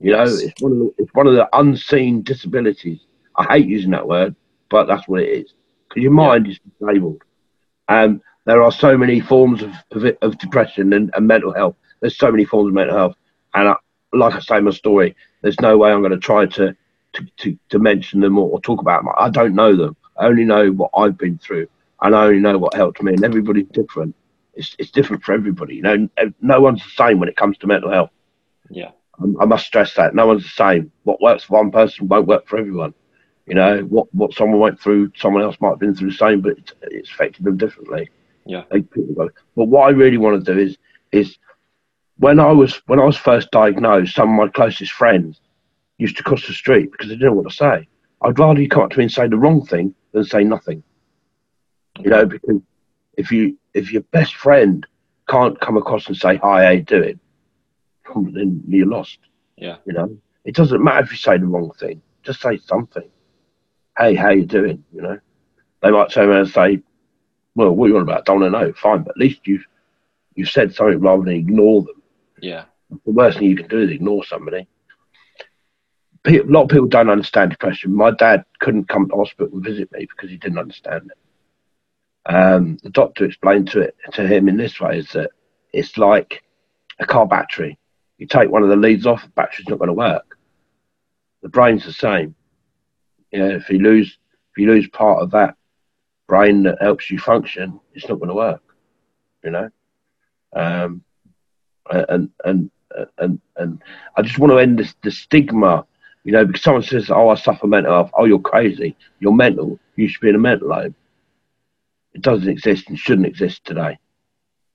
You 0.00 0.12
know, 0.12 0.24
Yes. 0.24 0.42
it's 0.42 0.62
one 0.62 0.72
of 0.72 0.78
the, 0.78 0.94
it's 0.98 1.14
one 1.14 1.26
of 1.26 1.34
the 1.34 1.48
unseen 1.58 2.22
disabilities. 2.22 3.00
I 3.36 3.44
hate 3.44 3.66
using 3.66 3.92
that 3.92 4.06
word, 4.06 4.34
but 4.68 4.86
that's 4.86 5.08
what 5.08 5.22
it 5.22 5.28
is. 5.28 5.54
Because 5.88 6.02
your 6.02 6.12
mind 6.12 6.48
is 6.48 6.58
disabled. 6.78 7.22
and 7.88 8.20
there 8.46 8.62
are 8.62 8.72
so 8.72 8.96
many 8.98 9.20
forms 9.20 9.62
of 9.62 9.72
of, 9.92 10.04
of 10.20 10.38
depression 10.38 10.92
and, 10.92 11.10
and 11.14 11.26
mental 11.26 11.54
health. 11.54 11.76
There's 12.00 12.18
so 12.18 12.30
many 12.30 12.44
forms 12.44 12.68
of 12.68 12.74
mental 12.74 12.96
health, 12.96 13.16
and 13.54 13.68
I, 13.68 13.74
like 14.12 14.34
I 14.34 14.40
say 14.40 14.60
my 14.60 14.70
story, 14.70 15.16
there's 15.44 15.60
no 15.60 15.76
way 15.78 15.92
I'm 15.92 16.00
going 16.00 16.10
to 16.12 16.18
try 16.18 16.46
to 16.46 16.74
to, 17.12 17.26
to, 17.36 17.58
to 17.68 17.78
mention 17.78 18.18
them 18.20 18.36
or, 18.38 18.50
or 18.50 18.60
talk 18.60 18.80
about 18.80 19.04
them. 19.04 19.12
I 19.16 19.30
don't 19.30 19.54
know 19.54 19.76
them. 19.76 19.94
I 20.18 20.26
only 20.26 20.44
know 20.44 20.70
what 20.72 20.90
I've 20.96 21.16
been 21.16 21.38
through, 21.38 21.68
and 22.02 22.16
I 22.16 22.24
only 22.24 22.40
know 22.40 22.58
what 22.58 22.74
helped 22.74 23.00
me. 23.02 23.12
And 23.12 23.24
everybody's 23.24 23.68
different. 23.68 24.16
It's 24.54 24.74
it's 24.78 24.90
different 24.90 25.22
for 25.22 25.32
everybody. 25.32 25.76
You 25.76 25.82
know, 25.82 26.08
no 26.40 26.60
one's 26.60 26.82
the 26.82 26.90
same 26.90 27.20
when 27.20 27.28
it 27.28 27.36
comes 27.36 27.58
to 27.58 27.66
mental 27.68 27.90
health. 27.90 28.10
Yeah. 28.70 28.90
I, 29.20 29.42
I 29.42 29.44
must 29.44 29.66
stress 29.66 29.94
that 29.94 30.14
no 30.14 30.26
one's 30.26 30.42
the 30.44 30.48
same. 30.48 30.90
What 31.04 31.20
works 31.20 31.44
for 31.44 31.58
one 31.58 31.70
person 31.70 32.08
won't 32.08 32.26
work 32.26 32.48
for 32.48 32.58
everyone. 32.58 32.94
You 33.46 33.54
know, 33.54 33.80
what 33.82 34.12
what 34.14 34.32
someone 34.32 34.58
went 34.60 34.80
through, 34.80 35.12
someone 35.16 35.42
else 35.42 35.56
might 35.60 35.70
have 35.70 35.78
been 35.78 35.94
through 35.94 36.10
the 36.10 36.16
same, 36.16 36.40
but 36.40 36.52
it's, 36.58 36.72
it's 36.82 37.10
affected 37.10 37.44
them 37.44 37.58
differently. 37.58 38.08
Yeah. 38.46 38.62
They- 38.70 38.80
people 38.82 39.14
go- 39.14 39.30
But 39.54 39.66
what 39.66 39.82
I 39.86 39.90
really 39.90 40.16
want 40.18 40.42
to 40.44 40.52
do 40.54 40.58
is 40.58 40.78
is 41.12 41.36
when 42.18 42.40
I 42.40 42.52
was 42.52 42.80
when 42.86 43.00
I 43.00 43.04
was 43.04 43.16
first 43.16 43.50
diagnosed, 43.50 44.14
some 44.14 44.30
of 44.30 44.46
my 44.46 44.48
closest 44.48 44.92
friends 44.92 45.40
used 45.98 46.16
to 46.16 46.22
cross 46.22 46.46
the 46.46 46.52
street 46.52 46.90
because 46.92 47.08
they 47.08 47.14
didn't 47.14 47.28
know 47.28 47.34
what 47.34 47.50
to 47.50 47.56
say. 47.56 47.88
I'd 48.22 48.38
rather 48.38 48.60
you 48.60 48.68
come 48.68 48.82
up 48.82 48.90
to 48.90 48.98
me 48.98 49.04
and 49.04 49.12
say 49.12 49.28
the 49.28 49.36
wrong 49.36 49.64
thing 49.64 49.94
than 50.12 50.24
say 50.24 50.44
nothing. 50.44 50.82
You 52.00 52.10
know, 52.10 52.26
because 52.26 52.60
if 53.16 53.30
you 53.30 53.58
if 53.74 53.92
your 53.92 54.02
best 54.02 54.34
friend 54.34 54.86
can't 55.28 55.60
come 55.60 55.76
across 55.76 56.06
and 56.06 56.16
say 56.16 56.36
hi, 56.36 56.64
how 56.64 56.70
you 56.70 56.82
doing, 56.82 57.20
then 58.14 58.62
you're 58.68 58.86
lost. 58.86 59.18
Yeah. 59.56 59.76
You 59.84 59.92
know, 59.92 60.16
it 60.44 60.54
doesn't 60.54 60.82
matter 60.82 61.04
if 61.04 61.10
you 61.10 61.16
say 61.16 61.38
the 61.38 61.46
wrong 61.46 61.72
thing. 61.78 62.02
Just 62.22 62.40
say 62.40 62.58
something. 62.58 63.08
Hey, 63.98 64.14
how 64.14 64.30
you 64.30 64.44
doing? 64.44 64.84
You 64.92 65.02
know, 65.02 65.18
they 65.82 65.90
might 65.90 66.10
turn 66.10 66.28
around 66.28 66.40
and 66.40 66.48
say, 66.48 66.82
"Well, 67.54 67.72
what 67.72 67.86
are 67.86 67.88
you 67.88 67.96
on 67.96 68.02
about? 68.02 68.24
Don't 68.24 68.40
want 68.40 68.52
to 68.52 68.58
know." 68.58 68.72
Fine, 68.72 69.02
but 69.02 69.10
at 69.10 69.18
least 69.18 69.46
you've 69.46 69.66
you've 70.34 70.50
said 70.50 70.74
something 70.74 70.98
rather 71.00 71.22
than 71.22 71.34
ignore 71.34 71.82
them. 71.82 72.02
Yeah. 72.40 72.64
The 72.90 73.12
worst 73.12 73.38
thing 73.38 73.48
you 73.48 73.56
can 73.56 73.68
do 73.68 73.80
is 73.80 73.90
ignore 73.90 74.24
somebody. 74.24 74.66
A 76.26 76.40
lot 76.44 76.62
of 76.62 76.68
people 76.70 76.86
don't 76.86 77.10
understand 77.10 77.50
depression. 77.50 77.94
My 77.94 78.10
dad 78.12 78.44
couldn't 78.60 78.88
come 78.88 79.08
to 79.08 79.16
hospital 79.16 79.52
and 79.52 79.64
visit 79.64 79.92
me 79.92 80.06
because 80.06 80.30
he 80.30 80.36
didn't 80.36 80.58
understand 80.58 81.10
it. 81.10 82.32
Um, 82.32 82.78
the 82.82 82.90
doctor 82.90 83.26
explained 83.26 83.70
to 83.72 83.80
it 83.80 83.96
to 84.12 84.26
him 84.26 84.48
in 84.48 84.56
this 84.56 84.80
way: 84.80 84.98
is 84.98 85.12
that 85.12 85.30
it's 85.72 85.98
like 85.98 86.42
a 86.98 87.06
car 87.06 87.26
battery. 87.26 87.78
You 88.18 88.26
take 88.26 88.50
one 88.50 88.62
of 88.62 88.70
the 88.70 88.76
leads 88.76 89.06
off, 89.06 89.22
the 89.22 89.28
battery's 89.28 89.68
not 89.68 89.78
going 89.78 89.88
to 89.88 89.94
work. 89.94 90.38
The 91.42 91.48
brain's 91.48 91.84
the 91.84 91.92
same. 91.92 92.34
You 93.30 93.40
know, 93.40 93.50
if 93.50 93.68
you 93.68 93.80
lose 93.80 94.16
if 94.52 94.58
you 94.58 94.68
lose 94.68 94.88
part 94.88 95.22
of 95.22 95.32
that 95.32 95.56
brain 96.26 96.62
that 96.62 96.80
helps 96.80 97.10
you 97.10 97.18
function, 97.18 97.80
it's 97.92 98.08
not 98.08 98.18
going 98.18 98.28
to 98.28 98.34
work. 98.34 98.62
You 99.42 99.50
know, 99.50 99.70
um, 100.54 101.02
and 101.90 102.30
and 102.44 102.70
and 103.18 103.40
and 103.56 103.82
I 104.16 104.22
just 104.22 104.38
want 104.38 104.52
to 104.52 104.58
end 104.58 104.78
this 104.78 104.94
the 105.02 105.10
stigma. 105.10 105.84
You 106.24 106.32
know, 106.32 106.44
because 106.46 106.62
someone 106.62 106.82
says, 106.82 107.10
"Oh, 107.10 107.28
I 107.28 107.34
suffer 107.34 107.66
mental 107.66 107.92
health." 107.92 108.10
Oh, 108.16 108.24
you're 108.24 108.38
crazy. 108.38 108.96
You're 109.20 109.32
mental. 109.34 109.78
You 109.96 110.08
should 110.08 110.20
be 110.22 110.28
in 110.30 110.34
a 110.36 110.38
mental 110.38 110.72
home. 110.72 110.94
It 112.14 112.22
doesn't 112.22 112.48
exist 112.48 112.88
and 112.88 112.98
shouldn't 112.98 113.26
exist 113.26 113.64
today. 113.64 113.98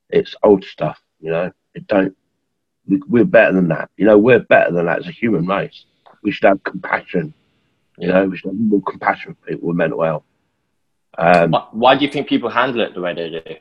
It's 0.09 0.35
old 0.43 0.63
stuff. 0.63 0.99
You 1.19 1.31
know, 1.31 1.51
it 1.73 1.87
don't. 1.87 2.15
we- 2.87 3.01
We're 3.07 3.25
better 3.25 3.53
than 3.53 3.67
that. 3.69 3.89
You 3.97 4.05
know, 4.05 4.17
we're 4.17 4.39
better 4.39 4.71
than 4.71 4.85
that 4.85 4.99
as 4.99 5.07
a 5.07 5.11
human 5.11 5.45
race. 5.47 5.85
We 6.23 6.31
should 6.31 6.47
have 6.47 6.63
compassion. 6.63 7.33
You 7.97 8.07
know, 8.09 8.25
we 8.27 8.37
should 8.37 8.49
have 8.51 8.59
more 8.59 8.81
compassion 8.83 9.35
for 9.35 9.47
people 9.51 9.67
with 9.69 9.77
mental 9.77 10.03
health. 10.03 10.23
Um, 11.17 11.51
Why, 11.51 11.67
why 11.71 11.95
do 11.95 12.05
you 12.05 12.11
think 12.11 12.27
people 12.27 12.49
handle 12.49 12.81
it 12.81 12.93
the 12.93 13.01
way 13.01 13.13
they 13.13 13.29
do? 13.29 13.55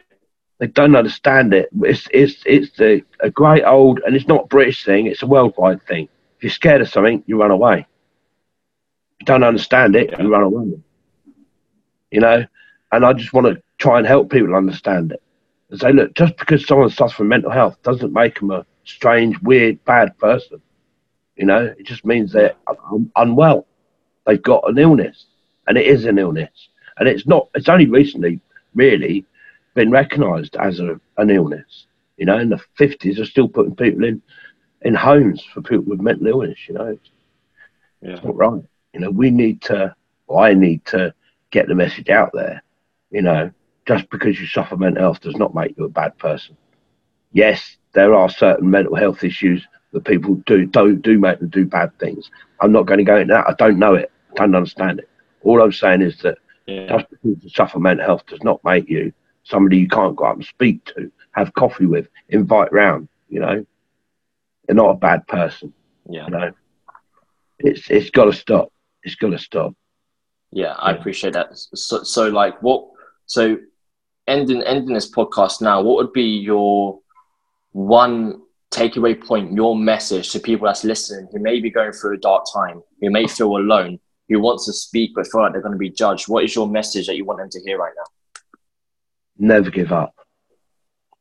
They 0.59 0.67
don't 0.67 0.97
understand 0.97 1.55
it. 1.55 1.69
It's 1.83 2.09
it's 2.13 2.43
it's 2.47 2.81
a, 2.81 3.03
a 3.21 3.31
great 3.31 3.65
old, 3.65 4.01
and 4.05 4.17
it's 4.17 4.27
not 4.27 4.45
a 4.45 4.47
British 4.49 4.85
thing. 4.85 5.07
It's 5.07 5.23
a 5.23 5.27
worldwide 5.27 5.83
thing. 5.87 6.09
If 6.37 6.43
you're 6.45 6.51
scared 6.51 6.81
of 6.81 6.89
something, 6.89 7.23
you 7.27 7.41
run 7.41 7.51
away. 7.51 7.81
If 7.81 9.21
you 9.21 9.27
don't 9.27 9.45
understand 9.45 9.97
it, 9.97 10.11
Yeah. 10.11 10.23
you 10.23 10.29
run 10.33 10.43
away. 10.43 10.81
You 12.11 12.21
know, 12.21 12.45
and 12.93 13.05
I 13.05 13.13
just 13.13 13.33
want 13.33 13.47
to 13.49 13.63
try 13.79 13.99
and 13.99 14.07
help 14.07 14.31
people 14.31 14.55
understand 14.55 15.13
it 15.13 15.23
and 15.71 15.79
say, 15.81 15.93
look, 15.93 16.15
just 16.15 16.37
because 16.39 16.67
someone 16.67 16.89
suffers 16.91 17.13
from 17.15 17.29
mental 17.29 17.51
health 17.51 17.77
doesn't 17.83 18.13
make 18.13 18.39
them 18.41 18.51
a 18.51 18.65
strange, 18.85 19.39
weird, 19.43 19.85
bad 19.85 20.17
person. 20.19 20.61
You 21.37 21.47
know, 21.47 21.75
it 21.79 21.85
just 21.87 22.05
means 22.05 22.33
they're 22.33 22.55
un- 22.91 23.13
unwell. 23.17 23.67
They've 24.27 24.43
got 24.43 24.69
an 24.69 24.79
illness, 24.79 25.27
and 25.67 25.77
it 25.79 25.87
is 25.87 26.05
an 26.05 26.19
illness, 26.19 26.69
and 26.99 27.09
it's 27.09 27.27
not. 27.27 27.49
It's 27.55 27.69
only 27.69 27.87
recently, 27.87 28.41
really, 28.75 29.25
been 29.79 29.91
recognised 30.03 30.57
as 30.57 30.81
a, 30.81 31.01
an 31.19 31.31
illness. 31.31 31.87
You 32.19 32.27
know, 32.27 32.39
in 32.39 32.51
the 32.51 32.61
fifties, 32.77 33.17
they're 33.17 33.25
still 33.35 33.49
putting 33.49 33.77
people 33.77 34.05
in 34.05 34.23
in 34.83 34.95
homes 34.95 35.43
for 35.53 35.61
people 35.63 35.85
with 35.87 36.01
mental 36.01 36.27
illness. 36.29 36.59
You 36.69 36.75
know, 36.75 36.99
it's 38.13 38.23
Yeah. 38.23 38.23
not 38.25 38.37
right. 38.37 38.63
You 38.95 39.01
know, 39.01 39.11
we 39.11 39.31
need 39.31 39.63
to. 39.63 39.95
I 40.35 40.55
need 40.55 40.85
to 40.87 41.15
get 41.51 41.69
the 41.69 41.75
message 41.75 42.11
out 42.11 42.31
there. 42.35 42.63
You 43.11 43.23
know, 43.23 43.51
just 43.87 44.09
because 44.11 44.41
you 44.41 44.47
suffer 44.47 44.77
mental 44.77 45.03
health 45.03 45.21
does 45.21 45.37
not 45.37 45.55
make 45.55 45.75
you 45.79 45.85
a 45.85 45.89
bad 46.01 46.17
person. 46.19 46.57
Yes, 47.33 47.77
there 47.95 48.15
are 48.15 48.29
certain 48.29 48.71
mental 48.71 48.95
health 48.97 49.25
issues 49.25 49.67
that 49.93 50.05
people 50.05 50.35
do 50.47 50.67
do 50.67 50.97
do 50.97 51.19
make 51.19 51.39
them 51.41 51.49
do 51.49 51.65
bad 51.67 51.91
things. 51.99 52.31
I'm 52.61 52.73
not 52.73 52.87
going 52.87 52.99
to 52.99 53.05
go 53.05 53.17
into 53.19 53.35
that. 53.35 53.49
I 53.49 53.55
don't 53.59 53.79
know 53.79 53.95
it. 53.95 54.11
I 54.33 54.43
don't 54.45 54.55
understand 54.57 55.01
it. 55.01 55.09
All 55.43 55.63
I'm 55.63 55.73
saying 55.73 56.03
is 56.03 56.19
that 56.23 56.39
Yeah. 56.67 56.89
just 56.89 57.11
because 57.11 57.43
you 57.43 57.51
suffer 57.51 57.79
mental 57.79 58.07
health 58.07 58.27
does 58.27 58.43
not 58.43 58.61
make 58.65 58.89
you 58.89 59.13
somebody 59.49 59.79
you 59.79 59.89
can't 59.89 60.17
go 60.17 60.25
up 60.25 60.37
and 60.37 60.45
speak 60.45 60.85
to, 60.87 61.11
have 61.33 61.55
coffee 61.55 61.87
with, 61.87 62.09
invite 62.29 62.73
round. 62.73 63.09
You 63.29 63.41
know, 63.41 63.67
they're 64.67 64.77
not 64.77 64.91
a 64.91 64.99
bad 64.99 65.27
person. 65.27 65.73
Yeah. 66.09 66.25
You 66.25 66.31
know, 66.31 66.53
it's 67.59 67.91
it's 67.91 68.11
got 68.11 68.27
to 68.27 68.33
stop. 68.33 68.73
It's 69.03 69.15
got 69.15 69.31
to 69.31 69.39
stop. 69.39 69.75
Yeah, 70.51 70.75
I 70.79 70.93
appreciate 70.93 71.35
that. 71.35 71.49
So, 71.53 72.03
so 72.03 72.29
like, 72.29 72.63
what? 72.63 72.89
So, 73.27 73.59
ending 74.27 74.63
ending 74.63 74.95
this 74.95 75.11
podcast 75.11 75.61
now, 75.61 75.83
what 75.83 75.97
would 75.97 76.13
be 76.13 76.23
your 76.23 77.01
one 77.73 78.43
takeaway 78.71 79.19
point, 79.23 79.53
your 79.53 79.77
message 79.77 80.31
to 80.31 80.41
people 80.41 80.67
that's 80.67 80.85
listening 80.85 81.29
who 81.33 81.39
may 81.39 81.61
be 81.61 81.71
going 81.71 81.93
through 81.93 82.15
a 82.15 82.19
dark 82.19 82.45
time, 82.53 82.83
who 83.01 83.11
may 83.11 83.27
feel 83.27 83.57
alone, 83.57 83.99
who 84.29 84.41
wants 84.41 84.67
to 84.67 84.73
speak 84.73 85.13
but 85.15 85.27
feel 85.27 85.43
like 85.43 85.53
they're 85.53 85.63
going 85.63 85.73
to 85.73 85.79
be 85.79 85.91
judged? 85.91 86.29
What 86.29 86.45
is 86.45 86.55
your 86.55 86.69
message 86.69 87.07
that 87.07 87.17
you 87.17 87.25
want 87.25 87.41
them 87.41 87.51
to 87.51 87.61
hear 87.63 87.79
right 87.79 87.93
now? 87.97 88.18
Never 89.39 89.71
give 89.71 89.93
up. 89.93 90.15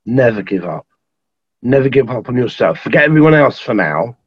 Never 0.06 0.42
give 0.42 0.66
up. 0.66 0.88
Never 1.62 1.90
give 1.90 2.10
up 2.10 2.30
on 2.30 2.36
yourself. 2.36 2.80
Forget 2.80 3.04
everyone 3.04 3.34
else 3.34 3.60
for 3.60 3.74
now. 3.74 4.18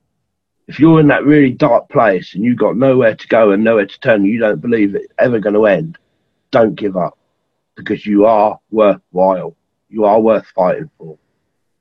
If 0.69 0.79
you're 0.79 1.01
in 1.01 1.09
that 1.09 1.25
really 1.25 1.51
dark 1.51 1.89
place 1.89 2.35
and 2.35 2.45
you've 2.45 2.59
got 2.59 2.77
nowhere 2.77 3.17
to 3.17 3.29
go 3.29 3.51
and 3.51 3.65
nowhere 3.65 3.87
to 3.87 4.01
turn, 4.01 4.25
you 4.25 4.39
don't 4.39 4.61
believe 4.61 4.95
it's 4.95 5.13
ever 5.19 5.41
going 5.41 5.55
to 5.55 5.67
end, 5.67 5.99
don't 6.53 6.77
give 6.77 6.97
up 6.97 7.19
because 7.77 8.07
you 8.07 8.27
are 8.27 8.61
worthwhile. 8.71 9.57
You 9.89 10.05
are 10.05 10.21
worth 10.21 10.47
fighting 10.55 10.91
for. 10.97 11.19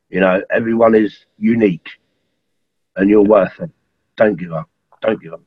You 0.10 0.22
know, 0.22 0.42
everyone 0.50 0.96
is 0.96 1.26
unique 1.38 1.90
and 2.96 3.10
you're 3.10 3.22
worth 3.22 3.60
it. 3.60 3.70
Don't 4.16 4.40
give 4.40 4.54
up. 4.54 4.70
Don't 5.02 5.22
give 5.22 5.34
up. 5.34 5.42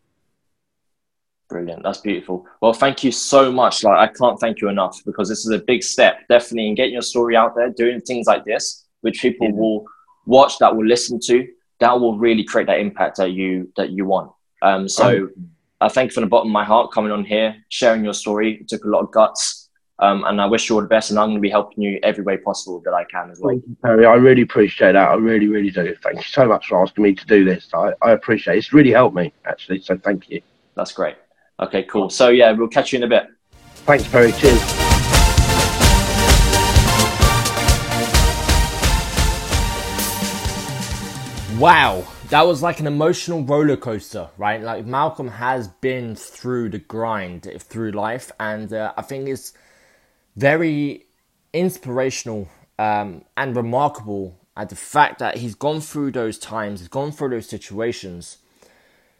Brilliant. 1.52 1.82
That's 1.82 1.98
beautiful. 1.98 2.46
Well, 2.62 2.72
thank 2.72 3.04
you 3.04 3.12
so 3.12 3.52
much. 3.52 3.84
Like, 3.84 3.98
I 3.98 4.12
can't 4.12 4.40
thank 4.40 4.60
you 4.62 4.68
enough 4.68 5.02
because 5.04 5.28
this 5.28 5.44
is 5.44 5.50
a 5.50 5.58
big 5.58 5.82
step, 5.82 6.26
definitely, 6.28 6.68
in 6.68 6.74
getting 6.74 6.94
your 6.94 7.02
story 7.02 7.36
out 7.36 7.54
there, 7.54 7.68
doing 7.68 8.00
things 8.00 8.26
like 8.26 8.44
this, 8.44 8.86
which 9.02 9.20
people 9.20 9.48
Yeah. 9.48 9.54
will 9.54 9.84
watch, 10.24 10.58
that 10.58 10.74
will 10.74 10.86
listen 10.86 11.20
to, 11.26 11.46
that 11.80 12.00
will 12.00 12.16
really 12.16 12.42
create 12.42 12.66
that 12.68 12.80
impact 12.80 13.18
that 13.18 13.32
you 13.32 13.70
that 13.76 13.90
you 13.90 14.06
want. 14.06 14.30
Um, 14.62 14.88
so 14.88 15.04
oh. 15.06 15.28
I 15.82 15.88
thank 15.88 16.10
you 16.10 16.14
from 16.14 16.22
the 16.22 16.28
bottom 16.28 16.48
of 16.48 16.52
my 16.52 16.64
heart 16.64 16.90
coming 16.92 17.12
on 17.12 17.24
here, 17.24 17.56
sharing 17.68 18.02
your 18.02 18.14
story. 18.14 18.58
It 18.60 18.68
took 18.68 18.84
a 18.84 18.88
lot 18.88 19.00
of 19.00 19.10
guts. 19.10 19.68
Um, 19.98 20.24
and 20.24 20.40
I 20.40 20.46
wish 20.46 20.68
you 20.68 20.74
all 20.74 20.82
the 20.82 20.88
best, 20.88 21.10
and 21.10 21.18
I'm 21.18 21.28
going 21.28 21.36
to 21.36 21.40
be 21.40 21.50
helping 21.50 21.84
you 21.84 22.00
every 22.02 22.24
way 22.24 22.36
possible 22.36 22.80
that 22.86 22.94
I 22.94 23.04
can 23.04 23.30
as 23.30 23.38
well. 23.40 23.50
Thank 23.50 23.64
you, 23.68 23.76
Perry. 23.84 24.06
I 24.06 24.14
really 24.14 24.42
appreciate 24.42 24.92
that. 24.92 25.08
I 25.10 25.14
really, 25.14 25.46
really 25.46 25.70
do. 25.70 25.94
Thank 26.02 26.16
you 26.16 26.22
so 26.24 26.48
much 26.48 26.66
for 26.66 26.82
asking 26.82 27.04
me 27.04 27.14
to 27.14 27.26
do 27.26 27.44
this. 27.44 27.68
I, 27.72 27.92
I 28.02 28.12
appreciate 28.12 28.54
it. 28.54 28.58
It's 28.58 28.72
really 28.72 28.90
helped 28.90 29.14
me, 29.14 29.32
actually. 29.44 29.80
So 29.80 29.96
thank 29.96 30.28
you. 30.28 30.40
That's 30.74 30.92
great. 30.92 31.16
Okay, 31.62 31.84
cool. 31.84 32.10
So, 32.10 32.28
yeah, 32.28 32.50
we'll 32.50 32.66
catch 32.66 32.92
you 32.92 32.98
in 32.98 33.04
a 33.04 33.08
bit. 33.08 33.28
Thanks, 33.86 34.06
Perry. 34.08 34.32
Cheers. 34.32 34.60
Wow, 41.58 42.04
that 42.30 42.44
was 42.44 42.62
like 42.62 42.80
an 42.80 42.88
emotional 42.88 43.44
roller 43.44 43.76
coaster, 43.76 44.28
right? 44.36 44.60
Like 44.60 44.84
Malcolm 44.84 45.28
has 45.28 45.68
been 45.68 46.16
through 46.16 46.70
the 46.70 46.80
grind 46.80 47.48
through 47.60 47.92
life, 47.92 48.32
and 48.40 48.72
uh, 48.72 48.92
I 48.96 49.02
think 49.02 49.28
it's 49.28 49.52
very 50.34 51.06
inspirational 51.52 52.48
um, 52.80 53.24
and 53.36 53.54
remarkable 53.54 54.40
at 54.56 54.70
the 54.70 54.76
fact 54.76 55.20
that 55.20 55.36
he's 55.36 55.54
gone 55.54 55.80
through 55.80 56.10
those 56.10 56.36
times, 56.38 56.80
he's 56.80 56.88
gone 56.88 57.12
through 57.12 57.30
those 57.30 57.48
situations. 57.48 58.38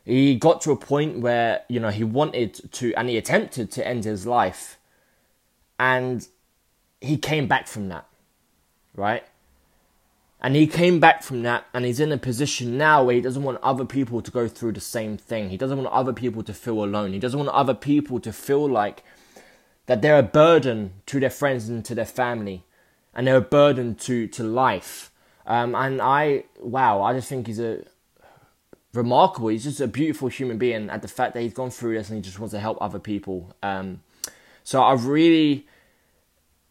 He 0.05 0.35
got 0.35 0.61
to 0.63 0.73
a 0.73 0.77
point 0.77 1.21
where, 1.21 1.63
you 1.69 1.79
know, 1.79 1.91
he 1.91 2.05
wanted 2.05 2.73
to, 2.73 2.93
and 2.95 3.09
he 3.09 3.17
attempted 3.17 3.71
to 3.73 3.87
end 3.87 4.05
his 4.05 4.27
life. 4.27 4.79
And 5.79 6.27
he 7.01 7.17
came 7.17 7.47
back 7.47 7.67
from 7.69 7.89
that, 7.89 8.07
right? 8.95 9.25
And 10.41 10.57
he 10.57 10.67
came 10.67 10.99
back 10.99 11.23
from 11.23 11.43
that, 11.45 11.67
and 11.73 11.85
he's 11.85 12.01
in 12.01 12.11
a 12.11 12.19
position 12.19 12.77
now 12.77 13.05
where 13.05 13.15
he 13.15 13.21
doesn't 13.21 13.45
want 13.45 13.61
other 13.63 13.85
people 13.85 14.21
to 14.23 14.31
go 14.31 14.49
through 14.49 14.73
the 14.73 14.81
same 14.81 15.17
thing. 15.17 15.51
He 15.51 15.57
doesn't 15.57 15.77
want 15.77 15.89
other 15.93 16.13
people 16.13 16.43
to 16.43 16.53
feel 16.53 16.83
alone. 16.83 17.13
He 17.13 17.21
doesn't 17.21 17.39
want 17.39 17.51
other 17.51 17.75
people 17.75 18.19
to 18.21 18.33
feel 18.33 18.69
like 18.69 19.05
that 19.87 20.03
they're 20.03 20.19
a 20.19 20.23
burden 20.25 20.95
to 21.07 21.21
their 21.21 21.31
friends 21.31 21.69
and 21.69 21.85
to 21.85 21.95
their 21.95 22.05
family, 22.05 22.65
and 23.15 23.27
they're 23.27 23.37
a 23.37 23.41
burden 23.41 23.95
to 23.97 24.27
to 24.29 24.43
life. 24.43 25.13
Um, 25.47 25.75
and 25.75 26.01
I, 26.03 26.45
wow, 26.61 27.03
I 27.03 27.15
just 27.15 27.29
think 27.29 27.47
he's 27.47 27.61
a 27.61 27.85
remarkable. 28.93 29.49
He's 29.49 29.65
just 29.65 29.81
a 29.81 29.87
beautiful 29.87 30.29
human 30.29 30.59
being. 30.59 30.91
At 30.91 31.03
the 31.03 31.09
fact 31.09 31.35
that 31.35 31.41
he's 31.41 31.55
gone 31.55 31.71
through 31.71 31.95
this 31.95 32.09
and 32.09 32.17
he 32.17 32.23
just 32.23 32.39
wants 32.39 32.53
to 32.53 32.61
help 32.61 32.79
other 32.81 32.99
people. 32.99 33.55
Um, 33.63 34.03
so 34.65 34.83
I 34.83 34.95
really, 34.95 35.67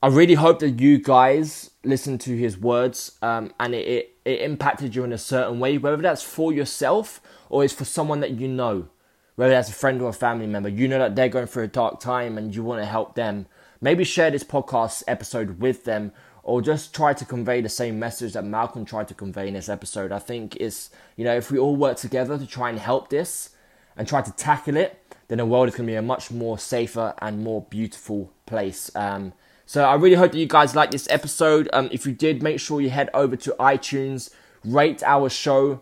I 0.02 0.08
really 0.08 0.36
hope 0.36 0.60
that 0.60 0.80
you 0.82 1.00
guys 1.00 1.72
listen 1.84 2.18
to 2.20 2.38
his 2.38 2.58
words 2.58 3.18
um, 3.22 3.54
and 3.60 3.74
it, 3.74 3.88
it, 3.88 4.18
it 4.24 4.42
impacted 4.42 4.96
you 4.96 5.04
in 5.04 5.14
a 5.14 5.18
certain 5.18 5.60
way, 5.60 5.78
whether 5.78 5.98
that's 5.98 6.24
for 6.24 6.54
yourself 6.54 7.22
or 7.50 7.64
it's 7.64 7.74
for 7.74 7.86
someone 7.86 8.20
that 8.22 8.32
you 8.32 8.48
know 8.48 8.88
whether 9.36 9.52
that's 9.52 9.70
a 9.70 9.74
friend 9.74 10.02
or 10.02 10.10
a 10.10 10.14
family 10.14 10.46
member, 10.46 10.70
you 10.70 10.88
know 10.88 11.00
that 11.00 11.16
they're 11.16 11.30
going 11.30 11.48
through 11.48 11.64
a 11.64 11.68
dark 11.68 12.00
time 12.00 12.38
and 12.38 12.56
you 12.56 12.64
want 12.64 12.82
to 12.82 12.86
help 12.86 13.16
them, 13.16 13.48
maybe 13.80 14.04
share 14.04 14.30
this 14.30 14.44
podcast 14.44 15.04
episode 15.08 15.60
with 15.60 15.84
them 15.84 16.12
or 16.44 16.62
just 16.62 16.94
try 16.94 17.14
to 17.14 17.26
convey 17.26 17.62
the 17.62 17.70
same 17.70 18.00
message 18.00 18.34
that 18.34 18.44
Malcolm 18.44 18.86
tried 18.86 19.08
to 19.08 19.14
convey 19.14 19.48
in 19.48 19.54
this 19.54 19.70
episode. 19.70 20.12
I 20.12 20.20
think 20.20 20.56
is, 20.58 20.90
you 21.16 21.24
know, 21.24 21.36
if 21.36 21.52
we 21.52 21.58
all 21.58 21.76
work 21.76 21.98
together 21.98 22.38
to 22.38 22.48
try 22.48 22.70
and 22.70 22.80
help 22.80 23.10
this 23.10 23.52
and 23.96 24.08
try 24.08 24.22
to 24.22 24.32
tackle 24.32 24.78
it, 24.78 24.98
then 25.28 25.38
the 25.38 25.46
world 25.46 25.70
is 25.70 25.76
going 25.76 25.88
to 25.88 25.92
be 25.92 25.96
a 25.96 26.02
much 26.02 26.32
more 26.32 26.58
safer 26.58 27.14
and 27.20 27.44
more 27.44 27.62
beautiful 27.70 28.32
place. 28.46 28.94
Um, 28.96 29.34
so 29.66 29.86
I 29.86 29.96
really 29.96 30.16
hope 30.16 30.34
that 30.34 30.38
you 30.38 30.48
guys 30.48 30.76
like 30.76 30.92
this 30.92 31.08
episode. 31.10 31.70
Um, 31.72 31.88
if 31.92 32.06
you 32.06 32.12
did, 32.12 32.44
make 32.44 32.60
sure 32.60 32.82
you 32.82 32.90
head 32.90 33.10
over 33.14 33.38
to 33.38 33.56
iTunes, 33.60 34.30
rate 34.66 35.02
our 35.04 35.30
show, 35.30 35.82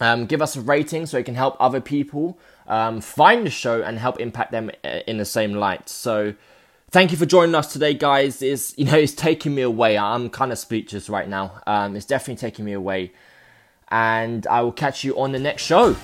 um, 0.00 0.26
give 0.26 0.42
us 0.42 0.56
a 0.56 0.60
rating 0.60 1.06
so 1.06 1.16
it 1.16 1.24
can 1.24 1.34
help 1.34 1.56
other 1.58 1.80
people 1.80 2.38
um, 2.66 3.00
find 3.00 3.46
the 3.46 3.50
show 3.50 3.82
and 3.82 3.98
help 3.98 4.20
impact 4.20 4.52
them 4.52 4.70
uh, 4.84 5.00
in 5.06 5.16
the 5.16 5.24
same 5.24 5.54
light. 5.54 5.88
So, 5.88 6.34
thank 6.90 7.10
you 7.10 7.16
for 7.16 7.26
joining 7.26 7.54
us 7.54 7.72
today, 7.72 7.94
guys. 7.94 8.42
Is 8.42 8.74
you 8.76 8.84
know 8.84 8.96
it's 8.96 9.14
taking 9.14 9.54
me 9.54 9.62
away. 9.62 9.98
I'm 9.98 10.30
kind 10.30 10.52
of 10.52 10.58
speechless 10.58 11.08
right 11.08 11.28
now. 11.28 11.60
Um, 11.66 11.96
it's 11.96 12.06
definitely 12.06 12.36
taking 12.36 12.64
me 12.64 12.72
away, 12.72 13.12
and 13.88 14.46
I 14.46 14.62
will 14.62 14.72
catch 14.72 15.04
you 15.04 15.18
on 15.18 15.32
the 15.32 15.38
next 15.38 15.62
show. 15.62 15.96